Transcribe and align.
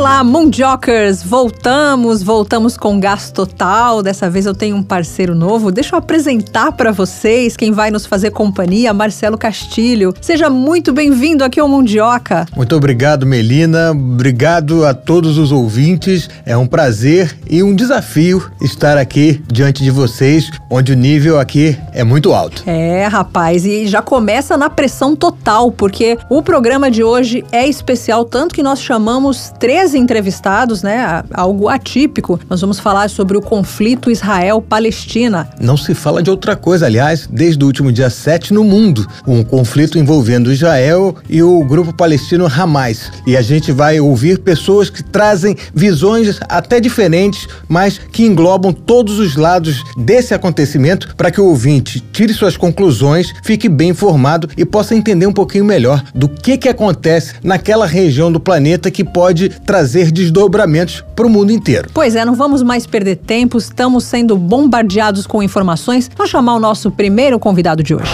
Olá, 0.00 0.24
Mundiokers! 0.24 1.22
Voltamos, 1.22 2.22
voltamos 2.22 2.74
com 2.74 2.98
gás 2.98 3.30
total. 3.30 4.02
Dessa 4.02 4.30
vez 4.30 4.46
eu 4.46 4.54
tenho 4.54 4.74
um 4.74 4.82
parceiro 4.82 5.34
novo. 5.34 5.70
Deixa 5.70 5.94
eu 5.94 5.98
apresentar 5.98 6.72
para 6.72 6.90
vocês 6.90 7.54
quem 7.54 7.70
vai 7.70 7.90
nos 7.90 8.06
fazer 8.06 8.30
companhia, 8.30 8.94
Marcelo 8.94 9.36
Castilho. 9.36 10.14
Seja 10.18 10.48
muito 10.48 10.90
bem-vindo 10.90 11.44
aqui 11.44 11.60
ao 11.60 11.68
Mundioca. 11.68 12.46
Muito 12.56 12.74
obrigado, 12.74 13.26
Melina. 13.26 13.90
Obrigado 13.90 14.86
a 14.86 14.94
todos 14.94 15.36
os 15.36 15.52
ouvintes. 15.52 16.30
É 16.46 16.56
um 16.56 16.66
prazer 16.66 17.36
e 17.46 17.62
um 17.62 17.74
desafio 17.74 18.50
estar 18.62 18.96
aqui 18.96 19.42
diante 19.52 19.84
de 19.84 19.90
vocês, 19.90 20.50
onde 20.70 20.92
o 20.92 20.96
nível 20.96 21.38
aqui 21.38 21.76
é 21.92 22.02
muito 22.02 22.32
alto. 22.32 22.62
É, 22.64 23.06
rapaz, 23.06 23.66
e 23.66 23.86
já 23.86 24.00
começa 24.00 24.56
na 24.56 24.70
pressão 24.70 25.14
total, 25.14 25.70
porque 25.70 26.16
o 26.30 26.42
programa 26.42 26.90
de 26.90 27.04
hoje 27.04 27.44
é 27.52 27.68
especial, 27.68 28.24
tanto 28.24 28.54
que 28.54 28.62
nós 28.62 28.80
chamamos 28.80 29.52
três 29.60 29.89
entrevistados, 29.94 30.82
né? 30.82 31.22
Algo 31.32 31.68
atípico. 31.68 32.38
Nós 32.48 32.60
vamos 32.60 32.78
falar 32.78 33.10
sobre 33.10 33.36
o 33.36 33.40
conflito 33.40 34.10
Israel-Palestina. 34.10 35.48
Não 35.60 35.76
se 35.76 35.94
fala 35.94 36.22
de 36.22 36.30
outra 36.30 36.56
coisa, 36.56 36.86
aliás, 36.86 37.28
desde 37.30 37.62
o 37.62 37.66
último 37.66 37.92
dia 37.92 38.10
7 38.10 38.54
no 38.54 38.64
mundo. 38.64 39.06
Um 39.26 39.42
conflito 39.42 39.98
envolvendo 39.98 40.52
Israel 40.52 41.16
e 41.28 41.42
o 41.42 41.62
grupo 41.64 41.92
palestino 41.92 42.46
Hamas. 42.46 43.10
E 43.26 43.36
a 43.36 43.42
gente 43.42 43.72
vai 43.72 44.00
ouvir 44.00 44.38
pessoas 44.38 44.88
que 44.88 45.02
trazem 45.02 45.56
visões 45.74 46.38
até 46.48 46.80
diferentes, 46.80 47.46
mas 47.68 47.98
que 47.98 48.24
englobam 48.24 48.72
todos 48.72 49.18
os 49.18 49.36
lados 49.36 49.82
desse 49.96 50.32
acontecimento 50.32 51.14
para 51.16 51.30
que 51.30 51.40
o 51.40 51.46
ouvinte 51.46 52.00
tire 52.12 52.32
suas 52.32 52.56
conclusões, 52.56 53.32
fique 53.42 53.68
bem 53.68 53.90
informado 53.90 54.48
e 54.56 54.64
possa 54.64 54.94
entender 54.94 55.26
um 55.26 55.32
pouquinho 55.32 55.64
melhor 55.64 56.02
do 56.14 56.28
que, 56.28 56.56
que 56.56 56.68
acontece 56.68 57.34
naquela 57.42 57.86
região 57.86 58.30
do 58.30 58.40
planeta 58.40 58.90
que 58.90 59.04
pode 59.04 59.48
trazer 59.48 59.79
desdobramentos 59.88 61.04
para 61.14 61.26
o 61.26 61.30
mundo 61.30 61.52
inteiro. 61.52 61.88
Pois 61.92 62.14
é, 62.14 62.24
não 62.24 62.34
vamos 62.34 62.62
mais 62.62 62.86
perder 62.86 63.16
tempo, 63.16 63.58
estamos 63.58 64.04
sendo 64.04 64.36
bombardeados 64.36 65.26
com 65.26 65.42
informações. 65.42 66.10
Vamos 66.16 66.30
chamar 66.30 66.54
o 66.54 66.60
nosso 66.60 66.90
primeiro 66.90 67.38
convidado 67.38 67.82
de 67.82 67.94
hoje. 67.94 68.12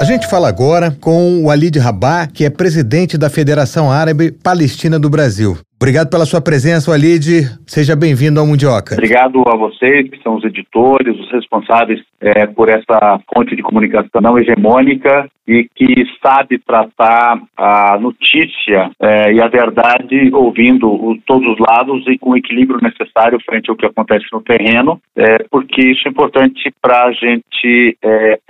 A 0.00 0.04
gente 0.04 0.26
fala 0.28 0.48
agora 0.48 0.94
com 1.00 1.38
o 1.38 1.44
Walid 1.44 1.78
Rabah, 1.78 2.26
que 2.26 2.44
é 2.44 2.50
presidente 2.50 3.16
da 3.16 3.30
Federação 3.30 3.90
Árabe 3.90 4.30
Palestina 4.30 4.98
do 4.98 5.08
Brasil. 5.08 5.56
Obrigado 5.84 6.08
pela 6.08 6.24
sua 6.24 6.40
presença, 6.40 6.90
Walid. 6.90 7.44
Seja 7.66 7.94
bem-vindo 7.94 8.40
ao 8.40 8.46
Mundioca. 8.46 8.94
Obrigado 8.94 9.44
a 9.46 9.54
vocês, 9.54 10.08
que 10.08 10.18
são 10.22 10.36
os 10.36 10.42
editores, 10.42 11.14
os 11.14 11.30
responsáveis 11.30 12.00
é, 12.22 12.46
por 12.46 12.70
essa 12.70 13.20
fonte 13.30 13.54
de 13.54 13.60
comunicação 13.60 14.22
não 14.22 14.38
hegemônica 14.38 15.28
e 15.46 15.68
que 15.74 16.06
sabe 16.26 16.58
tratar 16.58 17.38
a 17.54 17.98
notícia 17.98 18.90
é, 18.98 19.34
e 19.34 19.42
a 19.42 19.48
verdade 19.48 20.30
ouvindo 20.32 20.88
o, 20.88 21.18
todos 21.26 21.46
os 21.52 21.58
lados 21.58 22.02
e 22.08 22.16
com 22.16 22.30
o 22.30 22.36
equilíbrio 22.38 22.80
necessário 22.80 23.38
frente 23.44 23.68
ao 23.68 23.76
que 23.76 23.84
acontece 23.84 24.24
no 24.32 24.40
terreno, 24.40 24.98
é, 25.14 25.44
porque 25.50 25.82
isso 25.82 26.08
é 26.08 26.10
importante 26.10 26.72
para 26.80 27.04
a 27.04 27.12
gente 27.12 27.98
é, 28.02 28.40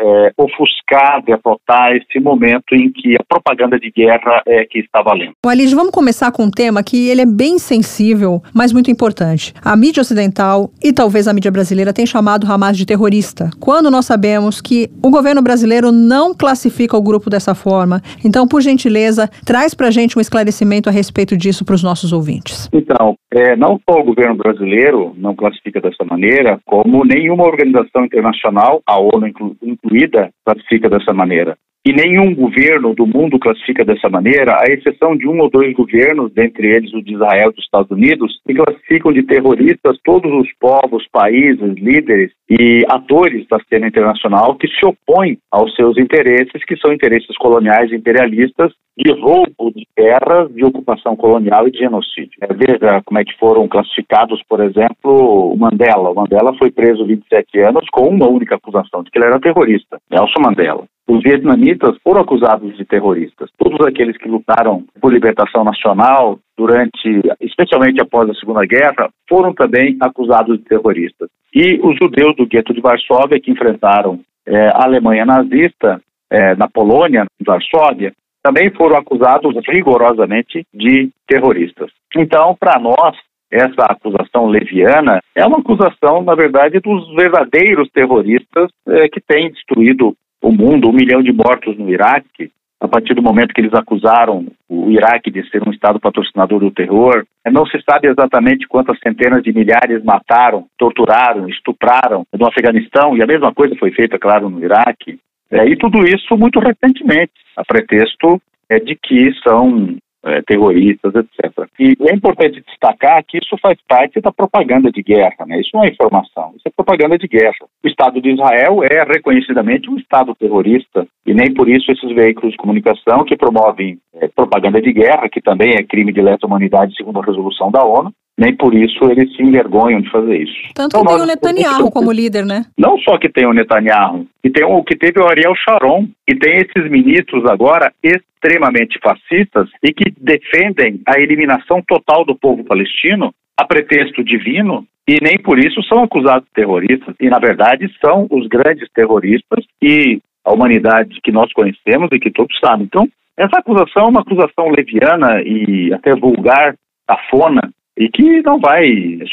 ofuscar, 0.84 1.22
derrotar 1.24 1.96
esse 1.96 2.20
momento 2.20 2.74
em 2.74 2.90
que 2.92 3.14
a 3.14 3.24
propaganda 3.28 3.78
de 3.78 3.90
guerra 3.90 4.42
é 4.46 4.64
que 4.64 4.80
está 4.80 5.02
valendo. 5.02 5.32
Walid, 5.44 5.74
vamos 5.74 5.92
começar 5.92 6.30
com 6.32 6.44
um 6.44 6.50
tema 6.50 6.82
que 6.82 7.08
ele 7.08 7.22
é 7.22 7.26
bem 7.26 7.58
sensível, 7.58 8.42
mas 8.54 8.72
muito 8.72 8.90
importante. 8.90 9.52
A 9.64 9.76
mídia 9.76 10.00
ocidental 10.00 10.70
e 10.82 10.92
talvez 10.92 11.26
a 11.26 11.32
mídia 11.32 11.50
brasileira 11.50 11.92
têm 11.92 12.06
chamado 12.06 12.50
Hamas 12.50 12.76
de 12.76 12.86
terrorista, 12.86 13.50
quando 13.60 13.90
nós 13.90 14.06
sabemos 14.06 14.60
que 14.60 14.88
o 15.02 15.10
governo 15.10 15.42
brasileiro 15.42 15.90
não 15.90 16.34
classifica 16.34 16.96
o 16.96 17.02
grupo 17.02 17.30
dessa 17.30 17.54
forma. 17.54 18.00
Então, 18.24 18.46
por 18.46 18.60
gentileza, 18.60 19.28
traz 19.44 19.74
para 19.74 19.88
a 19.88 19.90
gente 19.90 20.18
um 20.18 20.20
esclarecimento 20.20 20.88
a 20.88 20.92
respeito 20.92 21.36
disso 21.36 21.64
para 21.64 21.74
os 21.74 21.82
nossos 21.82 22.12
ouvintes. 22.12 22.68
Então, 22.72 23.16
é, 23.32 23.56
não 23.56 23.80
só 23.88 23.98
o 23.98 24.04
governo 24.04 24.36
brasileiro 24.36 25.14
não 25.16 25.34
classifica 25.34 25.80
dessa 25.80 26.04
maneira, 26.04 26.58
como 26.64 27.04
nenhuma 27.04 27.44
organização 27.44 28.04
internacional, 28.04 28.80
a 28.86 28.98
ONU 28.98 29.26
inclu 29.26 29.56
incluída, 29.62 30.30
classifica 30.44 30.73
dessa 30.78 31.12
maneira 31.12 31.56
e 31.86 31.92
nenhum 31.92 32.34
governo 32.34 32.94
do 32.94 33.06
mundo 33.06 33.38
classifica 33.38 33.84
dessa 33.84 34.08
maneira, 34.08 34.56
à 34.58 34.64
exceção 34.72 35.14
de 35.14 35.28
um 35.28 35.38
ou 35.40 35.50
dois 35.50 35.70
governos, 35.74 36.32
dentre 36.32 36.66
eles 36.66 36.94
o 36.94 37.02
de 37.02 37.12
Israel 37.12 37.50
e 37.50 37.54
dos 37.54 37.64
Estados 37.64 37.90
Unidos, 37.90 38.40
que 38.46 38.54
classificam 38.54 39.12
de 39.12 39.22
terroristas 39.22 39.98
todos 40.02 40.32
os 40.32 40.48
povos, 40.58 41.06
países, 41.12 41.74
líderes 41.74 42.32
e 42.48 42.86
atores 42.88 43.46
da 43.48 43.58
cena 43.68 43.86
internacional 43.86 44.54
que 44.56 44.66
se 44.66 44.86
opõem 44.86 45.36
aos 45.52 45.74
seus 45.76 45.98
interesses, 45.98 46.64
que 46.66 46.76
são 46.78 46.90
interesses 46.90 47.36
coloniais 47.36 47.90
e 47.92 47.96
imperialistas 47.96 48.72
de 48.96 49.12
roubo 49.12 49.72
de 49.74 49.86
terras, 49.94 50.54
de 50.54 50.64
ocupação 50.64 51.16
colonial 51.16 51.66
e 51.66 51.70
de 51.70 51.78
genocídio. 51.78 52.38
É, 52.40 52.54
veja 52.54 53.02
como 53.04 53.18
é 53.18 53.24
que 53.24 53.36
foram 53.38 53.68
classificados, 53.68 54.40
por 54.48 54.60
exemplo, 54.60 55.52
o 55.52 55.56
Mandela. 55.56 56.10
O 56.10 56.14
Mandela 56.14 56.56
foi 56.56 56.70
preso 56.70 57.04
27 57.04 57.60
anos 57.60 57.84
com 57.92 58.08
uma 58.08 58.28
única 58.28 58.54
acusação 58.54 59.02
de 59.02 59.10
que 59.10 59.18
ele 59.18 59.26
era 59.26 59.40
terrorista, 59.40 59.98
Nelson 60.10 60.40
Mandela. 60.40 60.84
Os 61.06 61.22
vietnamitas 61.22 61.96
foram 62.02 62.22
acusados 62.22 62.76
de 62.76 62.84
terroristas. 62.84 63.50
Todos 63.58 63.86
aqueles 63.86 64.16
que 64.16 64.28
lutaram 64.28 64.84
por 65.00 65.12
libertação 65.12 65.62
nacional 65.62 66.38
durante, 66.56 67.20
especialmente 67.40 68.00
após 68.00 68.28
a 68.30 68.34
Segunda 68.34 68.64
Guerra, 68.64 69.10
foram 69.28 69.52
também 69.52 69.96
acusados 70.00 70.58
de 70.58 70.64
terroristas. 70.64 71.28
E 71.54 71.78
os 71.82 71.96
judeus 72.02 72.34
do 72.36 72.46
gueto 72.46 72.72
de 72.72 72.80
Varsóvia, 72.80 73.38
que 73.38 73.50
enfrentaram 73.50 74.20
é, 74.46 74.68
a 74.68 74.84
Alemanha 74.84 75.26
nazista 75.26 76.00
é, 76.30 76.56
na 76.56 76.68
Polônia, 76.68 77.26
em 77.40 77.44
Varsóvia, 77.44 78.12
também 78.42 78.70
foram 78.70 78.96
acusados 78.96 79.54
rigorosamente 79.68 80.66
de 80.72 81.10
terroristas. 81.26 81.90
Então, 82.16 82.56
para 82.58 82.78
nós, 82.78 83.16
essa 83.50 83.84
acusação 83.88 84.46
leviana 84.46 85.20
é 85.34 85.46
uma 85.46 85.58
acusação, 85.58 86.22
na 86.22 86.34
verdade, 86.34 86.80
dos 86.80 87.08
verdadeiros 87.14 87.88
terroristas 87.90 88.70
é, 88.88 89.08
que 89.08 89.20
têm 89.20 89.50
destruído 89.50 90.14
o 90.44 90.52
mundo, 90.52 90.88
um 90.88 90.92
milhão 90.92 91.22
de 91.22 91.32
mortos 91.32 91.76
no 91.78 91.88
Iraque, 91.88 92.50
a 92.78 92.86
partir 92.86 93.14
do 93.14 93.22
momento 93.22 93.54
que 93.54 93.62
eles 93.62 93.72
acusaram 93.72 94.46
o 94.68 94.90
Iraque 94.90 95.30
de 95.30 95.48
ser 95.48 95.66
um 95.66 95.72
Estado 95.72 95.98
patrocinador 95.98 96.60
do 96.60 96.70
terror. 96.70 97.24
Não 97.50 97.64
se 97.64 97.80
sabe 97.88 98.08
exatamente 98.08 98.68
quantas 98.68 98.98
centenas 98.98 99.42
de 99.42 99.54
milhares 99.54 100.04
mataram, 100.04 100.66
torturaram, 100.78 101.48
estupraram 101.48 102.26
no 102.38 102.46
Afeganistão, 102.46 103.16
e 103.16 103.22
a 103.22 103.26
mesma 103.26 103.54
coisa 103.54 103.74
foi 103.76 103.90
feita, 103.92 104.18
claro, 104.18 104.50
no 104.50 104.62
Iraque. 104.62 105.18
É, 105.50 105.66
e 105.66 105.76
tudo 105.76 106.04
isso 106.04 106.36
muito 106.36 106.60
recentemente, 106.60 107.32
a 107.56 107.64
pretexto 107.64 108.40
é, 108.68 108.78
de 108.78 108.96
que 108.96 109.32
são 109.46 109.96
é, 110.24 110.42
terroristas, 110.42 111.14
etc. 111.14 111.68
E 111.78 111.96
é 112.08 112.14
importante 112.14 112.62
destacar 112.66 113.22
que 113.24 113.38
isso 113.38 113.56
faz 113.60 113.78
parte 113.86 114.20
da 114.20 114.32
propaganda 114.32 114.90
de 114.90 115.02
guerra, 115.02 115.46
né? 115.46 115.60
Isso 115.60 115.70
não 115.74 115.84
é 115.84 115.88
informação, 115.88 116.52
isso 116.56 116.66
é 116.66 116.70
propaganda 116.70 117.18
de 117.18 117.28
guerra. 117.28 117.66
O 117.84 117.88
Estado 117.88 118.20
de 118.20 118.30
Israel 118.30 118.82
é 118.82 119.02
reconhecidamente 119.04 119.90
um 119.90 119.96
Estado 119.96 120.34
terrorista 120.34 121.06
e 121.26 121.34
nem 121.34 121.52
por 121.52 121.68
isso 121.68 121.90
esses 121.90 122.14
veículos 122.14 122.52
de 122.52 122.58
comunicação 122.58 123.24
que 123.24 123.36
promovem 123.36 123.98
é, 124.20 124.28
propaganda 124.28 124.80
de 124.80 124.92
guerra, 124.92 125.28
que 125.28 125.40
também 125.40 125.74
é 125.74 125.82
crime 125.82 126.12
de 126.12 126.20
lesa 126.20 126.46
humanidade 126.46 126.94
segundo 126.96 127.20
a 127.20 127.24
resolução 127.24 127.70
da 127.70 127.84
ONU, 127.84 128.12
nem 128.36 128.54
por 128.54 128.74
isso 128.74 129.04
eles 129.10 129.34
se 129.34 129.42
envergonham 129.42 130.00
de 130.00 130.10
fazer 130.10 130.42
isso. 130.42 130.54
Tanto 130.74 130.96
então, 130.96 131.02
que 131.02 131.14
tem 131.14 131.22
o 131.22 131.26
Netanyahu 131.26 131.90
como 131.90 132.12
líder, 132.12 132.44
né? 132.44 132.64
Não 132.76 132.98
só 132.98 133.16
que 133.16 133.28
tem 133.28 133.46
o 133.46 133.52
Netanyahu, 133.52 134.26
que 134.42 134.50
tem 134.50 134.64
o 134.64 134.82
que 134.82 134.96
teve 134.96 135.20
o 135.20 135.26
Ariel 135.26 135.54
Sharon, 135.54 136.08
e 136.28 136.34
tem 136.34 136.56
esses 136.56 136.90
ministros 136.90 137.44
agora 137.46 137.92
extremamente 138.02 138.98
fascistas 139.00 139.68
e 139.82 139.92
que 139.92 140.12
defendem 140.20 141.00
a 141.06 141.20
eliminação 141.20 141.80
total 141.86 142.24
do 142.24 142.34
povo 142.34 142.64
palestino 142.64 143.32
a 143.56 143.64
pretexto 143.64 144.24
divino 144.24 144.84
e 145.06 145.18
nem 145.22 145.38
por 145.38 145.58
isso 145.58 145.82
são 145.84 146.02
acusados 146.02 146.44
de 146.46 146.54
terroristas 146.54 147.14
e 147.20 147.28
na 147.28 147.38
verdade 147.38 147.90
são 148.04 148.26
os 148.30 148.46
grandes 148.48 148.88
terroristas 148.92 149.64
e 149.80 150.20
a 150.44 150.52
humanidade 150.52 151.20
que 151.22 151.32
nós 151.32 151.52
conhecemos 151.52 152.08
e 152.12 152.18
que 152.18 152.30
todos 152.30 152.58
sabem. 152.58 152.84
Então, 152.84 153.08
essa 153.38 153.58
acusação 153.58 154.04
é 154.04 154.08
uma 154.08 154.20
acusação 154.20 154.68
leviana 154.68 155.42
e 155.42 155.92
até 155.92 156.14
vulgar, 156.14 156.74
cafona, 157.06 157.70
e 157.96 158.08
que 158.08 158.42
não 158.42 158.58
vai 158.58 158.84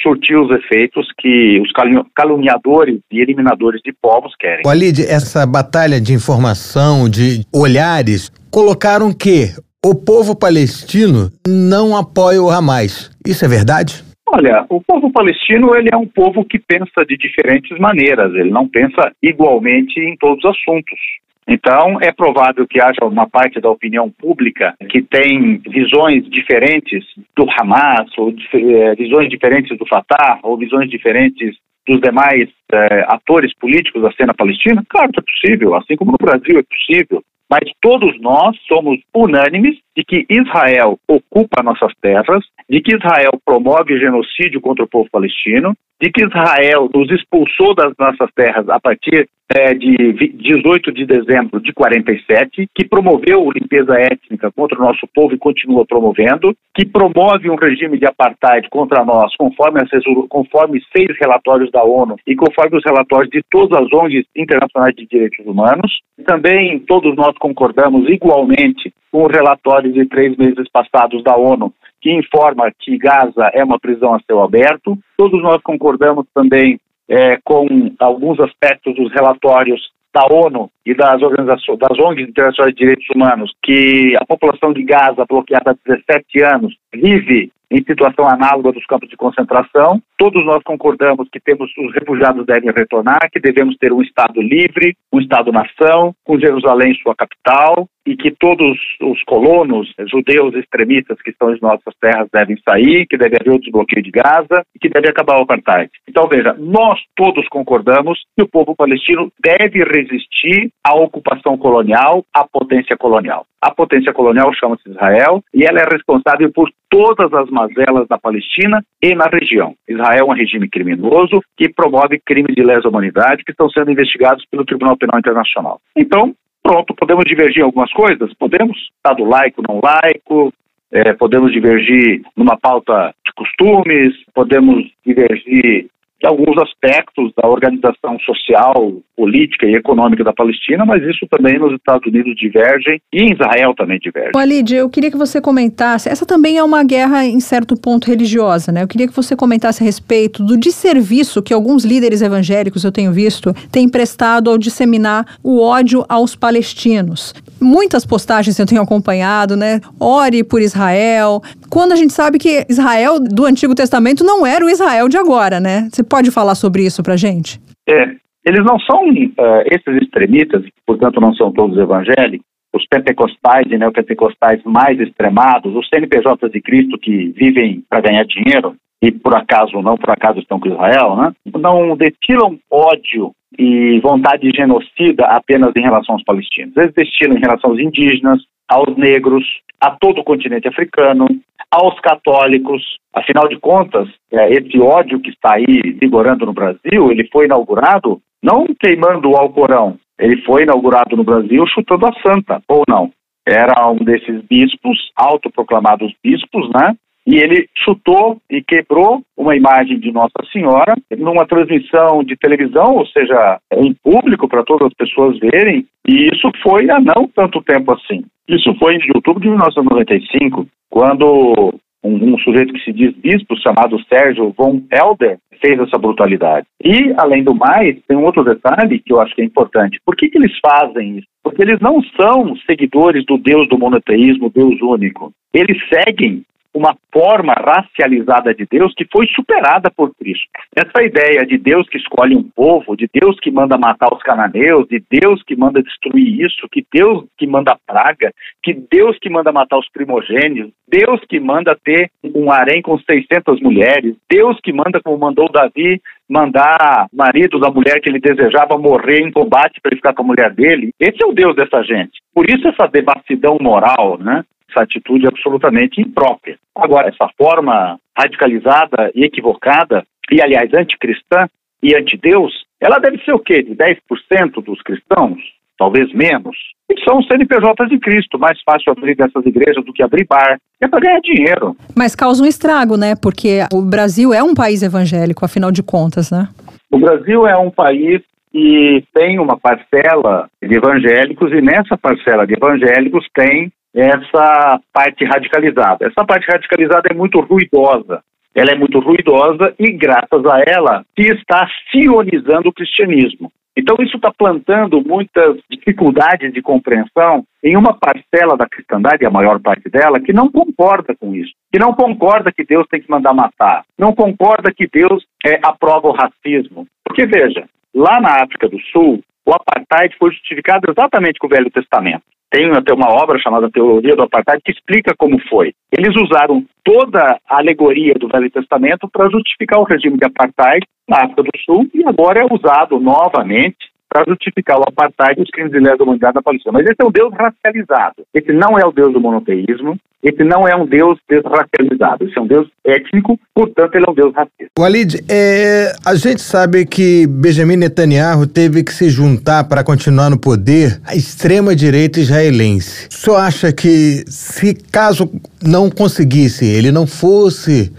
surtir 0.02 0.38
os 0.38 0.52
efeitos 0.52 1.08
que 1.18 1.60
os 1.62 1.72
caluniadores 2.16 3.00
e 3.12 3.20
eliminadores 3.20 3.82
de 3.84 3.94
povos 4.02 4.36
querem. 4.40 4.62
Walid, 4.66 5.02
essa 5.02 5.46
batalha 5.46 6.00
de 6.00 6.14
informação, 6.14 7.10
de 7.10 7.44
olhares, 7.54 8.30
colocaram 8.52 9.12
que 9.12 9.50
o 9.84 9.96
povo 9.96 10.38
palestino 10.38 11.30
não 11.48 11.98
apoia 11.98 12.42
o 12.42 12.50
Hamas. 12.50 13.10
Isso 13.26 13.44
é 13.46 13.48
verdade? 13.48 14.04
Olha, 14.28 14.66
o 14.70 14.80
povo 14.82 15.12
palestino 15.12 15.76
ele 15.76 15.90
é 15.92 15.98
um 15.98 16.08
povo 16.08 16.46
que 16.46 16.58
pensa 16.58 17.04
de 17.06 17.18
diferentes 17.18 17.78
maneiras, 17.80 18.34
ele 18.34 18.52
não 18.52 18.68
pensa 18.68 19.12
igualmente 19.22 20.00
em 20.00 20.16
todos 20.18 20.44
os 20.46 20.52
assuntos. 20.52 21.00
Então, 21.48 22.00
é 22.02 22.12
provável 22.12 22.68
que 22.68 22.82
haja 22.82 23.04
uma 23.04 23.28
parte 23.28 23.60
da 23.60 23.70
opinião 23.70 24.10
pública 24.10 24.76
que 24.90 25.02
tem 25.02 25.58
visões 25.58 26.24
diferentes 26.30 27.04
do 27.36 27.46
Hamas, 27.50 28.10
ou 28.18 28.34
é, 28.54 28.96
visões 28.96 29.30
diferentes 29.30 29.78
do 29.78 29.86
Fatah, 29.88 30.40
ou 30.44 30.58
visões 30.58 30.90
diferentes 30.90 31.56
dos 31.88 32.00
demais 32.00 32.48
eh, 32.72 33.06
atores 33.08 33.54
políticos 33.56 34.02
da 34.04 34.12
cena 34.14 34.34
palestina? 34.34 34.84
Claro 34.88 35.12
que 35.12 35.20
é 35.20 35.24
possível, 35.24 35.76
assim 35.76 35.96
como 35.96 36.12
no 36.12 36.18
Brasil 36.18 36.60
é 36.60 36.64
possível. 36.64 37.24
Mas 37.50 37.70
todos 37.82 38.18
nós 38.22 38.56
somos 38.66 38.98
unânimes 39.14 39.78
de 39.98 40.06
que 40.06 40.26
Israel 40.30 40.98
ocupa 41.06 41.62
nossas 41.62 41.92
terras, 42.02 42.46
de 42.70 42.80
que 42.82 42.96
Israel 42.96 43.32
promove 43.44 44.00
genocídio 44.00 44.62
contra 44.62 44.86
o 44.86 44.88
povo 44.88 45.10
palestino, 45.12 45.76
de 46.02 46.12
que 46.12 46.26
Israel 46.26 46.90
nos 46.94 47.10
expulsou 47.12 47.76
das 47.76 47.94
nossas 47.98 48.30
terras 48.36 48.68
a 48.70 48.80
partir 48.80 49.30
é, 49.54 49.74
de 49.74 50.30
18 50.34 50.92
de 50.94 51.06
dezembro 51.06 51.60
de 51.62 51.74
47, 51.74 52.68
que 52.74 52.88
promoveu 52.88 53.52
limpeza 53.52 54.00
étnica 54.00 54.50
contra 54.52 54.80
o 54.80 54.82
nosso 54.82 55.06
povo 55.14 55.34
e 55.34 55.38
continua 55.38 55.86
promovendo, 55.86 56.56
que 56.74 56.86
promove 56.86 57.50
um 57.50 57.56
regime 57.56 58.00
de 58.00 58.06
apartheid 58.06 58.68
contra 58.70 59.04
nós, 59.04 59.36
conforme, 59.36 59.82
conforme 60.30 60.82
seis 60.96 61.10
relatórios 61.20 61.70
da 61.70 61.84
ONU 61.84 62.16
e 62.26 62.36
conforme 62.36 62.78
os 62.78 62.84
relatórios 62.86 63.30
de 63.30 63.44
todas 63.52 63.80
as 63.80 63.88
ONGs 63.94 64.26
internacionais 64.36 64.96
de 64.96 65.06
direitos 65.06 65.46
humanos. 65.46 66.00
Também 66.26 66.80
todos 66.80 67.16
nós 67.16 67.38
concordamos 67.38 68.10
igualmente 68.10 68.94
com 69.12 69.24
o 69.24 69.28
relatório 69.28 69.92
de 69.92 70.06
três 70.06 70.36
meses 70.38 70.66
passados 70.72 71.22
da 71.24 71.36
ONU, 71.36 71.74
que 72.02 72.12
informa 72.12 72.72
que 72.80 72.98
Gaza 72.98 73.52
é 73.54 73.64
uma 73.64 73.80
prisão 73.80 74.14
a 74.14 74.20
céu 74.22 74.42
aberto. 74.42 74.98
Todos 75.16 75.42
nós 75.42 75.62
concordamos 75.62 76.26
também 76.34 76.80
é, 77.08 77.38
com 77.44 77.68
alguns 78.00 78.40
aspectos 78.40 78.96
dos 78.96 79.12
relatórios 79.14 79.80
da 80.14 80.26
ONU 80.30 80.70
e 80.86 80.94
das 80.94 81.22
organizações, 81.22 81.80
das 81.80 81.98
ONGs 82.00 82.28
internacionais 82.28 82.74
de 82.74 82.80
direitos 82.80 83.08
humanos, 83.16 83.54
que 83.64 84.14
a 84.20 84.26
população 84.26 84.74
de 84.74 84.84
Gaza, 84.84 85.26
bloqueada 85.28 85.72
há 85.72 85.76
17 85.86 86.44
anos, 86.44 86.76
vive 86.94 87.52
em 87.72 87.84
situação 87.84 88.28
análoga 88.28 88.74
dos 88.74 88.86
campos 88.86 89.10
de 89.10 89.16
concentração. 89.16 90.02
Todos 90.18 90.46
nós 90.46 90.62
concordamos 90.64 91.30
que 91.32 91.40
temos 91.40 91.72
os 91.78 91.94
refugiados 91.94 92.46
devem 92.46 92.70
retornar, 92.70 93.32
que 93.32 93.40
devemos 93.40 93.78
ter 93.78 93.94
um 93.94 94.02
Estado 94.02 94.42
livre, 94.42 94.96
um 95.12 95.22
Estado-nação, 95.22 96.14
com 96.24 96.38
Jerusalém 96.38 96.94
sua 96.96 97.16
capital, 97.16 97.88
e 98.06 98.16
que 98.16 98.32
todos 98.32 98.78
os 99.02 99.24
colonos 99.24 99.92
judeus 100.10 100.54
extremistas 100.56 101.22
que 101.22 101.30
estão 101.30 101.54
em 101.54 101.62
nossas 101.62 101.94
terras 102.02 102.28
devem 102.34 102.58
sair, 102.68 103.06
que 103.08 103.18
deve 103.18 103.38
haver 103.40 103.54
o 103.54 103.60
desbloqueio 103.60 104.04
de 104.04 104.12
Gaza 104.12 104.66
e 104.76 104.80
que 104.80 104.90
deve 104.90 105.10
acabar 105.10 105.38
o 105.38 105.44
apartheid. 105.44 105.90
Então, 106.08 106.28
veja, 106.28 106.54
nós 106.58 107.00
todos 107.16 107.48
concordamos 107.48 108.20
que 108.36 108.44
o 108.44 108.50
povo 108.50 108.76
palestino 108.76 109.32
deve 109.40 109.84
resistir 109.84 110.72
à 110.84 110.96
ocupação 110.96 111.58
colonial, 111.58 112.26
à 112.34 112.44
potência 112.44 112.98
colonial. 112.98 113.46
A 113.62 113.70
potência 113.70 114.12
colonial 114.12 114.52
chama-se 114.56 114.90
Israel 114.90 115.44
e 115.54 115.64
ela 115.64 115.80
é 115.80 115.86
responsável 115.92 116.52
por 116.52 116.68
todas 116.90 117.32
as 117.32 117.48
mazelas 117.52 118.08
da 118.08 118.18
Palestina 118.18 118.84
e 119.00 119.14
na 119.14 119.26
região. 119.26 119.76
Israel 119.88 120.26
é 120.28 120.32
um 120.32 120.36
regime 120.36 120.68
criminoso 120.68 121.42
que 121.56 121.70
promove 121.70 122.20
crimes 122.26 122.56
de 122.56 122.64
lesa 122.64 122.90
humanidade 122.90 123.44
que 123.44 123.52
estão 123.52 123.70
sendo 123.70 123.92
investigados 123.92 124.44
pelo 124.50 124.66
Tribunal 124.66 124.98
Penal 124.98 125.20
Internacional. 125.20 125.80
Então, 125.96 126.34
pronto, 126.64 126.96
podemos 126.96 127.24
divergir 127.26 127.60
em 127.60 127.66
algumas 127.66 127.94
coisas? 127.94 128.34
Podemos, 128.34 128.76
Estado 128.98 129.24
laico, 129.24 129.62
não 129.62 129.80
laico, 129.80 130.52
é, 130.92 131.14
podemos 131.14 131.52
divergir 131.52 132.24
numa 132.36 132.58
pauta 132.58 133.14
de 133.24 133.32
costumes, 133.34 134.16
podemos 134.34 134.84
divergir 135.06 135.88
alguns 136.28 136.58
aspectos 136.58 137.32
da 137.42 137.48
organização 137.48 138.20
social, 138.20 138.94
política 139.16 139.66
e 139.66 139.76
econômica 139.76 140.24
da 140.24 140.34
Palestina, 140.34 140.86
mas 140.86 141.04
isso 141.04 141.28
também 141.30 141.60
nos 141.60 141.74
Estados 141.74 142.08
Unidos 142.08 142.36
diverge 142.36 143.02
e 143.14 143.24
em 143.24 143.34
Israel 143.34 143.74
também 143.76 144.00
diverge. 144.00 144.32
Walid, 144.36 144.76
eu 144.76 144.90
queria 144.90 145.12
que 145.12 145.18
você 145.18 145.42
comentasse, 145.42 146.10
essa 146.10 146.26
também 146.26 146.58
é 146.58 146.64
uma 146.64 146.84
guerra 146.84 147.26
em 147.26 147.40
certo 147.40 147.80
ponto 147.80 148.08
religiosa, 148.08 148.72
né? 148.72 148.84
Eu 148.84 148.88
queria 148.88 149.08
que 149.08 149.16
você 149.16 149.36
comentasse 149.36 149.84
a 149.84 149.86
respeito 149.86 150.44
do 150.44 150.58
desserviço 150.58 151.42
que 151.42 151.54
alguns 151.54 151.84
líderes 151.84 152.22
evangélicos, 152.22 152.84
eu 152.84 152.92
tenho 152.92 153.12
visto, 153.12 153.54
têm 153.72 153.90
prestado 153.90 154.50
ao 154.50 154.58
disseminar 154.58 155.26
o 155.44 155.62
ódio 155.62 156.06
aos 156.08 156.36
palestinos. 156.36 157.34
Muitas 157.62 158.06
postagens 158.06 158.58
eu 158.58 158.66
tenho 158.66 158.82
acompanhado, 158.82 159.56
né? 159.56 159.80
Ore 160.00 160.44
por 160.44 160.62
Israel, 160.62 161.42
quando 161.70 161.92
a 161.92 161.96
gente 161.96 162.12
sabe 162.12 162.40
que 162.40 162.66
Israel 162.68 163.20
do 163.20 163.46
Antigo 163.46 163.76
Testamento 163.76 164.24
não 164.24 164.46
era 164.46 164.66
o 164.66 164.70
Israel 164.70 165.08
de 165.08 165.18
agora, 165.18 165.60
né? 165.60 165.88
Você 165.92 166.04
pode 166.04 166.32
falar 166.32 166.56
sobre 166.56 166.84
isso 166.84 167.04
para 167.04 167.16
gente? 167.16 167.60
É, 167.88 168.16
eles 168.46 168.66
não 168.66 168.80
são 168.80 169.04
uh, 169.04 169.64
esses 169.66 170.02
extremistas, 170.02 170.64
portanto 170.86 171.22
não 171.22 171.34
são 171.36 171.52
todos 171.52 171.78
evangélicos, 171.78 172.46
os 172.74 172.86
pentecostais 172.88 173.68
e 173.70 173.78
neopentecostais 173.78 174.62
mais 174.64 175.00
extremados, 175.00 175.76
os 175.76 175.88
CNPJs 175.90 176.52
de 176.52 176.62
Cristo 176.62 176.98
que 176.98 177.28
vivem 177.38 177.84
para 177.90 178.02
ganhar 178.02 178.26
dinheiro 178.26 178.76
e 179.02 179.12
por 179.12 179.36
acaso 179.36 179.82
não 179.82 179.98
por 179.98 180.12
acaso 180.12 180.40
estão 180.40 180.60
com 180.60 180.70
Israel, 180.70 181.16
né? 181.16 181.34
Não 181.58 181.96
destilam 181.98 182.58
ódio 182.70 183.32
e 183.58 184.00
vontade 184.00 184.50
genocida 184.56 185.26
apenas 185.26 185.72
em 185.76 185.82
relação 185.82 186.16
aos 186.16 186.24
palestinos. 186.24 186.76
Eles 186.78 186.94
destilam 186.94 187.38
em 187.38 187.42
relação 187.42 187.72
aos 187.72 187.80
indígenas, 187.80 188.42
aos 188.70 188.96
negros, 188.96 189.44
a 189.80 189.92
todo 189.92 190.22
o 190.22 190.24
continente 190.24 190.68
africano, 190.68 191.28
aos 191.70 192.00
católicos. 192.00 192.82
Afinal 193.14 193.48
de 193.48 193.58
contas, 193.60 194.08
é, 194.32 194.52
esse 194.52 194.80
ódio 194.80 195.20
que 195.20 195.30
está 195.30 195.56
aí 195.56 195.82
vigorando 196.00 196.46
no 196.46 196.54
Brasil, 196.54 197.12
ele 197.12 197.28
foi 197.32 197.46
inaugurado 197.46 198.22
não 198.44 198.66
queimando 198.80 199.30
o 199.30 199.36
Alcorão, 199.36 199.98
ele 200.20 200.42
foi 200.44 200.64
inaugurado 200.64 201.16
no 201.16 201.24
Brasil 201.24 201.64
chutando 201.68 202.08
a 202.08 202.14
santa, 202.22 202.62
ou 202.68 202.84
não. 202.88 203.12
Era 203.46 203.90
um 203.90 203.98
desses 203.98 204.42
bispos, 204.44 204.98
autoproclamados 205.16 206.14
bispos, 206.24 206.70
né? 206.70 206.96
E 207.26 207.36
ele 207.36 207.68
chutou 207.78 208.38
e 208.50 208.64
quebrou 208.64 209.22
uma 209.38 209.56
imagem 209.56 210.00
de 210.00 210.12
Nossa 210.12 210.42
Senhora 210.52 210.96
numa 211.18 211.46
transmissão 211.46 212.24
de 212.24 212.36
televisão, 212.36 212.96
ou 212.96 213.06
seja, 213.06 213.60
em 213.74 213.94
público 214.04 214.48
para 214.48 214.64
todas 214.64 214.88
as 214.88 214.94
pessoas 214.94 215.38
verem, 215.40 215.86
e 216.08 216.30
isso 216.34 216.52
foi 216.64 216.90
há 216.90 217.00
não 217.00 217.28
tanto 217.28 217.62
tempo 217.62 217.92
assim. 217.92 218.24
Isso 218.48 218.74
foi 218.80 218.96
em 218.96 219.12
outubro 219.16 219.42
de 219.42 219.48
1995, 219.48 220.68
quando 220.90 221.74
um, 222.04 222.34
um, 222.34 222.38
sujeito 222.40 222.74
que 222.74 222.84
se 222.84 222.92
diz 222.92 223.16
bispo, 223.16 223.56
chamado 223.58 224.04
Sérgio 224.12 224.54
von 224.58 224.82
Helder, 224.92 225.38
fez 225.62 225.80
essa 225.80 225.98
brutalidade. 225.98 226.66
E, 226.84 227.14
além 227.18 227.44
do 227.44 227.54
mais, 227.54 227.98
tem 228.08 228.18
um 228.18 228.26
outro 228.26 228.44
detalhe 228.44 229.00
que 229.00 229.14
eu 229.14 229.22
acho 229.22 229.36
que 229.36 229.42
é 229.42 229.46
importante. 229.46 230.00
Por 230.04 230.16
que, 230.16 230.28
que 230.28 230.38
eles 230.38 230.52
fazem 230.60 231.20
isso? 231.20 231.28
Porque 231.44 231.62
eles 231.62 231.80
não 231.80 232.02
são 232.20 232.56
seguidores 232.66 233.24
do 233.26 233.38
Deus 233.38 233.70
do 233.70 233.78
monoteísmo, 233.78 234.50
Deus 234.50 234.82
único. 234.82 235.32
Eles 235.54 235.78
seguem 235.94 236.44
uma 236.74 236.96
forma 237.12 237.54
racializada 237.54 238.54
de 238.54 238.66
Deus 238.66 238.94
que 238.96 239.06
foi 239.12 239.28
superada 239.28 239.92
por 239.92 240.14
Cristo. 240.16 240.48
Essa 240.76 241.04
ideia 241.04 241.46
de 241.46 241.58
Deus 241.58 241.88
que 241.90 241.98
escolhe 241.98 242.36
um 242.36 242.44
povo, 242.44 242.96
de 242.96 243.10
Deus 243.14 243.38
que 243.42 243.52
manda 243.52 243.78
matar 243.78 244.14
os 244.14 244.24
cananeus, 244.24 244.88
de 244.88 245.04
Deus 245.10 245.44
que 245.44 245.56
manda 245.56 245.84
destruir 245.84 246.46
isso, 246.46 246.68
que 246.72 246.86
Deus 246.94 247.26
que 247.38 247.46
manda 247.46 247.78
praga, 247.86 248.34
que 248.64 248.74
Deus 248.74 249.18
que 249.20 249.30
manda 249.30 249.52
matar 249.52 249.78
os 249.78 249.90
primogênitos, 249.90 250.72
Deus 250.88 251.22
que 251.30 251.40
manda 251.40 251.78
ter 251.84 252.10
um 252.24 252.52
harém 252.52 252.82
com 252.82 252.98
600 252.98 253.62
mulheres, 253.62 254.16
Deus 254.30 254.58
que 254.62 254.72
manda, 254.72 255.02
como 255.02 255.18
mandou 255.18 255.50
Davi, 255.52 256.02
mandar 256.30 257.08
marido 257.14 257.60
da 257.60 257.70
mulher 257.70 258.00
que 258.00 258.10
ele 258.10 258.20
desejava 258.20 258.78
morrer 258.78 259.22
em 259.22 259.32
combate 259.32 259.82
para 259.82 259.90
ele 259.90 259.98
ficar 259.98 260.14
com 260.14 260.24
a 260.24 260.28
mulher 260.28 260.54
dele. 260.54 260.92
Esse 261.00 261.22
é 261.22 261.28
o 261.28 261.34
Deus 261.34 261.56
dessa 261.56 261.84
gente. 261.84 262.20
Por 262.34 262.50
isso 262.50 262.68
essa 262.68 262.88
devassidão 262.88 263.58
moral, 263.60 264.18
né? 264.18 264.44
Essa 264.72 264.84
atitude 264.84 265.28
absolutamente 265.28 266.02
imprópria. 266.02 266.58
Agora, 266.76 267.10
essa 267.10 267.30
forma 267.38 268.00
radicalizada 268.18 269.12
e 269.14 269.24
equivocada, 269.24 270.04
e 270.32 270.42
aliás 270.42 270.74
anticristã 270.74 271.48
e 271.84 271.96
antideus, 271.96 272.54
ela 272.80 272.98
deve 273.00 273.24
ser 273.24 273.34
o 273.34 273.40
quê? 273.40 273.62
De 273.62 273.76
10% 273.76 274.64
dos 274.64 274.82
cristãos? 274.82 275.40
Talvez 275.78 276.14
menos. 276.14 276.56
E 276.92 277.04
são 277.04 277.18
os 277.20 277.28
CNPJs 277.28 277.90
de 277.90 278.00
Cristo. 278.00 278.38
Mais 278.38 278.60
fácil 278.64 278.92
abrir 278.92 279.16
dessas 279.16 279.44
igrejas 279.46 279.84
do 279.84 279.92
que 279.92 280.04
abrir 280.04 280.28
bar. 280.28 280.58
É 280.80 280.88
para 280.88 281.00
ganhar 281.00 281.20
dinheiro. 281.22 281.76
Mas 281.96 282.16
causa 282.16 282.44
um 282.44 282.46
estrago, 282.46 282.98
né? 282.98 283.16
Porque 283.16 283.62
o 283.74 283.82
Brasil 283.82 284.32
é 284.34 284.44
um 284.44 284.54
país 284.54 284.84
evangélico, 284.84 285.44
afinal 285.44 285.72
de 285.72 285.82
contas, 285.82 286.30
né? 286.30 286.48
O 286.92 287.00
Brasil 287.00 287.48
é 287.48 287.58
um 287.58 287.72
país 287.72 288.22
que 288.52 289.04
tem 289.14 289.40
uma 289.40 289.58
parcela 289.58 290.48
de 290.62 290.76
evangélicos 290.76 291.52
e 291.52 291.62
nessa 291.62 291.98
parcela 291.98 292.46
de 292.46 292.54
evangélicos 292.54 293.26
tem 293.34 293.72
essa 293.94 294.80
parte 294.94 295.26
radicalizada. 295.26 296.06
Essa 296.06 296.26
parte 296.26 296.46
radicalizada 296.50 297.10
é 297.12 297.14
muito 297.14 297.40
ruidosa. 297.40 298.24
Ela 298.54 298.72
é 298.72 298.76
muito 298.76 299.00
ruidosa 299.00 299.74
e, 299.80 299.92
graças 299.92 300.46
a 300.46 300.62
ela, 300.68 301.06
se 301.18 301.28
está 301.28 301.68
sionizando 301.90 302.70
o 302.70 302.74
cristianismo. 302.74 303.52
Então, 303.78 303.96
isso 304.02 304.18
está 304.18 304.32
plantando 304.38 305.02
muitas 305.02 305.58
dificuldades 305.70 306.52
de 306.54 306.62
compreensão 306.62 307.46
em 307.64 307.78
uma 307.78 307.94
parcela 307.94 308.58
da 308.58 308.68
cristandade, 308.68 309.26
a 309.26 309.30
maior 309.30 309.62
parte 309.62 309.90
dela, 309.90 310.20
que 310.20 310.34
não 310.34 310.52
concorda 310.52 311.16
com 311.16 311.34
isso, 311.34 311.54
que 311.72 311.80
não 311.80 311.94
concorda 311.94 312.52
que 312.52 312.66
Deus 312.66 312.86
tem 312.90 313.02
que 313.02 313.10
mandar 313.10 313.34
matar, 313.34 313.84
não 313.98 314.14
concorda 314.14 314.74
que 314.74 314.88
Deus 314.92 315.24
é, 315.46 315.60
aprova 315.64 316.10
o 316.10 316.12
racismo. 316.12 316.86
Porque, 317.06 317.26
veja, 317.26 317.66
lá 317.96 318.20
na 318.20 318.44
África 318.44 318.68
do 318.68 318.80
Sul, 318.92 319.24
o 319.46 319.54
apartheid 319.54 320.16
foi 320.18 320.32
justificado 320.32 320.92
exatamente 320.92 321.40
com 321.40 321.48
o 321.48 321.50
Velho 321.50 321.72
Testamento. 321.72 322.24
Tem 322.52 322.70
até 322.72 322.94
uma 322.94 323.10
obra 323.10 323.40
chamada 323.40 323.72
Teologia 323.72 324.16
do 324.16 324.24
Apartheid 324.24 324.62
que 324.64 324.72
explica 324.72 325.16
como 325.18 325.40
foi. 325.50 325.74
Eles 325.92 326.14
usaram 326.22 326.66
toda 326.84 327.40
a 327.50 327.58
alegoria 327.58 328.14
do 328.16 328.28
Velho 328.28 328.52
Testamento 328.52 329.10
para 329.10 329.30
justificar 329.30 329.80
o 329.80 329.86
regime 329.86 330.18
de 330.18 330.26
apartheid 330.26 330.86
na 331.08 331.24
África 331.24 331.44
do 331.44 331.52
Sul 331.66 331.90
e 331.94 332.04
agora 332.06 332.42
é 332.42 332.54
usado 332.54 333.00
novamente 333.00 333.91
para 334.12 334.26
justificar 334.28 334.78
o 334.78 334.84
apartheid 334.84 335.40
e 335.40 335.44
os 335.44 335.50
crimes 335.50 335.72
de 335.72 335.80
lesa 335.80 336.04
humanidade 336.04 336.36
na 336.36 336.42
Palestina. 336.42 336.74
Mas 336.74 336.84
esse 336.84 336.98
é 337.00 337.06
um 337.06 337.12
Deus 337.12 337.34
racializado. 337.34 338.24
Esse 338.34 338.52
não 338.52 338.78
é 338.78 338.86
o 338.86 338.92
Deus 338.92 339.14
do 339.14 339.22
monoteísmo, 339.22 339.98
esse 340.22 340.44
não 340.44 340.68
é 340.68 340.76
um 340.76 340.86
Deus 340.86 341.18
desracializado. 341.28 342.26
Esse 342.26 342.38
é 342.38 342.42
um 342.42 342.48
Deus 342.48 342.68
étnico, 342.86 343.40
portanto, 343.56 343.96
ele 343.96 344.06
é 344.06 344.12
um 344.12 344.14
Deus 344.14 344.34
racista. 344.36 344.70
Walid, 344.78 345.24
é, 345.30 345.94
a 346.06 346.14
gente 346.16 346.42
sabe 346.42 346.86
que 346.86 347.26
Benjamin 347.26 347.78
Netanyahu 347.78 348.46
teve 348.46 348.84
que 348.84 348.94
se 348.94 349.10
juntar 349.10 349.64
para 349.64 349.84
continuar 349.84 350.30
no 350.30 350.40
poder 350.40 351.02
à 351.06 351.16
extrema-direita 351.16 352.20
israelense. 352.20 353.08
O 353.08 353.14
senhor 353.14 353.38
acha 353.38 353.72
que, 353.74 354.24
se 354.28 354.76
caso 354.92 355.32
não 355.64 355.90
conseguisse, 355.90 356.66
ele 356.66 356.92
não 356.92 357.08
fosse 357.08 357.92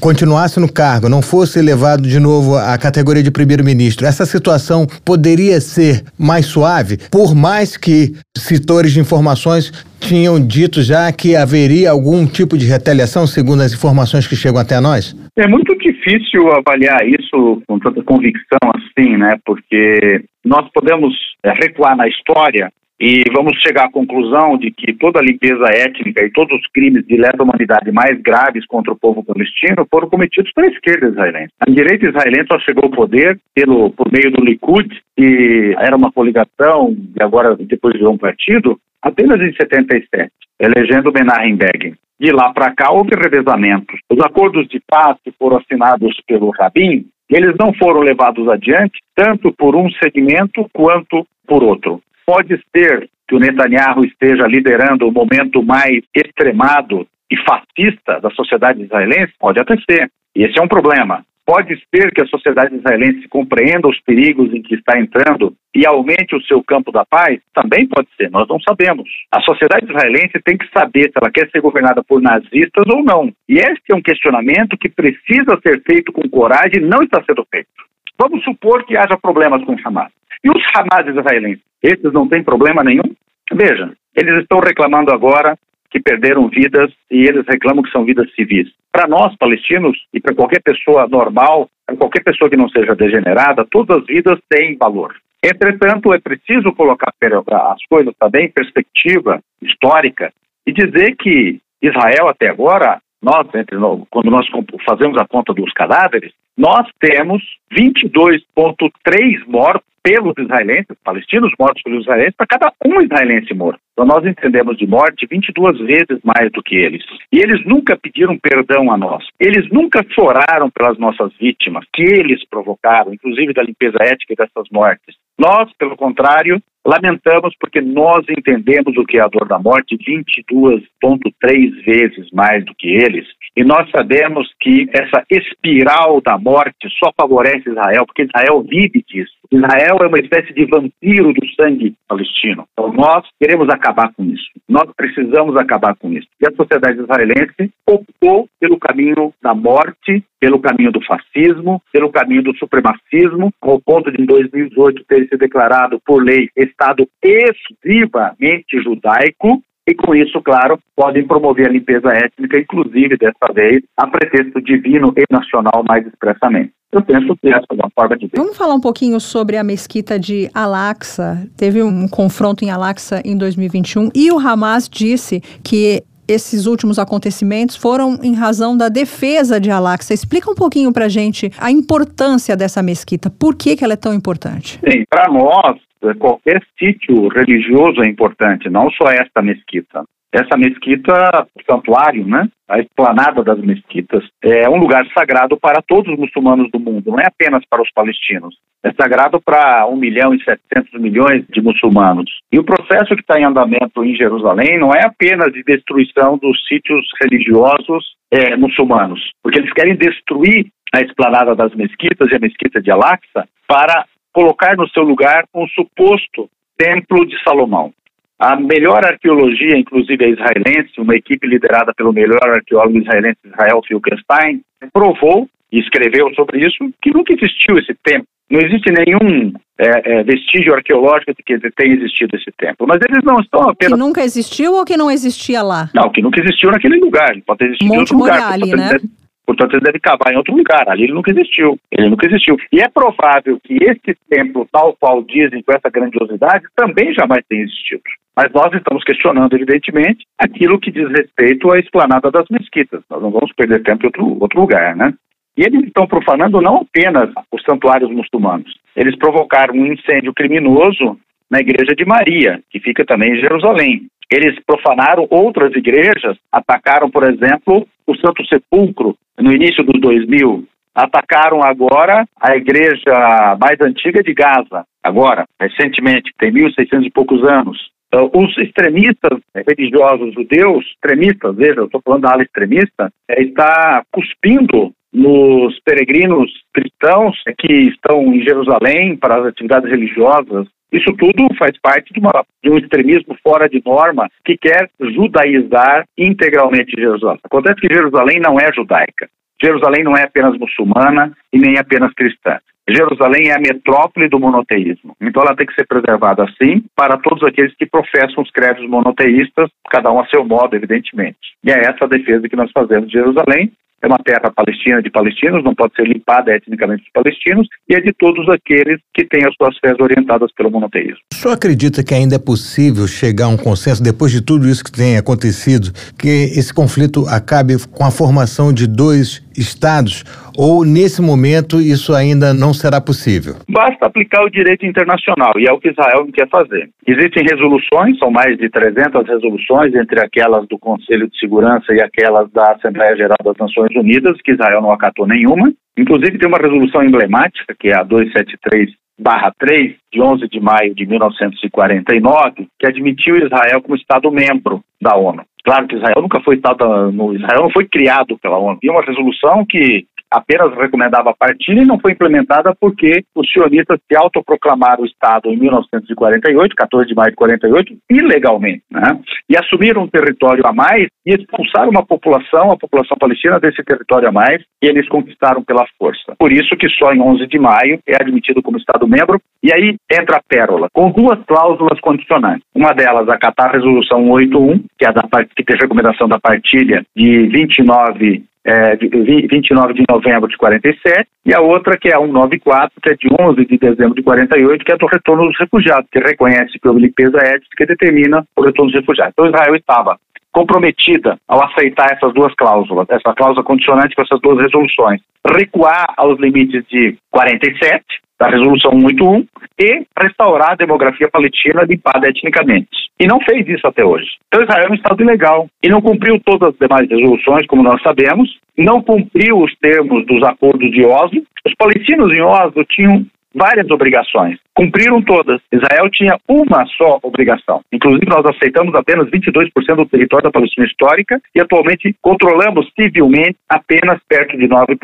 continuasse 0.00 0.60
no 0.60 0.70
cargo, 0.70 1.08
não 1.08 1.22
fosse 1.22 1.58
elevado 1.58 2.02
de 2.02 2.18
novo 2.20 2.56
à 2.56 2.76
categoria 2.78 3.22
de 3.22 3.30
primeiro-ministro, 3.30 4.06
essa 4.06 4.26
situação 4.26 4.86
poderia 5.04 5.60
ser 5.60 6.02
mais 6.18 6.46
suave, 6.46 6.98
por 7.10 7.34
mais 7.34 7.76
que 7.76 8.12
setores 8.36 8.92
de 8.92 9.00
informações 9.00 9.72
tinham 10.00 10.44
dito 10.44 10.82
já 10.82 11.10
que 11.12 11.34
haveria 11.34 11.90
algum 11.90 12.26
tipo 12.26 12.56
de 12.56 12.66
retaliação, 12.66 13.26
segundo 13.26 13.62
as 13.62 13.72
informações 13.72 14.26
que 14.26 14.36
chegam 14.36 14.60
até 14.60 14.80
nós? 14.80 15.14
É 15.36 15.46
muito 15.46 15.76
difícil 15.78 16.50
avaliar 16.52 17.06
isso 17.06 17.62
com 17.66 17.78
tanta 17.78 18.02
convicção 18.02 18.58
assim, 18.74 19.16
né? 19.16 19.36
Porque 19.44 20.24
nós 20.44 20.68
podemos 20.72 21.14
é, 21.44 21.52
recuar 21.52 21.96
na 21.96 22.08
história 22.08 22.70
e 23.00 23.22
vamos 23.32 23.56
chegar 23.60 23.84
à 23.84 23.90
conclusão 23.90 24.58
de 24.58 24.72
que 24.72 24.92
toda 24.92 25.20
a 25.20 25.22
limpeza 25.22 25.66
étnica 25.72 26.24
e 26.24 26.30
todos 26.30 26.58
os 26.58 26.66
crimes 26.68 27.06
de 27.06 27.16
lesa 27.16 27.42
humanidade 27.42 27.92
mais 27.92 28.20
graves 28.20 28.66
contra 28.66 28.92
o 28.92 28.98
povo 28.98 29.22
palestino 29.22 29.86
foram 29.88 30.08
cometidos 30.08 30.52
pela 30.52 30.66
esquerda 30.66 31.08
israelense. 31.08 31.52
A 31.60 31.70
direita 31.70 32.06
israelense 32.06 32.48
só 32.50 32.58
chegou 32.58 32.84
ao 32.84 32.90
poder 32.90 33.38
pelo, 33.54 33.90
por 33.90 34.10
meio 34.10 34.32
do 34.32 34.44
Likud, 34.44 34.88
que 35.16 35.74
era 35.78 35.96
uma 35.96 36.10
coligação 36.10 36.96
e 37.16 37.22
agora 37.22 37.56
depois 37.56 37.94
virou 37.94 38.14
um 38.14 38.18
partido, 38.18 38.78
apenas 39.00 39.40
em 39.40 39.52
77, 39.54 40.30
elegendo 40.58 41.12
Menachem 41.12 41.56
Begin. 41.56 41.94
De 42.20 42.32
lá 42.32 42.52
para 42.52 42.74
cá 42.74 42.90
houve 42.90 43.10
revezamentos. 43.14 44.00
Os 44.10 44.18
acordos 44.18 44.66
de 44.66 44.80
paz 44.80 45.16
que 45.24 45.30
foram 45.38 45.58
assinados 45.58 46.20
pelo 46.26 46.50
Rabin, 46.50 47.06
eles 47.30 47.54
não 47.56 47.72
foram 47.74 48.00
levados 48.00 48.48
adiante, 48.48 48.98
tanto 49.14 49.52
por 49.52 49.76
um 49.76 49.88
segmento 50.02 50.68
quanto 50.72 51.24
por 51.46 51.62
outro. 51.62 52.02
Pode 52.28 52.62
ser 52.76 53.08
que 53.26 53.34
o 53.34 53.38
Netanyahu 53.38 54.04
esteja 54.04 54.46
liderando 54.46 55.08
o 55.08 55.10
momento 55.10 55.62
mais 55.62 56.04
extremado 56.14 57.08
e 57.30 57.36
fascista 57.38 58.20
da 58.20 58.28
sociedade 58.32 58.82
israelense? 58.82 59.32
Pode 59.40 59.58
até 59.58 59.74
ser. 59.90 60.10
E 60.36 60.44
esse 60.44 60.60
é 60.60 60.62
um 60.62 60.68
problema. 60.68 61.24
Pode 61.46 61.74
ser 61.88 62.12
que 62.12 62.20
a 62.20 62.26
sociedade 62.26 62.76
israelense 62.76 63.26
compreenda 63.28 63.88
os 63.88 63.98
perigos 64.02 64.52
em 64.52 64.60
que 64.60 64.74
está 64.74 65.00
entrando 65.00 65.54
e 65.74 65.86
aumente 65.86 66.36
o 66.36 66.42
seu 66.42 66.62
campo 66.62 66.92
da 66.92 67.02
paz? 67.06 67.40
Também 67.54 67.88
pode 67.88 68.08
ser, 68.14 68.30
nós 68.30 68.46
não 68.46 68.60
sabemos. 68.60 69.08
A 69.32 69.40
sociedade 69.40 69.86
israelense 69.86 70.38
tem 70.44 70.58
que 70.58 70.68
saber 70.68 71.04
se 71.04 71.14
ela 71.16 71.32
quer 71.32 71.48
ser 71.48 71.62
governada 71.62 72.04
por 72.04 72.20
nazistas 72.20 72.84
ou 72.92 73.02
não. 73.02 73.32
E 73.48 73.54
este 73.54 73.90
é 73.90 73.96
um 73.96 74.02
questionamento 74.02 74.76
que 74.76 74.90
precisa 74.90 75.58
ser 75.66 75.82
feito 75.82 76.12
com 76.12 76.28
coragem 76.28 76.82
e 76.82 76.86
não 76.86 77.02
está 77.02 77.24
sendo 77.24 77.42
feito. 77.50 77.70
Vamos 78.18 78.44
supor 78.44 78.84
que 78.84 78.98
haja 78.98 79.16
problemas 79.16 79.64
com 79.64 79.72
o 79.72 79.78
Hamas. 79.82 80.12
E 80.44 80.50
os 80.50 80.62
Hamas 80.76 81.08
israelenses? 81.08 81.67
Esses 81.82 82.12
não 82.12 82.28
têm 82.28 82.42
problema 82.42 82.82
nenhum? 82.82 83.14
Veja, 83.52 83.92
eles 84.16 84.42
estão 84.42 84.58
reclamando 84.58 85.12
agora 85.12 85.58
que 85.90 86.00
perderam 86.00 86.48
vidas 86.48 86.92
e 87.10 87.26
eles 87.26 87.46
reclamam 87.46 87.82
que 87.82 87.90
são 87.90 88.04
vidas 88.04 88.30
civis. 88.34 88.68
Para 88.92 89.08
nós, 89.08 89.34
palestinos, 89.36 89.96
e 90.12 90.20
para 90.20 90.34
qualquer 90.34 90.60
pessoa 90.62 91.06
normal, 91.08 91.68
para 91.86 91.96
qualquer 91.96 92.22
pessoa 92.22 92.50
que 92.50 92.56
não 92.56 92.68
seja 92.68 92.94
degenerada, 92.94 93.66
todas 93.70 93.98
as 93.98 94.06
vidas 94.06 94.38
têm 94.50 94.76
valor. 94.76 95.14
Entretanto, 95.42 96.12
é 96.12 96.18
preciso 96.18 96.72
colocar 96.72 97.12
as 97.22 97.86
coisas 97.88 98.12
também 98.18 98.46
em 98.46 98.50
perspectiva 98.50 99.40
histórica 99.62 100.32
e 100.66 100.72
dizer 100.72 101.16
que 101.16 101.60
Israel, 101.80 102.28
até 102.28 102.48
agora, 102.48 103.00
nós, 103.22 103.46
entre, 103.54 103.76
quando 104.10 104.30
nós 104.30 104.46
fazemos 104.88 105.16
a 105.18 105.26
conta 105.26 105.52
dos 105.52 105.72
cadáveres, 105.72 106.32
nós 106.56 106.88
temos 107.00 107.42
22,3 107.72 109.46
mortos 109.46 109.88
pelos 110.02 110.34
israelenses, 110.38 110.96
palestinos 111.04 111.52
mortos 111.58 111.82
pelos 111.82 112.02
israelenses, 112.02 112.34
para 112.36 112.46
cada 112.46 112.72
um 112.84 113.00
israelense 113.02 113.52
morto. 113.52 113.80
Então 113.92 114.06
nós 114.06 114.24
entendemos 114.24 114.78
de 114.78 114.86
morte 114.86 115.26
22 115.28 115.78
vezes 115.80 116.20
mais 116.24 116.50
do 116.52 116.62
que 116.62 116.76
eles. 116.76 117.04
E 117.32 117.38
eles 117.38 117.64
nunca 117.66 117.96
pediram 117.96 118.38
perdão 118.38 118.90
a 118.90 118.96
nós. 118.96 119.24
Eles 119.38 119.68
nunca 119.70 120.04
choraram 120.14 120.70
pelas 120.70 120.98
nossas 120.98 121.32
vítimas, 121.36 121.84
que 121.92 122.02
eles 122.02 122.42
provocaram, 122.48 123.12
inclusive 123.12 123.52
da 123.52 123.62
limpeza 123.62 123.98
ética 124.00 124.34
dessas 124.36 124.70
mortes. 124.70 125.16
Nós, 125.38 125.70
pelo 125.78 125.96
contrário, 125.96 126.60
lamentamos 126.88 127.54
porque 127.60 127.82
nós 127.82 128.24
entendemos 128.30 128.96
o 128.96 129.04
que 129.04 129.18
é 129.18 129.20
a 129.20 129.28
dor 129.28 129.46
da 129.46 129.58
morte 129.58 129.94
22,3 129.98 131.84
vezes 131.84 132.30
mais 132.32 132.64
do 132.64 132.74
que 132.74 132.88
eles. 132.88 133.26
E 133.54 133.62
nós 133.62 133.90
sabemos 133.90 134.48
que 134.58 134.88
essa 134.90 135.22
espiral 135.30 136.22
da 136.22 136.38
morte 136.38 136.88
só 136.98 137.12
favorece 137.20 137.68
Israel, 137.68 138.06
porque 138.06 138.22
Israel 138.22 138.62
vive 138.62 139.04
disso. 139.06 139.37
Israel 139.50 139.96
é 140.02 140.06
uma 140.06 140.18
espécie 140.18 140.52
de 140.52 140.66
vampiro 140.66 141.32
do 141.32 141.46
sangue 141.54 141.94
palestino. 142.06 142.66
Então 142.72 142.92
nós 142.92 143.26
queremos 143.40 143.68
acabar 143.70 144.12
com 144.14 144.24
isso. 144.24 144.48
Nós 144.68 144.90
precisamos 144.94 145.56
acabar 145.56 145.96
com 145.96 146.12
isso. 146.12 146.28
E 146.40 146.46
a 146.46 146.54
sociedade 146.54 147.00
israelense 147.00 147.72
optou 147.86 148.48
pelo 148.60 148.78
caminho 148.78 149.32
da 149.42 149.54
morte, 149.54 150.22
pelo 150.38 150.60
caminho 150.60 150.92
do 150.92 151.00
fascismo, 151.02 151.82
pelo 151.90 152.10
caminho 152.10 152.42
do 152.42 152.56
supremacismo, 152.56 153.50
ao 153.60 153.80
ponto 153.80 154.12
de 154.12 154.20
em 154.20 154.26
2018 154.26 155.04
ter 155.04 155.26
se 155.28 155.36
declarado 155.36 155.98
por 156.04 156.22
lei 156.22 156.50
Estado 156.54 157.08
exclusivamente 157.22 158.82
judaico, 158.82 159.62
e 159.88 159.94
com 159.94 160.14
isso, 160.14 160.42
claro, 160.42 160.78
podem 160.94 161.26
promover 161.26 161.66
a 161.66 161.72
limpeza 161.72 162.08
étnica, 162.08 162.60
inclusive 162.60 163.16
dessa 163.16 163.52
vez, 163.54 163.82
a 163.96 164.06
pretexto 164.06 164.60
divino 164.60 165.14
e 165.16 165.24
nacional 165.30 165.82
mais 165.88 166.06
expressamente. 166.06 166.72
Eu 166.90 167.02
penso 167.02 167.36
que 167.36 167.48
essa 167.48 167.66
é 167.70 167.74
uma 167.74 167.90
forma 167.94 168.16
de 168.16 168.26
ver. 168.26 168.36
Vamos 168.36 168.56
falar 168.56 168.74
um 168.74 168.80
pouquinho 168.80 169.20
sobre 169.20 169.56
a 169.56 169.64
mesquita 169.64 170.18
de 170.18 170.50
Al-Aqsa. 170.54 171.46
Teve 171.56 171.82
um 171.82 172.08
confronto 172.08 172.64
em 172.64 172.70
Al-Aqsa 172.70 173.20
em 173.24 173.36
2021 173.36 174.10
e 174.14 174.30
o 174.30 174.38
Hamas 174.38 174.88
disse 174.88 175.42
que 175.62 176.02
esses 176.26 176.66
últimos 176.66 176.98
acontecimentos 176.98 177.76
foram 177.76 178.18
em 178.22 178.34
razão 178.34 178.76
da 178.76 178.88
defesa 178.88 179.60
de 179.60 179.70
Al-Aqsa. 179.70 180.14
Explica 180.14 180.50
um 180.50 180.54
pouquinho 180.54 180.92
para 180.92 181.08
gente 181.08 181.50
a 181.58 181.70
importância 181.70 182.56
dessa 182.56 182.82
mesquita. 182.82 183.30
Por 183.30 183.54
que, 183.54 183.76
que 183.76 183.84
ela 183.84 183.94
é 183.94 183.96
tão 183.96 184.14
importante? 184.14 184.78
Sim, 184.86 185.04
para 185.10 185.30
nós, 185.30 185.78
qualquer 186.18 186.62
sítio 186.78 187.28
religioso 187.28 188.02
é 188.02 188.08
importante, 188.08 188.68
não 188.70 188.90
só 188.90 189.10
esta 189.10 189.42
mesquita. 189.42 190.04
Essa 190.32 190.58
mesquita, 190.58 191.46
o 191.56 191.72
santuário, 191.72 192.26
né? 192.26 192.48
A 192.68 192.78
esplanada 192.78 193.42
das 193.42 193.58
mesquitas 193.60 194.22
é 194.42 194.68
um 194.68 194.76
lugar 194.76 195.06
sagrado 195.16 195.58
para 195.58 195.80
todos 195.80 196.12
os 196.12 196.18
muçulmanos 196.18 196.70
do 196.70 196.78
mundo, 196.78 197.10
não 197.10 197.18
é 197.18 197.26
apenas 197.26 197.64
para 197.68 197.80
os 197.80 197.90
palestinos. 197.92 198.54
É 198.84 198.92
sagrado 198.92 199.40
para 199.40 199.86
1 199.86 199.96
milhão 199.96 200.34
e 200.34 200.44
700 200.44 201.00
milhões 201.00 201.44
de 201.48 201.62
muçulmanos. 201.62 202.30
E 202.52 202.58
o 202.58 202.64
processo 202.64 203.14
que 203.16 203.22
está 203.22 203.40
em 203.40 203.44
andamento 203.44 204.04
em 204.04 204.14
Jerusalém 204.14 204.78
não 204.78 204.90
é 204.92 205.04
apenas 205.04 205.52
de 205.52 205.62
destruição 205.64 206.36
dos 206.36 206.56
sítios 206.68 207.06
religiosos 207.22 208.04
é, 208.30 208.54
muçulmanos, 208.56 209.20
porque 209.42 209.58
eles 209.58 209.72
querem 209.72 209.96
destruir 209.96 210.66
a 210.94 211.00
esplanada 211.00 211.54
das 211.56 211.74
mesquitas 211.74 212.30
e 212.30 212.36
a 212.36 212.38
mesquita 212.38 212.80
de 212.80 212.90
Al-Aqsa 212.90 213.48
para 213.66 214.04
colocar 214.32 214.76
no 214.76 214.88
seu 214.90 215.02
lugar 215.02 215.44
um 215.54 215.66
suposto 215.68 216.48
templo 216.76 217.26
de 217.26 217.42
Salomão. 217.42 217.92
A 218.38 218.54
melhor 218.54 219.04
arqueologia, 219.04 219.76
inclusive 219.76 220.24
a 220.24 220.28
israelense, 220.28 221.00
uma 221.00 221.16
equipe 221.16 221.46
liderada 221.46 221.92
pelo 221.94 222.12
melhor 222.12 222.48
arqueólogo 222.48 222.98
israelense 222.98 223.38
Israel 223.44 223.80
Finkelstein, 223.86 224.60
provou 224.92 225.48
e 225.72 225.80
escreveu 225.80 226.32
sobre 226.34 226.64
isso 226.64 226.88
que 227.02 227.10
nunca 227.10 227.32
existiu 227.32 227.76
esse 227.78 227.94
templo. 228.04 228.26
Não 228.50 228.60
existe 228.60 228.90
nenhum 228.90 229.52
é, 229.78 230.20
é, 230.20 230.22
vestígio 230.22 230.74
arqueológico 230.74 231.34
de 231.34 231.42
que 231.42 231.58
tenha 231.72 231.94
existido 231.94 232.34
esse 232.34 232.50
templo. 232.56 232.86
Mas 232.86 232.98
eles 233.02 233.22
não 233.22 233.38
estão 233.40 233.60
apenas. 233.68 233.92
Que 233.92 233.98
nunca 233.98 234.22
existiu 234.22 234.72
ou 234.72 234.84
que 234.84 234.96
não 234.96 235.10
existia 235.10 235.62
lá? 235.62 235.90
Não, 235.94 236.10
que 236.10 236.22
nunca 236.22 236.40
existiu 236.40 236.70
naquele 236.70 236.98
lugar. 236.98 237.36
Pode 237.46 237.58
ter 237.58 237.64
existido 237.66 237.88
Monte 237.88 237.96
em 237.96 238.00
outro 238.00 238.18
lugar. 238.18 238.58
Moriali, 238.58 238.70
né? 238.72 238.98
Portanto, 239.48 239.72
ele 239.72 239.82
deve 239.82 239.98
cavar 239.98 240.30
em 240.30 240.36
outro 240.36 240.54
lugar. 240.54 240.86
Ali 240.90 241.04
ele 241.04 241.14
nunca 241.14 241.30
existiu. 241.30 241.78
Ele 241.90 242.10
nunca 242.10 242.26
existiu. 242.26 242.54
E 242.70 242.80
é 242.80 242.86
provável 242.86 243.58
que 243.64 243.78
esse 243.82 244.14
templo, 244.28 244.68
tal 244.70 244.94
qual 245.00 245.22
dizem, 245.22 245.62
com 245.62 245.72
essa 245.72 245.88
grandiosidade, 245.88 246.66
também 246.76 247.14
jamais 247.14 247.42
tenha 247.48 247.62
existido. 247.62 248.02
Mas 248.36 248.52
nós 248.52 248.70
estamos 248.74 249.02
questionando, 249.04 249.54
evidentemente, 249.54 250.26
aquilo 250.38 250.78
que 250.78 250.92
diz 250.92 251.08
respeito 251.08 251.72
à 251.72 251.78
esplanada 251.78 252.30
das 252.30 252.44
mesquitas. 252.50 253.00
Nós 253.08 253.22
não 253.22 253.30
vamos 253.30 253.50
perder 253.54 253.82
tempo 253.82 254.02
em 254.02 254.08
outro, 254.08 254.38
outro 254.38 254.60
lugar, 254.60 254.94
né? 254.94 255.14
E 255.56 255.62
eles 255.62 255.82
estão 255.86 256.06
profanando 256.06 256.60
não 256.60 256.82
apenas 256.82 257.30
os 257.50 257.62
santuários 257.62 258.10
muçulmanos. 258.10 258.70
Eles 258.94 259.16
provocaram 259.16 259.74
um 259.74 259.86
incêndio 259.86 260.34
criminoso 260.34 261.18
na 261.50 261.60
igreja 261.60 261.94
de 261.96 262.04
Maria, 262.04 262.60
que 262.70 262.80
fica 262.80 263.04
também 263.04 263.32
em 263.32 263.40
Jerusalém. 263.40 264.06
Eles 264.30 264.58
profanaram 264.66 265.26
outras 265.30 265.74
igrejas, 265.74 266.36
atacaram, 266.52 267.10
por 267.10 267.24
exemplo, 267.24 267.86
o 268.06 268.16
Santo 268.16 268.46
Sepulcro 268.46 269.16
no 269.38 269.52
início 269.52 269.82
dos 269.84 270.00
2000. 270.00 270.64
Atacaram 270.94 271.62
agora 271.62 272.26
a 272.40 272.56
igreja 272.56 273.56
mais 273.60 273.80
antiga 273.80 274.22
de 274.22 274.34
Gaza, 274.34 274.84
agora, 275.02 275.46
recentemente, 275.60 276.32
tem 276.38 276.52
1.600 276.52 277.06
e 277.06 277.10
poucos 277.10 277.42
anos. 277.48 277.78
Então, 278.08 278.30
os 278.34 278.56
extremistas 278.58 279.38
religiosos 279.68 280.34
judeus, 280.34 280.84
extremistas, 280.86 281.54
veja, 281.54 281.80
eu 281.80 281.84
estou 281.84 282.00
falando 282.02 282.22
da 282.22 282.32
ala 282.32 282.42
extremista, 282.42 283.12
é, 283.28 283.42
está 283.42 284.02
cuspindo 284.10 284.92
nos 285.12 285.78
peregrinos 285.80 286.50
cristãos 286.72 287.36
que 287.58 287.72
estão 287.72 288.22
em 288.34 288.42
Jerusalém 288.42 289.16
para 289.16 289.40
as 289.40 289.46
atividades 289.46 289.90
religiosas. 289.90 290.66
Isso 290.92 291.12
tudo 291.16 291.54
faz 291.58 291.72
parte 291.80 292.12
de, 292.12 292.20
uma, 292.20 292.44
de 292.62 292.70
um 292.70 292.78
extremismo 292.78 293.36
fora 293.42 293.68
de 293.68 293.82
norma 293.84 294.28
que 294.44 294.56
quer 294.56 294.88
judaizar 295.00 296.04
integralmente 296.16 296.98
Jerusalém. 296.98 297.40
Acontece 297.44 297.80
que 297.80 297.94
Jerusalém 297.94 298.40
não 298.40 298.58
é 298.58 298.72
judaica. 298.72 299.28
Jerusalém 299.60 300.04
não 300.04 300.16
é 300.16 300.22
apenas 300.22 300.56
muçulmana 300.58 301.32
e 301.52 301.58
nem 301.58 301.78
apenas 301.78 302.12
cristã. 302.14 302.58
Jerusalém 302.88 303.50
é 303.50 303.54
a 303.54 303.60
metrópole 303.60 304.28
do 304.28 304.40
monoteísmo. 304.40 305.14
Então 305.20 305.42
ela 305.42 305.54
tem 305.54 305.66
que 305.66 305.74
ser 305.74 305.86
preservada 305.86 306.44
assim 306.44 306.82
para 306.96 307.18
todos 307.18 307.42
aqueles 307.42 307.74
que 307.76 307.84
professam 307.84 308.42
os 308.42 308.50
credos 308.50 308.88
monoteístas, 308.88 309.68
cada 309.90 310.10
um 310.10 310.20
a 310.20 310.26
seu 310.28 310.42
modo, 310.44 310.74
evidentemente. 310.74 311.38
E 311.62 311.70
é 311.70 311.80
essa 311.80 312.06
a 312.06 312.08
defesa 312.08 312.48
que 312.48 312.56
nós 312.56 312.70
fazemos 312.72 313.08
de 313.08 313.12
Jerusalém 313.12 313.70
é 314.02 314.06
uma 314.06 314.18
terra 314.18 314.52
palestina 314.54 315.02
de 315.02 315.10
palestinos, 315.10 315.64
não 315.64 315.74
pode 315.74 315.94
ser 315.94 316.06
limpada 316.06 316.54
etnicamente 316.54 317.02
dos 317.02 317.12
palestinos, 317.12 317.66
e 317.88 317.94
é 317.94 318.00
de 318.00 318.12
todos 318.12 318.48
aqueles 318.48 319.00
que 319.14 319.24
têm 319.24 319.44
as 319.44 319.54
suas 319.56 319.76
fés 319.78 319.96
orientadas 320.00 320.52
pelo 320.52 320.70
monoteísmo. 320.70 321.18
O 321.32 321.36
senhor 321.36 321.54
acredita 321.54 322.04
que 322.04 322.14
ainda 322.14 322.36
é 322.36 322.38
possível 322.38 323.06
chegar 323.06 323.46
a 323.46 323.48
um 323.48 323.56
consenso, 323.56 324.02
depois 324.02 324.30
de 324.30 324.40
tudo 324.40 324.68
isso 324.68 324.84
que 324.84 324.92
tem 324.92 325.16
acontecido, 325.16 325.92
que 326.18 326.28
esse 326.28 326.72
conflito 326.72 327.26
acabe 327.28 327.74
com 327.88 328.04
a 328.04 328.10
formação 328.10 328.72
de 328.72 328.86
dois 328.86 329.42
estados? 329.58 330.24
Ou, 330.56 330.84
nesse 330.84 331.20
momento, 331.20 331.80
isso 331.80 332.14
ainda 332.14 332.54
não 332.54 332.72
será 332.72 333.00
possível? 333.00 333.54
Basta 333.68 334.06
aplicar 334.06 334.44
o 334.44 334.50
direito 334.50 334.86
internacional, 334.86 335.52
e 335.58 335.66
é 335.66 335.72
o 335.72 335.78
que 335.78 335.90
Israel 335.90 336.26
quer 336.32 336.48
fazer. 336.48 336.88
Existem 337.06 337.44
resoluções, 337.44 338.18
são 338.18 338.30
mais 338.30 338.56
de 338.56 338.70
300 338.70 339.26
resoluções, 339.26 339.94
entre 339.94 340.20
aquelas 340.20 340.66
do 340.68 340.78
Conselho 340.78 341.28
de 341.28 341.38
Segurança 341.38 341.92
e 341.92 342.00
aquelas 342.00 342.50
da 342.52 342.72
Assembleia 342.72 343.16
Geral 343.16 343.38
das 343.44 343.56
Nações 343.58 343.94
Unidas, 343.94 344.36
que 344.42 344.52
Israel 344.52 344.80
não 344.80 344.92
acatou 344.92 345.26
nenhuma. 345.26 345.72
Inclusive, 345.96 346.38
tem 346.38 346.48
uma 346.48 346.58
resolução 346.58 347.02
emblemática, 347.02 347.74
que 347.78 347.88
é 347.88 347.96
a 347.96 348.02
273 348.02 348.90
barra 349.18 349.52
3, 349.58 349.96
de 350.12 350.22
11 350.22 350.48
de 350.48 350.60
maio 350.60 350.94
de 350.94 351.04
1949, 351.04 352.68
que 352.78 352.86
admitiu 352.86 353.36
Israel 353.36 353.82
como 353.82 353.96
Estado 353.96 354.30
membro 354.30 354.80
da 355.00 355.16
ONU. 355.16 355.42
Claro 355.68 355.86
que 355.86 355.96
Israel 355.96 356.22
nunca 356.22 356.40
foi 356.40 356.56
Estado, 356.56 357.12
no 357.12 357.34
Israel 357.34 357.64
não 357.64 357.70
foi 357.70 357.86
criado 357.86 358.38
pela 358.38 358.56
ONU. 358.56 358.78
E 358.82 358.88
uma 358.88 359.02
resolução 359.02 359.66
que 359.66 360.06
apenas 360.30 360.74
recomendava 360.76 361.30
a 361.30 361.36
partilha 361.36 361.82
e 361.82 361.86
não 361.86 361.98
foi 361.98 362.12
implementada 362.12 362.74
porque 362.80 363.24
os 363.34 363.50
sionistas 363.50 363.98
se 364.06 364.16
autoproclamaram 364.16 365.02
o 365.02 365.06
Estado 365.06 365.48
em 365.48 365.56
1948, 365.56 366.74
14 366.74 367.08
de 367.08 367.14
maio 367.14 367.30
de 367.30 367.36
48, 367.36 367.96
ilegalmente, 368.10 368.82
né? 368.90 369.18
E 369.48 369.56
assumiram 369.56 370.02
um 370.02 370.08
território 370.08 370.66
a 370.66 370.72
mais 370.72 371.08
e 371.26 371.34
expulsaram 371.34 371.90
uma 371.90 372.04
população, 372.04 372.70
a 372.70 372.76
população 372.76 373.16
palestina 373.18 373.58
desse 373.60 373.82
território 373.82 374.28
a 374.28 374.32
mais, 374.32 374.62
e 374.82 374.86
eles 374.86 375.08
conquistaram 375.08 375.62
pela 375.62 375.86
força. 375.98 376.34
Por 376.38 376.52
isso 376.52 376.76
que 376.76 376.88
só 376.90 377.12
em 377.12 377.20
11 377.20 377.46
de 377.46 377.58
maio 377.58 377.98
é 378.06 378.16
admitido 378.20 378.62
como 378.62 378.78
Estado 378.78 379.06
membro, 379.06 379.40
e 379.62 379.72
aí 379.72 379.96
entra 380.10 380.38
a 380.38 380.42
pérola, 380.46 380.88
com 380.92 381.10
duas 381.10 381.38
cláusulas 381.44 382.00
condicionantes. 382.00 382.64
Uma 382.74 382.92
delas, 382.92 383.28
a 383.28 383.68
resolução 383.68 384.28
81, 384.30 384.84
que 384.98 385.04
é 385.04 385.08
a 385.08 385.12
da 385.12 385.22
que 385.44 385.64
tem 385.64 385.76
recomendação 385.80 386.28
da 386.28 386.38
partilha 386.38 387.04
de 387.14 387.46
29 387.48 388.44
é, 388.64 388.96
de 388.96 389.08
29 389.08 389.94
de 389.94 390.04
novembro 390.10 390.48
de 390.48 390.56
47, 390.56 391.28
e 391.46 391.54
a 391.54 391.60
outra 391.60 391.96
que 391.96 392.08
é 392.08 392.14
a 392.14 392.20
194, 392.20 392.92
que 393.02 393.10
é 393.10 393.14
de 393.14 393.28
11 393.40 393.64
de 393.64 393.78
dezembro 393.78 394.14
de 394.14 394.22
48, 394.22 394.84
que 394.84 394.92
é 394.92 394.96
do 394.96 395.06
retorno 395.06 395.46
dos 395.46 395.58
refugiados, 395.58 396.08
que 396.10 396.18
reconhece 396.18 396.78
houve 396.84 397.00
limpeza 397.00 397.38
étnica 397.38 397.76
que 397.76 397.86
determina 397.86 398.44
o 398.56 398.62
retorno 398.62 398.90
dos 398.90 399.00
refugiados. 399.00 399.32
Então 399.32 399.46
Israel 399.46 399.74
estava 399.74 400.18
comprometida 400.52 401.38
ao 401.46 401.64
aceitar 401.64 402.12
essas 402.12 402.32
duas 402.34 402.54
cláusulas, 402.54 403.06
essa 403.10 403.34
cláusula 403.34 403.64
condicionante 403.64 404.14
com 404.14 404.22
essas 404.22 404.40
duas 404.40 404.58
resoluções, 404.58 405.20
recuar 405.46 406.12
aos 406.16 406.38
limites 406.38 406.84
de 406.88 407.16
47, 407.30 408.04
da 408.38 408.48
Resolução 408.48 408.92
181, 408.92 409.46
e 409.80 410.06
restaurar 410.20 410.72
a 410.72 410.76
demografia 410.76 411.28
palestina 411.30 411.82
limpada 411.82 412.28
etnicamente. 412.28 413.08
E 413.20 413.26
não 413.26 413.40
fez 413.40 413.66
isso 413.68 413.86
até 413.86 414.04
hoje. 414.04 414.28
Então 414.46 414.62
Israel 414.62 414.86
é 414.86 414.90
um 414.90 414.94
Estado 414.94 415.22
ilegal 415.22 415.68
e 415.82 415.88
não 415.88 416.00
cumpriu 416.00 416.40
todas 416.44 416.70
as 416.70 416.78
demais 416.78 417.08
resoluções, 417.08 417.66
como 417.66 417.82
nós 417.82 418.00
sabemos, 418.02 418.48
não 418.76 419.02
cumpriu 419.02 419.58
os 419.58 419.74
termos 419.80 420.24
dos 420.26 420.42
acordos 420.44 420.90
de 420.90 421.04
Oslo. 421.04 421.42
Os 421.66 421.74
palestinos 421.74 422.32
em 422.32 422.42
Oslo 422.42 422.84
tinham 422.84 423.26
várias 423.58 423.90
obrigações. 423.90 424.58
Cumpriram 424.74 425.20
todas. 425.20 425.60
Israel 425.72 426.08
tinha 426.10 426.38
uma 426.48 426.86
só 426.96 427.18
obrigação. 427.22 427.82
Inclusive, 427.92 428.26
nós 428.26 428.46
aceitamos 428.46 428.94
apenas 428.94 429.28
22% 429.28 429.96
do 429.96 430.06
território 430.06 430.44
da 430.44 430.50
Palestina 430.50 430.86
histórica 430.86 431.40
e 431.54 431.60
atualmente 431.60 432.14
controlamos 432.22 432.88
civilmente 432.98 433.56
apenas 433.68 434.20
perto 434.28 434.56
de 434.56 434.68
9%. 434.68 434.96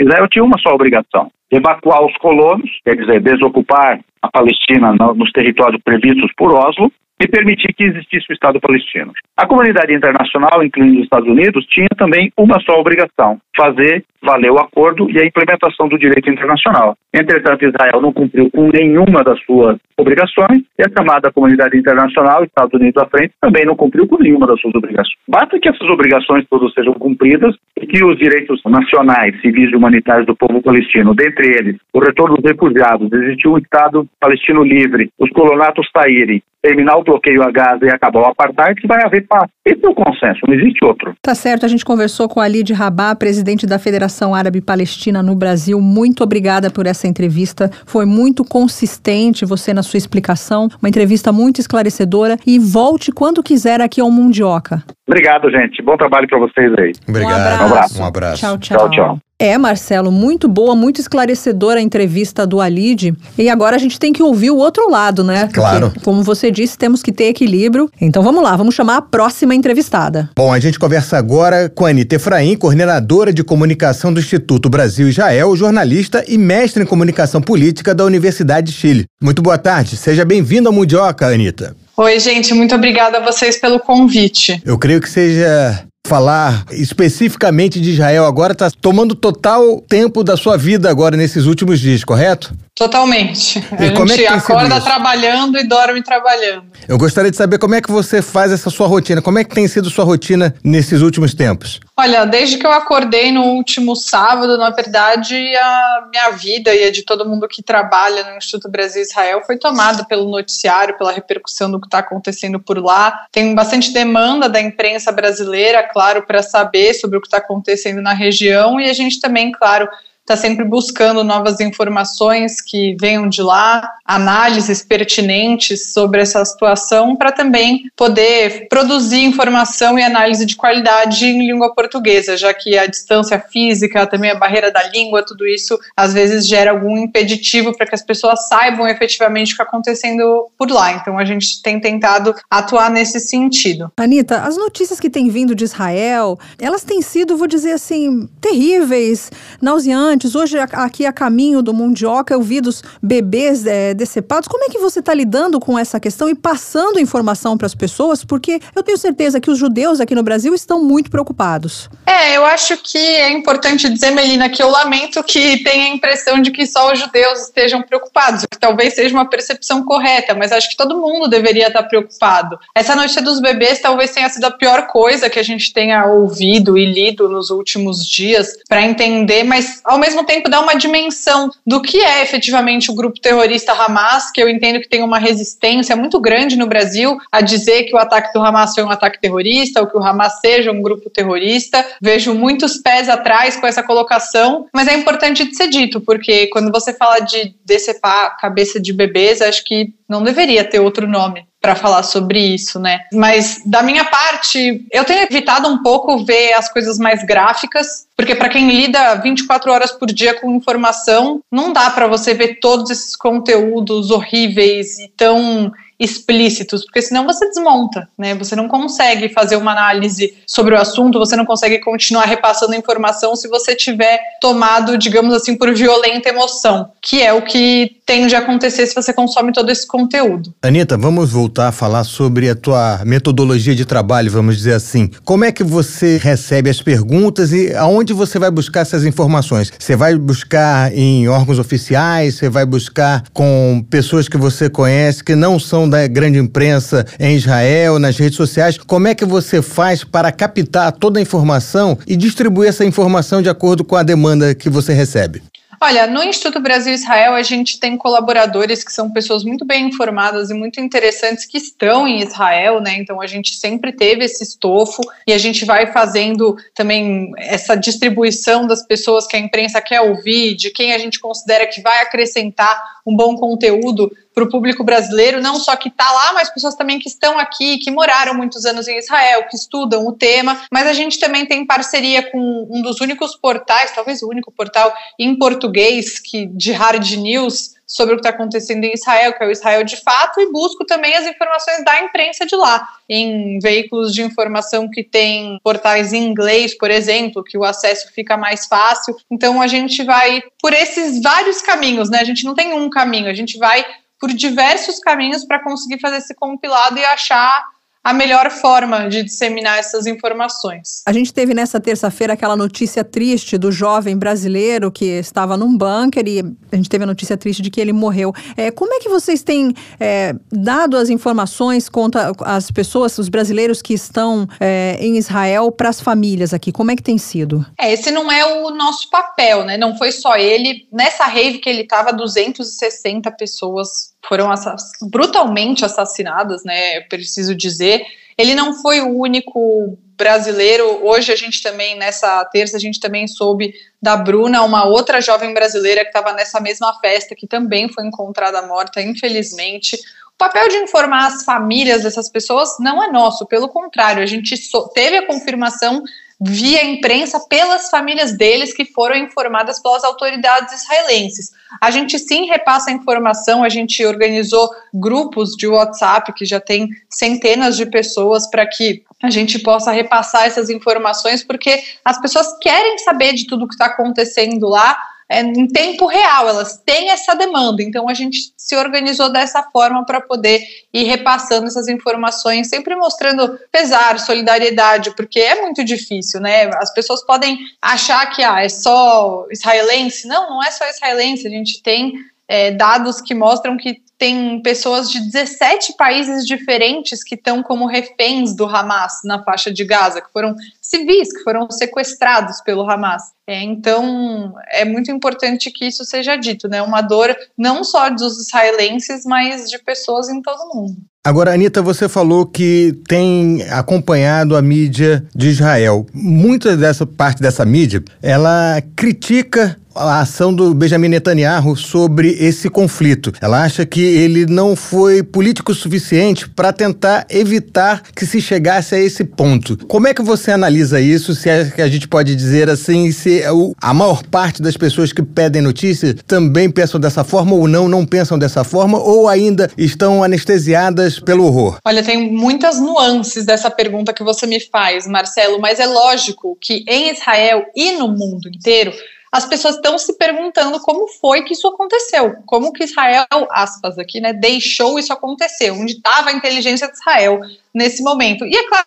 Israel 0.00 0.28
tinha 0.28 0.44
uma 0.44 0.58
só 0.58 0.74
obrigação: 0.74 1.30
evacuar 1.50 2.04
os 2.04 2.16
colonos, 2.16 2.70
quer 2.84 2.96
dizer, 2.96 3.20
desocupar 3.20 4.00
a 4.22 4.30
Palestina 4.30 4.94
nos 5.14 5.30
territórios 5.32 5.82
previstos 5.82 6.30
por 6.36 6.52
Oslo, 6.54 6.90
e 7.22 7.28
permitir 7.28 7.72
que 7.74 7.84
existisse 7.84 8.26
o 8.30 8.32
Estado 8.32 8.60
palestino. 8.60 9.12
A 9.36 9.46
comunidade 9.46 9.94
internacional, 9.94 10.62
incluindo 10.64 10.98
os 10.98 11.04
Estados 11.04 11.28
Unidos, 11.28 11.64
tinha 11.66 11.88
também 11.96 12.32
uma 12.36 12.60
só 12.60 12.78
obrigação: 12.80 13.38
fazer 13.56 14.04
valer 14.22 14.50
o 14.50 14.58
acordo 14.58 15.10
e 15.10 15.20
a 15.20 15.26
implementação 15.26 15.88
do 15.88 15.98
direito 15.98 16.30
internacional. 16.30 16.96
Entretanto, 17.12 17.64
Israel 17.64 18.00
não 18.00 18.12
cumpriu 18.12 18.50
com 18.50 18.68
nenhuma 18.68 19.22
das 19.22 19.38
suas 19.44 19.78
obrigações 19.96 20.62
e 20.78 20.82
a 20.82 20.90
chamada 20.96 21.30
comunidade 21.32 21.76
internacional, 21.76 22.44
Estados 22.44 22.72
Unidos 22.78 23.02
à 23.02 23.06
frente, 23.06 23.34
também 23.40 23.64
não 23.64 23.76
cumpriu 23.76 24.06
com 24.06 24.16
nenhuma 24.18 24.46
das 24.46 24.60
suas 24.60 24.74
obrigações. 24.74 25.14
Basta 25.28 25.58
que 25.58 25.68
essas 25.68 25.88
obrigações 25.88 26.46
todas 26.48 26.72
sejam 26.72 26.94
cumpridas 26.94 27.54
e 27.80 27.86
que 27.86 28.04
os 28.04 28.16
direitos 28.16 28.60
nacionais, 28.64 29.38
civis 29.40 29.70
e 29.70 29.76
humanitários 29.76 30.26
do 30.26 30.36
povo 30.36 30.62
palestino, 30.62 31.14
dentre 31.14 31.46
eles 31.48 31.76
o 31.92 31.98
retorno 31.98 32.36
dos 32.36 32.50
refugiados, 32.50 33.12
existir 33.12 33.48
um 33.48 33.58
Estado 33.58 34.06
palestino 34.20 34.62
livre, 34.62 35.10
os 35.18 35.30
colonatos 35.30 35.88
saírem, 35.94 36.42
terminar 36.62 36.96
o 36.96 37.02
bloqueio 37.02 37.42
a 37.42 37.50
Gaza 37.50 37.84
e 37.84 37.90
acabar 37.90 38.20
o 38.20 38.26
apartheid, 38.26 38.80
vai 38.86 39.04
haver 39.04 39.26
paz. 39.26 39.50
Esse 39.64 39.84
é 39.84 39.88
o 39.88 39.94
consenso, 39.94 40.40
não 40.46 40.54
existe 40.54 40.84
outro. 40.84 41.14
Tá 41.22 41.34
certo, 41.34 41.64
a 41.64 41.68
gente 41.68 41.84
conversou 41.84 42.28
com 42.28 42.40
Ali 42.40 42.64
de 42.64 42.72
Rabá, 42.72 43.14
presidente 43.14 43.64
da 43.64 43.78
Federação 43.78 44.34
Árabe 44.34 44.60
Palestina 44.60 45.22
no 45.22 45.36
Brasil. 45.36 45.80
Muito 45.80 46.24
obrigada 46.24 46.68
por 46.68 46.86
essa 46.86 47.06
entrevista. 47.06 47.70
Foi 47.86 48.04
muito 48.04 48.44
consistente 48.44 49.44
você 49.44 49.72
na 49.72 49.82
sua 49.82 49.98
explicação, 49.98 50.68
uma 50.80 50.88
entrevista 50.88 51.32
muito 51.32 51.60
esclarecedora 51.60 52.36
e 52.44 52.58
volte 52.58 53.12
quando 53.12 53.42
quiser 53.42 53.80
aqui 53.80 54.00
ao 54.00 54.10
Mundioca. 54.10 54.82
Obrigado, 55.06 55.48
gente. 55.50 55.80
Bom 55.82 55.96
trabalho 55.96 56.26
para 56.26 56.38
vocês 56.40 56.72
aí. 56.78 56.92
Obrigado. 57.08 57.62
Um 57.62 57.66
abraço. 57.66 58.02
Um 58.02 58.06
abraço. 58.06 58.40
Tchau, 58.40 58.58
tchau. 58.58 58.78
Tchau, 58.78 58.90
tchau. 58.90 59.31
É, 59.42 59.58
Marcelo, 59.58 60.12
muito 60.12 60.46
boa, 60.46 60.76
muito 60.76 61.00
esclarecedora 61.00 61.80
a 61.80 61.82
entrevista 61.82 62.46
do 62.46 62.60
Alid. 62.60 63.12
E 63.36 63.50
agora 63.50 63.74
a 63.74 63.78
gente 63.80 63.98
tem 63.98 64.12
que 64.12 64.22
ouvir 64.22 64.52
o 64.52 64.56
outro 64.56 64.88
lado, 64.88 65.24
né? 65.24 65.46
Porque, 65.46 65.58
Claro. 65.58 65.92
como 66.04 66.22
você 66.22 66.48
disse, 66.48 66.78
temos 66.78 67.02
que 67.02 67.10
ter 67.10 67.24
equilíbrio. 67.24 67.90
Então 68.00 68.22
vamos 68.22 68.40
lá, 68.40 68.54
vamos 68.54 68.72
chamar 68.72 68.98
a 68.98 69.02
próxima 69.02 69.52
entrevistada. 69.52 70.30
Bom, 70.36 70.52
a 70.52 70.60
gente 70.60 70.78
conversa 70.78 71.18
agora 71.18 71.68
com 71.68 71.84
a 71.84 71.88
Anitta 71.88 72.14
Efraim, 72.14 72.56
coordenadora 72.56 73.32
de 73.32 73.42
comunicação 73.42 74.14
do 74.14 74.20
Instituto 74.20 74.68
Brasil 74.68 75.08
Israel, 75.08 75.56
jornalista 75.56 76.24
e 76.28 76.38
mestre 76.38 76.84
em 76.84 76.86
comunicação 76.86 77.42
política 77.42 77.92
da 77.92 78.04
Universidade 78.04 78.68
de 78.70 78.78
Chile. 78.78 79.06
Muito 79.20 79.42
boa 79.42 79.58
tarde, 79.58 79.96
seja 79.96 80.24
bem-vinda 80.24 80.68
ao 80.68 80.72
Mundioca, 80.72 81.26
Anitta. 81.26 81.74
Oi, 81.96 82.20
gente, 82.20 82.54
muito 82.54 82.76
obrigada 82.76 83.18
a 83.18 83.20
vocês 83.20 83.58
pelo 83.58 83.80
convite. 83.80 84.62
Eu 84.64 84.78
creio 84.78 85.00
que 85.00 85.10
seja 85.10 85.82
falar 86.06 86.64
especificamente 86.72 87.80
de 87.80 87.90
Israel 87.92 88.26
agora 88.26 88.52
está 88.52 88.70
tomando 88.70 89.14
total 89.14 89.80
tempo 89.88 90.24
da 90.24 90.36
sua 90.36 90.56
vida 90.56 90.90
agora 90.90 91.16
nesses 91.16 91.46
últimos 91.46 91.80
dias, 91.80 92.04
correto? 92.04 92.52
Totalmente. 92.74 93.58
E 93.58 93.84
a 93.84 93.86
é 93.86 93.94
gente 93.94 94.12
sido 94.12 94.26
acorda 94.28 94.80
trabalhando 94.80 95.58
e 95.58 95.62
dorme 95.62 96.02
trabalhando. 96.02 96.64
Eu 96.88 96.96
gostaria 96.96 97.30
de 97.30 97.36
saber 97.36 97.58
como 97.58 97.74
é 97.74 97.82
que 97.82 97.90
você 97.90 98.22
faz 98.22 98.50
essa 98.50 98.70
sua 98.70 98.86
rotina, 98.86 99.20
como 99.20 99.38
é 99.38 99.44
que 99.44 99.54
tem 99.54 99.68
sido 99.68 99.90
sua 99.90 100.04
rotina 100.04 100.54
nesses 100.64 101.02
últimos 101.02 101.34
tempos? 101.34 101.80
Olha, 101.94 102.24
desde 102.24 102.56
que 102.56 102.66
eu 102.66 102.72
acordei 102.72 103.30
no 103.30 103.42
último 103.44 103.94
sábado, 103.94 104.56
na 104.56 104.70
verdade, 104.70 105.34
a 105.34 106.08
minha 106.10 106.30
vida 106.30 106.74
e 106.74 106.84
a 106.84 106.90
de 106.90 107.04
todo 107.04 107.28
mundo 107.28 107.46
que 107.46 107.62
trabalha 107.62 108.24
no 108.24 108.38
Instituto 108.38 108.70
Brasil 108.70 109.02
Israel 109.02 109.42
foi 109.46 109.58
tomada 109.58 110.04
pelo 110.04 110.30
noticiário, 110.30 110.96
pela 110.96 111.12
repercussão 111.12 111.70
do 111.70 111.78
que 111.78 111.86
está 111.86 111.98
acontecendo 111.98 112.58
por 112.58 112.78
lá. 112.78 113.26
Tem 113.30 113.54
bastante 113.54 113.92
demanda 113.92 114.48
da 114.48 114.60
imprensa 114.60 115.12
brasileira, 115.12 115.82
claro, 115.92 116.26
para 116.26 116.42
saber 116.42 116.94
sobre 116.94 117.18
o 117.18 117.20
que 117.20 117.26
está 117.26 117.36
acontecendo 117.36 118.00
na 118.00 118.14
região 118.14 118.80
e 118.80 118.88
a 118.88 118.94
gente 118.94 119.20
também, 119.20 119.52
claro, 119.52 119.86
está 120.22 120.36
sempre 120.36 120.64
buscando 120.64 121.24
novas 121.24 121.58
informações 121.60 122.60
que 122.60 122.96
venham 122.98 123.28
de 123.28 123.42
lá, 123.42 123.90
análises 124.04 124.82
pertinentes 124.82 125.92
sobre 125.92 126.20
essa 126.20 126.44
situação, 126.44 127.16
para 127.16 127.32
também 127.32 127.90
poder 127.96 128.68
produzir 128.68 129.24
informação 129.24 129.98
e 129.98 130.02
análise 130.02 130.46
de 130.46 130.56
qualidade 130.56 131.26
em 131.26 131.46
língua 131.46 131.74
portuguesa, 131.74 132.36
já 132.36 132.54
que 132.54 132.78
a 132.78 132.86
distância 132.86 133.38
física, 133.40 134.06
também 134.06 134.30
a 134.30 134.38
barreira 134.38 134.70
da 134.70 134.82
língua, 134.88 135.24
tudo 135.24 135.46
isso 135.46 135.78
às 135.96 136.14
vezes 136.14 136.46
gera 136.46 136.70
algum 136.70 136.96
impeditivo 136.96 137.76
para 137.76 137.86
que 137.86 137.94
as 137.94 138.02
pessoas 138.02 138.48
saibam 138.48 138.86
efetivamente 138.86 139.52
o 139.52 139.56
que 139.56 139.62
está 139.62 139.64
acontecendo 139.64 140.48
por 140.56 140.70
lá. 140.70 140.92
Então 140.92 141.18
a 141.18 141.24
gente 141.24 141.60
tem 141.62 141.80
tentado 141.80 142.34
atuar 142.48 142.90
nesse 142.90 143.18
sentido. 143.18 143.90
Anitta, 143.96 144.42
as 144.42 144.56
notícias 144.56 145.00
que 145.00 145.10
têm 145.10 145.28
vindo 145.28 145.54
de 145.54 145.64
Israel, 145.64 146.38
elas 146.60 146.84
têm 146.84 147.02
sido, 147.02 147.36
vou 147.36 147.48
dizer 147.48 147.72
assim, 147.72 148.28
terríveis, 148.40 149.30
nauseantes. 149.60 150.11
Hoje, 150.34 150.58
aqui 150.58 151.06
a 151.06 151.12
caminho 151.12 151.62
do 151.62 151.72
Mundioca, 151.72 152.34
eu 152.34 152.42
vi 152.42 152.60
dos 152.60 152.82
bebês 153.02 153.64
é, 153.66 153.94
decepados. 153.94 154.46
Como 154.46 154.64
é 154.64 154.68
que 154.68 154.78
você 154.78 155.00
está 155.00 155.14
lidando 155.14 155.58
com 155.58 155.78
essa 155.78 155.98
questão 155.98 156.28
e 156.28 156.34
passando 156.34 157.00
informação 157.00 157.56
para 157.56 157.66
as 157.66 157.74
pessoas? 157.74 158.24
Porque 158.24 158.60
eu 158.76 158.82
tenho 158.82 158.98
certeza 158.98 159.40
que 159.40 159.50
os 159.50 159.58
judeus 159.58 160.00
aqui 160.00 160.14
no 160.14 160.22
Brasil 160.22 160.54
estão 160.54 160.82
muito 160.82 161.10
preocupados. 161.10 161.88
É, 162.06 162.36
eu 162.36 162.44
acho 162.44 162.76
que 162.76 162.98
é 162.98 163.30
importante 163.30 163.88
dizer, 163.88 164.10
Melina, 164.10 164.50
que 164.50 164.62
eu 164.62 164.68
lamento 164.68 165.22
que 165.22 165.62
tenha 165.62 165.86
a 165.86 165.94
impressão 165.94 166.42
de 166.42 166.50
que 166.50 166.66
só 166.66 166.92
os 166.92 166.98
judeus 166.98 167.42
estejam 167.42 167.80
preocupados, 167.80 168.44
que 168.50 168.58
talvez 168.58 168.94
seja 168.94 169.14
uma 169.14 169.28
percepção 169.28 169.82
correta, 169.84 170.34
mas 170.34 170.52
acho 170.52 170.68
que 170.68 170.76
todo 170.76 170.98
mundo 170.98 171.28
deveria 171.28 171.68
estar 171.68 171.84
preocupado. 171.84 172.58
Essa 172.74 172.94
notícia 172.94 173.22
dos 173.22 173.40
bebês 173.40 173.80
talvez 173.80 174.10
tenha 174.10 174.28
sido 174.28 174.44
a 174.44 174.50
pior 174.50 174.86
coisa 174.88 175.30
que 175.30 175.38
a 175.38 175.42
gente 175.42 175.72
tenha 175.72 176.04
ouvido 176.04 176.76
e 176.76 176.84
lido 176.84 177.28
nos 177.28 177.50
últimos 177.50 178.06
dias 178.06 178.58
para 178.68 178.82
entender, 178.82 179.44
mas 179.44 179.80
ao 179.84 180.01
mesmo 180.02 180.24
tempo 180.24 180.48
dá 180.48 180.60
uma 180.60 180.74
dimensão 180.74 181.48
do 181.64 181.80
que 181.80 181.98
é 181.98 182.22
efetivamente 182.22 182.90
o 182.90 182.94
grupo 182.94 183.20
terrorista 183.20 183.72
Hamas, 183.72 184.32
que 184.32 184.42
eu 184.42 184.48
entendo 184.48 184.80
que 184.80 184.88
tem 184.88 185.02
uma 185.02 185.18
resistência 185.18 185.94
muito 185.94 186.20
grande 186.20 186.56
no 186.56 186.66
Brasil 186.66 187.16
a 187.30 187.40
dizer 187.40 187.84
que 187.84 187.94
o 187.94 187.98
ataque 187.98 188.32
do 188.32 188.44
Hamas 188.44 188.74
foi 188.74 188.82
um 188.82 188.90
ataque 188.90 189.20
terrorista 189.20 189.80
ou 189.80 189.86
que 189.86 189.96
o 189.96 190.02
Hamas 190.02 190.40
seja 190.40 190.72
um 190.72 190.82
grupo 190.82 191.08
terrorista. 191.08 191.86
Vejo 192.02 192.34
muitos 192.34 192.78
pés 192.78 193.08
atrás 193.08 193.56
com 193.56 193.66
essa 193.66 193.82
colocação, 193.82 194.66
mas 194.74 194.88
é 194.88 194.94
importante 194.94 195.44
de 195.44 195.56
ser 195.56 195.68
dito, 195.68 196.00
porque 196.00 196.48
quando 196.48 196.72
você 196.72 196.92
fala 196.92 197.20
de 197.20 197.54
decepar 197.64 198.36
cabeça 198.38 198.80
de 198.80 198.92
bebês, 198.92 199.40
acho 199.40 199.62
que 199.64 199.94
não 200.08 200.24
deveria 200.24 200.64
ter 200.64 200.80
outro 200.80 201.06
nome 201.06 201.46
para 201.62 201.76
falar 201.76 202.02
sobre 202.02 202.40
isso, 202.40 202.80
né? 202.80 203.02
Mas 203.12 203.62
da 203.64 203.84
minha 203.84 204.04
parte, 204.04 204.84
eu 204.90 205.04
tenho 205.04 205.22
evitado 205.22 205.68
um 205.68 205.80
pouco 205.80 206.24
ver 206.24 206.54
as 206.54 206.70
coisas 206.70 206.98
mais 206.98 207.24
gráficas, 207.24 208.08
porque 208.16 208.34
para 208.34 208.48
quem 208.48 208.68
lida 208.68 209.14
24 209.14 209.70
horas 209.70 209.92
por 209.92 210.08
dia 210.08 210.34
com 210.34 210.56
informação, 210.56 211.40
não 211.50 211.72
dá 211.72 211.88
para 211.90 212.08
você 212.08 212.34
ver 212.34 212.58
todos 212.60 212.90
esses 212.90 213.14
conteúdos 213.14 214.10
horríveis 214.10 214.98
e 214.98 215.08
tão 215.16 215.72
explícitos, 216.02 216.84
porque 216.84 217.00
senão 217.00 217.24
você 217.24 217.46
desmonta, 217.46 218.08
né? 218.18 218.34
Você 218.34 218.56
não 218.56 218.66
consegue 218.66 219.28
fazer 219.28 219.54
uma 219.54 219.70
análise 219.70 220.34
sobre 220.44 220.74
o 220.74 220.78
assunto, 220.78 221.18
você 221.18 221.36
não 221.36 221.46
consegue 221.46 221.78
continuar 221.78 222.24
repassando 222.24 222.74
informação 222.74 223.36
se 223.36 223.46
você 223.46 223.76
tiver 223.76 224.18
tomado, 224.40 224.98
digamos 224.98 225.32
assim, 225.32 225.56
por 225.56 225.72
violenta 225.72 226.28
emoção, 226.28 226.90
que 227.00 227.22
é 227.22 227.32
o 227.32 227.42
que 227.42 228.01
tende 228.06 228.34
a 228.34 228.40
acontecer 228.40 228.86
se 228.86 228.94
você 228.94 229.12
consome 229.12 229.52
todo 229.52 229.70
esse 229.70 229.86
conteúdo. 229.86 230.52
Anitta, 230.62 230.96
vamos 230.96 231.30
voltar 231.30 231.68
a 231.68 231.72
falar 231.72 232.04
sobre 232.04 232.48
a 232.48 232.54
tua 232.54 233.02
metodologia 233.04 233.74
de 233.74 233.84
trabalho, 233.84 234.30
vamos 234.30 234.56
dizer 234.56 234.74
assim. 234.74 235.10
Como 235.24 235.44
é 235.44 235.52
que 235.52 235.64
você 235.64 236.18
recebe 236.18 236.70
as 236.70 236.82
perguntas 236.82 237.52
e 237.52 237.74
aonde 237.74 238.12
você 238.12 238.38
vai 238.38 238.50
buscar 238.50 238.80
essas 238.80 239.04
informações? 239.04 239.72
Você 239.78 239.96
vai 239.96 240.16
buscar 240.16 240.92
em 240.92 241.28
órgãos 241.28 241.58
oficiais, 241.58 242.34
você 242.34 242.48
vai 242.48 242.66
buscar 242.66 243.24
com 243.32 243.84
pessoas 243.88 244.28
que 244.28 244.36
você 244.36 244.68
conhece 244.68 245.24
que 245.24 245.34
não 245.34 245.58
são 245.58 245.88
da 245.88 246.06
grande 246.06 246.38
imprensa 246.38 247.06
em 247.18 247.36
Israel, 247.36 247.98
nas 247.98 248.16
redes 248.18 248.36
sociais. 248.36 248.78
Como 248.78 249.08
é 249.08 249.14
que 249.14 249.24
você 249.24 249.62
faz 249.62 250.04
para 250.04 250.32
captar 250.32 250.92
toda 250.92 251.18
a 251.18 251.22
informação 251.22 251.98
e 252.06 252.16
distribuir 252.16 252.68
essa 252.68 252.84
informação 252.84 253.42
de 253.42 253.48
acordo 253.48 253.84
com 253.84 253.96
a 253.96 254.02
demanda 254.02 254.54
que 254.54 254.68
você 254.68 254.92
recebe? 254.92 255.42
Olha, 255.84 256.06
no 256.06 256.22
Instituto 256.22 256.60
Brasil 256.60 256.94
Israel 256.94 257.34
a 257.34 257.42
gente 257.42 257.80
tem 257.80 257.96
colaboradores 257.96 258.84
que 258.84 258.92
são 258.92 259.10
pessoas 259.10 259.42
muito 259.42 259.64
bem 259.64 259.88
informadas 259.88 260.48
e 260.48 260.54
muito 260.54 260.80
interessantes 260.80 261.44
que 261.44 261.58
estão 261.58 262.06
em 262.06 262.22
Israel, 262.22 262.80
né? 262.80 262.94
Então 262.98 263.20
a 263.20 263.26
gente 263.26 263.56
sempre 263.56 263.90
teve 263.90 264.24
esse 264.24 264.44
estofo 264.44 265.02
e 265.26 265.32
a 265.32 265.38
gente 265.38 265.64
vai 265.64 265.92
fazendo 265.92 266.54
também 266.72 267.32
essa 267.36 267.74
distribuição 267.74 268.64
das 268.64 268.86
pessoas 268.86 269.26
que 269.26 269.34
a 269.34 269.40
imprensa 269.40 269.82
quer 269.82 270.02
ouvir, 270.02 270.54
de 270.54 270.70
quem 270.70 270.92
a 270.92 270.98
gente 270.98 271.18
considera 271.18 271.66
que 271.66 271.80
vai 271.80 272.00
acrescentar 272.00 272.80
um 273.04 273.16
bom 273.16 273.34
conteúdo 273.34 274.08
para 274.34 274.44
o 274.44 274.48
público 274.48 274.84
brasileiro, 274.84 275.40
não 275.40 275.56
só 275.56 275.76
que 275.76 275.88
está 275.88 276.10
lá, 276.10 276.32
mas 276.32 276.52
pessoas 276.52 276.74
também 276.74 276.98
que 276.98 277.08
estão 277.08 277.38
aqui, 277.38 277.78
que 277.78 277.90
moraram 277.90 278.34
muitos 278.34 278.64
anos 278.64 278.88
em 278.88 278.98
Israel, 278.98 279.46
que 279.48 279.56
estudam 279.56 280.06
o 280.06 280.12
tema. 280.12 280.62
Mas 280.72 280.86
a 280.86 280.92
gente 280.92 281.18
também 281.18 281.46
tem 281.46 281.66
parceria 281.66 282.22
com 282.30 282.68
um 282.70 282.82
dos 282.82 283.00
únicos 283.00 283.36
portais, 283.36 283.92
talvez 283.94 284.22
o 284.22 284.28
único 284.28 284.50
portal 284.50 284.92
em 285.18 285.36
português 285.36 286.18
que 286.18 286.46
de 286.46 286.72
hard 286.72 287.10
news 287.12 287.72
sobre 287.92 288.14
o 288.14 288.16
que 288.16 288.26
está 288.26 288.30
acontecendo 288.30 288.84
em 288.84 288.94
Israel, 288.94 289.34
que 289.34 289.44
é 289.44 289.46
o 289.46 289.50
Israel 289.50 289.84
de 289.84 289.96
Fato, 290.02 290.40
e 290.40 290.50
busco 290.50 290.82
também 290.86 291.14
as 291.14 291.26
informações 291.26 291.84
da 291.84 292.02
imprensa 292.02 292.46
de 292.46 292.56
lá, 292.56 292.88
em 293.06 293.58
veículos 293.58 294.14
de 294.14 294.22
informação 294.22 294.88
que 294.88 295.04
tem 295.04 295.58
portais 295.62 296.14
em 296.14 296.24
inglês, 296.24 296.76
por 296.76 296.90
exemplo, 296.90 297.44
que 297.44 297.58
o 297.58 297.64
acesso 297.64 298.10
fica 298.14 298.34
mais 298.34 298.66
fácil. 298.66 299.14
Então 299.30 299.60
a 299.60 299.66
gente 299.66 300.02
vai 300.04 300.42
por 300.60 300.72
esses 300.72 301.20
vários 301.20 301.60
caminhos, 301.60 302.08
né? 302.08 302.20
A 302.20 302.24
gente 302.24 302.44
não 302.44 302.54
tem 302.54 302.72
um 302.72 302.88
caminho, 302.88 303.28
a 303.28 303.34
gente 303.34 303.58
vai 303.58 303.84
por 304.22 304.32
diversos 304.32 305.00
caminhos 305.00 305.44
para 305.44 305.58
conseguir 305.58 305.98
fazer 305.98 306.18
esse 306.18 306.32
compilado 306.32 306.96
e 306.96 307.04
achar 307.04 307.64
a 308.04 308.12
melhor 308.12 308.50
forma 308.50 309.08
de 309.08 309.22
disseminar 309.22 309.78
essas 309.78 310.06
informações. 310.06 311.02
A 311.06 311.12
gente 311.12 311.32
teve 311.32 311.54
nessa 311.54 311.80
terça-feira 311.80 312.32
aquela 312.32 312.56
notícia 312.56 313.04
triste 313.04 313.56
do 313.56 313.70
jovem 313.70 314.16
brasileiro 314.16 314.90
que 314.90 315.04
estava 315.04 315.56
num 315.56 315.76
bunker 315.76 316.26
e 316.26 316.40
a 316.70 316.76
gente 316.76 316.88
teve 316.88 317.04
a 317.04 317.06
notícia 317.06 317.36
triste 317.36 317.62
de 317.62 317.70
que 317.70 317.80
ele 317.80 317.92
morreu. 317.92 318.32
É, 318.56 318.70
como 318.72 318.92
é 318.92 318.98
que 318.98 319.08
vocês 319.08 319.42
têm 319.42 319.72
é, 320.00 320.34
dado 320.50 320.96
as 320.96 321.10
informações 321.10 321.88
contra 321.88 322.32
as 322.40 322.70
pessoas, 322.70 323.16
os 323.18 323.28
brasileiros 323.28 323.80
que 323.80 323.94
estão 323.94 324.48
é, 324.58 324.96
em 324.98 325.16
Israel 325.16 325.70
para 325.70 325.88
as 325.88 326.00
famílias 326.00 326.52
aqui? 326.52 326.72
Como 326.72 326.90
é 326.90 326.96
que 326.96 327.02
tem 327.02 327.18
sido? 327.18 327.64
É, 327.78 327.92
esse 327.92 328.10
não 328.10 328.30
é 328.32 328.44
o 328.44 328.70
nosso 328.70 329.08
papel, 329.10 329.64
né? 329.64 329.76
Não 329.76 329.96
foi 329.96 330.10
só 330.10 330.36
ele. 330.36 330.88
Nessa 330.92 331.24
rave 331.26 331.58
que 331.58 331.68
ele 331.68 331.82
estava, 331.82 332.12
260 332.12 333.30
pessoas 333.32 334.11
foram 334.26 334.50
assass 334.50 334.92
brutalmente 335.02 335.84
assassinadas, 335.84 336.64
né? 336.64 337.00
Preciso 337.02 337.54
dizer. 337.54 338.04
Ele 338.36 338.54
não 338.54 338.74
foi 338.80 339.00
o 339.00 339.18
único 339.18 339.98
brasileiro. 340.16 341.04
Hoje 341.04 341.32
a 341.32 341.36
gente 341.36 341.62
também, 341.62 341.96
nessa 341.96 342.44
terça, 342.46 342.76
a 342.76 342.80
gente 342.80 343.00
também 343.00 343.26
soube 343.26 343.74
da 344.00 344.16
Bruna, 344.16 344.62
uma 344.62 344.84
outra 344.84 345.20
jovem 345.20 345.52
brasileira 345.52 346.02
que 346.02 346.08
estava 346.08 346.32
nessa 346.32 346.60
mesma 346.60 346.98
festa, 347.00 347.34
que 347.34 347.46
também 347.46 347.88
foi 347.88 348.06
encontrada 348.06 348.62
morta, 348.62 349.02
infelizmente. 349.02 349.96
O 350.34 350.38
papel 350.38 350.68
de 350.68 350.76
informar 350.76 351.26
as 351.26 351.44
famílias 351.44 352.02
dessas 352.02 352.28
pessoas 352.28 352.76
não 352.80 353.02
é 353.02 353.10
nosso, 353.10 353.46
pelo 353.46 353.68
contrário, 353.68 354.22
a 354.22 354.26
gente 354.26 354.54
teve 354.94 355.18
a 355.18 355.26
confirmação 355.26 356.02
via 356.44 356.84
imprensa 356.84 357.38
pelas 357.48 357.88
famílias 357.88 358.36
deles 358.36 358.74
que 358.74 358.84
foram 358.84 359.16
informadas 359.16 359.80
pelas 359.80 360.02
autoridades 360.02 360.82
israelenses. 360.82 361.52
A 361.80 361.90
gente 361.90 362.18
sim 362.18 362.46
repassa 362.46 362.90
a 362.90 362.92
informação, 362.92 363.62
a 363.62 363.68
gente 363.68 364.04
organizou 364.04 364.68
grupos 364.92 365.50
de 365.50 365.68
WhatsApp 365.68 366.32
que 366.32 366.44
já 366.44 366.58
tem 366.58 366.88
centenas 367.08 367.76
de 367.76 367.86
pessoas 367.86 368.50
para 368.50 368.66
que 368.66 369.04
a 369.22 369.30
gente 369.30 369.60
possa 369.60 369.92
repassar 369.92 370.46
essas 370.46 370.68
informações, 370.68 371.44
porque 371.44 371.80
as 372.04 372.20
pessoas 372.20 372.58
querem 372.60 372.98
saber 372.98 373.34
de 373.34 373.46
tudo 373.46 373.68
que 373.68 373.74
está 373.74 373.86
acontecendo 373.86 374.68
lá 374.68 374.98
é, 375.28 375.40
em 375.40 375.66
tempo 375.68 376.06
real, 376.06 376.48
elas 376.48 376.80
têm 376.84 377.10
essa 377.10 377.34
demanda. 377.34 377.82
Então 377.82 378.08
a 378.08 378.14
gente 378.14 378.38
se 378.56 378.76
organizou 378.76 379.30
dessa 379.30 379.62
forma 379.62 380.04
para 380.04 380.20
poder 380.20 380.62
ir 380.92 381.04
repassando 381.04 381.66
essas 381.66 381.88
informações, 381.88 382.68
sempre 382.68 382.94
mostrando 382.94 383.58
pesar, 383.70 384.18
solidariedade, 384.18 385.14
porque 385.16 385.40
é 385.40 385.60
muito 385.62 385.84
difícil, 385.84 386.40
né? 386.40 386.64
As 386.76 386.92
pessoas 386.92 387.24
podem 387.24 387.58
achar 387.80 388.26
que 388.26 388.42
ah, 388.42 388.62
é 388.62 388.68
só 388.68 389.46
israelense. 389.50 390.28
Não, 390.28 390.50
não 390.50 390.62
é 390.62 390.70
só 390.70 390.88
israelense, 390.88 391.46
a 391.46 391.50
gente 391.50 391.82
tem 391.82 392.12
é, 392.48 392.70
dados 392.70 393.20
que 393.20 393.34
mostram 393.34 393.76
que 393.76 394.02
tem 394.18 394.60
pessoas 394.62 395.10
de 395.10 395.18
17 395.20 395.94
países 395.96 396.46
diferentes 396.46 397.24
que 397.24 397.34
estão 397.34 397.60
como 397.62 397.86
reféns 397.86 398.54
do 398.54 398.66
Hamas 398.66 399.14
na 399.24 399.42
faixa 399.42 399.72
de 399.72 399.84
Gaza, 399.84 400.20
que 400.20 400.30
foram 400.30 400.54
civis, 400.92 401.32
que 401.32 401.42
foram 401.42 401.70
sequestrados 401.70 402.60
pelo 402.60 402.88
Hamas. 402.88 403.22
É, 403.46 403.62
então, 403.62 404.54
é 404.70 404.84
muito 404.84 405.10
importante 405.10 405.70
que 405.70 405.86
isso 405.86 406.04
seja 406.04 406.36
dito, 406.36 406.68
né? 406.68 406.82
Uma 406.82 407.00
dor 407.00 407.34
não 407.56 407.82
só 407.82 408.10
dos 408.10 408.46
israelenses, 408.46 409.24
mas 409.24 409.68
de 409.70 409.78
pessoas 409.78 410.28
em 410.28 410.40
todo 410.42 410.60
o 410.60 410.76
mundo. 410.76 410.96
Agora, 411.24 411.52
Anitta, 411.52 411.80
você 411.80 412.08
falou 412.08 412.44
que 412.44 413.00
tem 413.06 413.62
acompanhado 413.70 414.56
a 414.56 414.62
mídia 414.62 415.24
de 415.34 415.48
Israel. 415.50 416.04
Muita 416.12 416.76
dessa 416.76 417.06
parte 417.06 417.40
dessa 417.40 417.64
mídia, 417.64 418.02
ela 418.20 418.82
critica 418.96 419.78
a 419.94 420.20
ação 420.20 420.54
do 420.54 420.74
Benjamin 420.74 421.08
Netanyahu 421.08 421.76
sobre 421.76 422.30
esse 422.40 422.68
conflito. 422.68 423.32
Ela 423.40 423.62
acha 423.62 423.84
que 423.84 424.00
ele 424.00 424.46
não 424.46 424.74
foi 424.74 425.22
político 425.22 425.74
suficiente 425.74 426.48
para 426.48 426.72
tentar 426.72 427.26
evitar 427.30 428.02
que 428.14 428.26
se 428.26 428.40
chegasse 428.40 428.94
a 428.94 428.98
esse 428.98 429.24
ponto. 429.24 429.76
Como 429.86 430.08
é 430.08 430.14
que 430.14 430.22
você 430.22 430.50
analisa 430.50 431.00
isso? 431.00 431.34
Se 431.34 431.48
é 431.48 431.64
que 431.64 431.82
a 431.82 431.88
gente 431.88 432.08
pode 432.08 432.34
dizer 432.34 432.68
assim, 432.68 433.10
se 433.12 433.42
a 433.80 433.94
maior 433.94 434.22
parte 434.24 434.62
das 434.62 434.76
pessoas 434.76 435.12
que 435.12 435.22
pedem 435.22 435.62
notícias 435.62 436.16
também 436.26 436.70
pensam 436.70 437.00
dessa 437.00 437.24
forma 437.24 437.54
ou 437.54 437.68
não, 437.68 437.88
não 437.88 438.06
pensam 438.06 438.38
dessa 438.38 438.64
forma 438.64 438.98
ou 438.98 439.28
ainda 439.28 439.70
estão 439.76 440.22
anestesiadas 440.22 441.18
pelo 441.18 441.44
horror? 441.44 441.78
Olha, 441.84 442.02
tem 442.02 442.32
muitas 442.32 442.80
nuances 442.80 443.44
dessa 443.44 443.70
pergunta 443.70 444.12
que 444.12 444.24
você 444.24 444.46
me 444.46 444.60
faz, 444.60 445.06
Marcelo, 445.06 445.60
mas 445.60 445.78
é 445.78 445.86
lógico 445.86 446.56
que 446.60 446.84
em 446.88 447.10
Israel 447.10 447.64
e 447.74 447.92
no 447.92 448.08
mundo 448.08 448.48
inteiro 448.48 448.92
as 449.32 449.46
pessoas 449.46 449.76
estão 449.76 449.96
se 449.96 450.12
perguntando 450.18 450.78
como 450.80 451.08
foi 451.08 451.42
que 451.42 451.54
isso 451.54 451.66
aconteceu, 451.66 452.36
como 452.44 452.70
que 452.70 452.84
Israel, 452.84 453.26
aspas 453.50 453.98
aqui, 453.98 454.20
né, 454.20 454.34
deixou 454.34 454.98
isso 454.98 455.10
acontecer, 455.10 455.70
onde 455.70 455.94
estava 455.94 456.28
a 456.28 456.34
inteligência 456.34 456.86
de 456.86 456.92
Israel 456.92 457.40
nesse 457.72 458.02
momento. 458.02 458.44
E 458.44 458.54
é 458.54 458.68
claro 458.68 458.84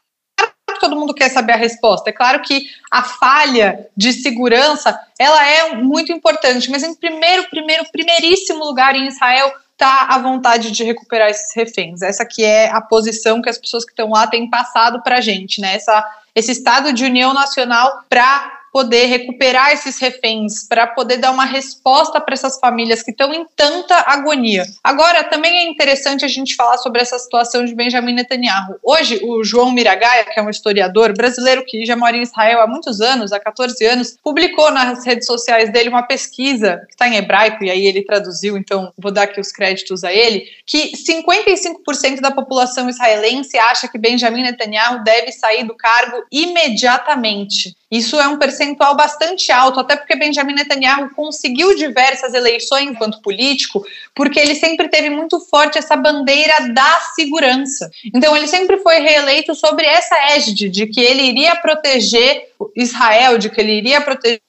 que 0.72 0.80
todo 0.80 0.96
mundo 0.96 1.16
quer 1.16 1.30
saber 1.30 1.54
a 1.54 1.58
resposta. 1.58 2.12
É 2.12 2.14
claro 2.14 2.42
que 2.44 2.68
a 2.92 3.02
falha 3.02 3.88
de 3.98 4.14
segurança, 4.14 5.00
ela 5.18 5.48
é 5.48 5.76
muito 5.76 6.12
importante, 6.12 6.70
mas 6.70 6.84
em 6.84 6.94
primeiro, 6.94 7.50
primeiro, 7.50 7.84
primeiríssimo 7.92 8.64
lugar 8.64 8.96
em 8.96 9.08
Israel 9.08 9.52
está 9.72 10.08
a 10.10 10.20
vontade 10.20 10.70
de 10.70 10.84
recuperar 10.84 11.30
esses 11.30 11.56
reféns. 11.56 12.04
Essa 12.04 12.24
que 12.24 12.44
é 12.44 12.70
a 12.70 12.82
posição 12.82 13.42
que 13.42 13.50
as 13.50 13.58
pessoas 13.58 13.84
que 13.84 13.92
estão 13.92 14.10
lá 14.12 14.28
têm 14.28 14.50
passado 14.50 15.02
para 15.02 15.18
a 15.18 15.22
gente, 15.22 15.60
né? 15.60 15.76
Essa, 15.76 16.06
esse 16.36 16.52
estado 16.52 16.94
de 16.94 17.04
união 17.04 17.34
nacional 17.34 18.04
para 18.08 18.55
poder 18.76 19.06
recuperar 19.06 19.72
esses 19.72 19.98
reféns, 20.00 20.68
para 20.68 20.86
poder 20.86 21.16
dar 21.16 21.32
uma 21.32 21.46
resposta 21.46 22.20
para 22.20 22.34
essas 22.34 22.60
famílias 22.60 23.02
que 23.02 23.12
estão 23.12 23.34
em 23.34 23.46
tanta 23.56 23.96
agonia. 24.06 24.66
Agora, 24.84 25.24
também 25.24 25.60
é 25.60 25.64
interessante 25.64 26.26
a 26.26 26.28
gente 26.28 26.58
falar 26.58 26.78
sobre 26.80 27.02
essa 27.02 27.18
situação 27.18 27.64
de 27.64 27.74
Benjamin 27.74 28.12
Netanyahu. 28.12 28.76
Hoje, 28.84 29.22
o 29.24 29.46
João 29.46 29.72
Miragaia, 29.72 30.26
que 30.26 30.38
é 30.38 30.44
um 30.44 30.50
historiador 30.50 31.14
brasileiro 31.14 31.64
que 31.66 31.86
já 31.86 31.96
mora 31.96 32.18
em 32.18 32.24
Israel 32.24 32.60
há 32.60 32.68
muitos 32.68 33.00
anos, 33.00 33.32
há 33.32 33.40
14 33.40 33.82
anos, 33.86 34.18
publicou 34.22 34.70
nas 34.70 35.06
redes 35.06 35.26
sociais 35.26 35.72
dele 35.72 35.88
uma 35.88 36.04
pesquisa 36.04 36.82
que 36.86 36.96
está 36.96 37.08
em 37.08 37.16
hebraico, 37.16 37.64
e 37.64 37.70
aí 37.70 37.86
ele 37.86 38.04
traduziu, 38.04 38.58
então 38.58 38.92
vou 38.98 39.10
dar 39.10 39.24
aqui 39.24 39.40
os 39.40 39.54
créditos 39.54 40.04
a 40.04 40.12
ele, 40.12 40.50
que 40.66 40.92
55% 40.98 42.20
da 42.20 42.32
população 42.32 42.90
israelense 42.90 43.58
acha 43.58 43.88
que 43.88 43.98
Benjamin 43.98 44.44
Netanyahu 44.44 45.02
deve 45.02 45.32
sair 45.32 45.64
do 45.64 45.78
cargo 45.78 46.18
imediatamente. 46.30 47.74
Isso 47.92 48.20
é 48.20 48.28
um 48.28 48.38
percentual 48.38 48.96
bastante 48.96 49.52
alto, 49.52 49.80
até 49.80 49.96
porque 49.96 50.16
Benjamin 50.16 50.56
Netanyahu 50.56 51.14
conseguiu 51.16 51.76
diversas 51.76 52.34
eleições 52.34 52.90
enquanto 52.90 53.22
político, 53.22 53.86
porque 54.14 54.40
ele 54.40 54.56
sempre 54.56 54.90
teve 54.90 55.10
muito 55.10 55.40
forte 55.40 55.78
essa 55.78 55.96
bandeira 55.96 56.74
da 56.74 57.00
segurança. 57.16 57.90
Então, 58.14 58.36
ele 58.36 58.48
sempre 58.48 58.78
foi 58.78 59.00
reeleito 59.00 59.54
sobre 59.54 59.86
essa 59.86 60.16
égide 60.36 60.70
de 60.70 60.88
que 60.88 61.00
ele 61.00 61.24
iria 61.24 61.56
proteger 61.58 62.48
Israel, 62.76 63.38
de 63.38 63.50
que 63.50 63.62
ele 63.62 63.74
iria 63.74 64.02
proteger 64.02 64.42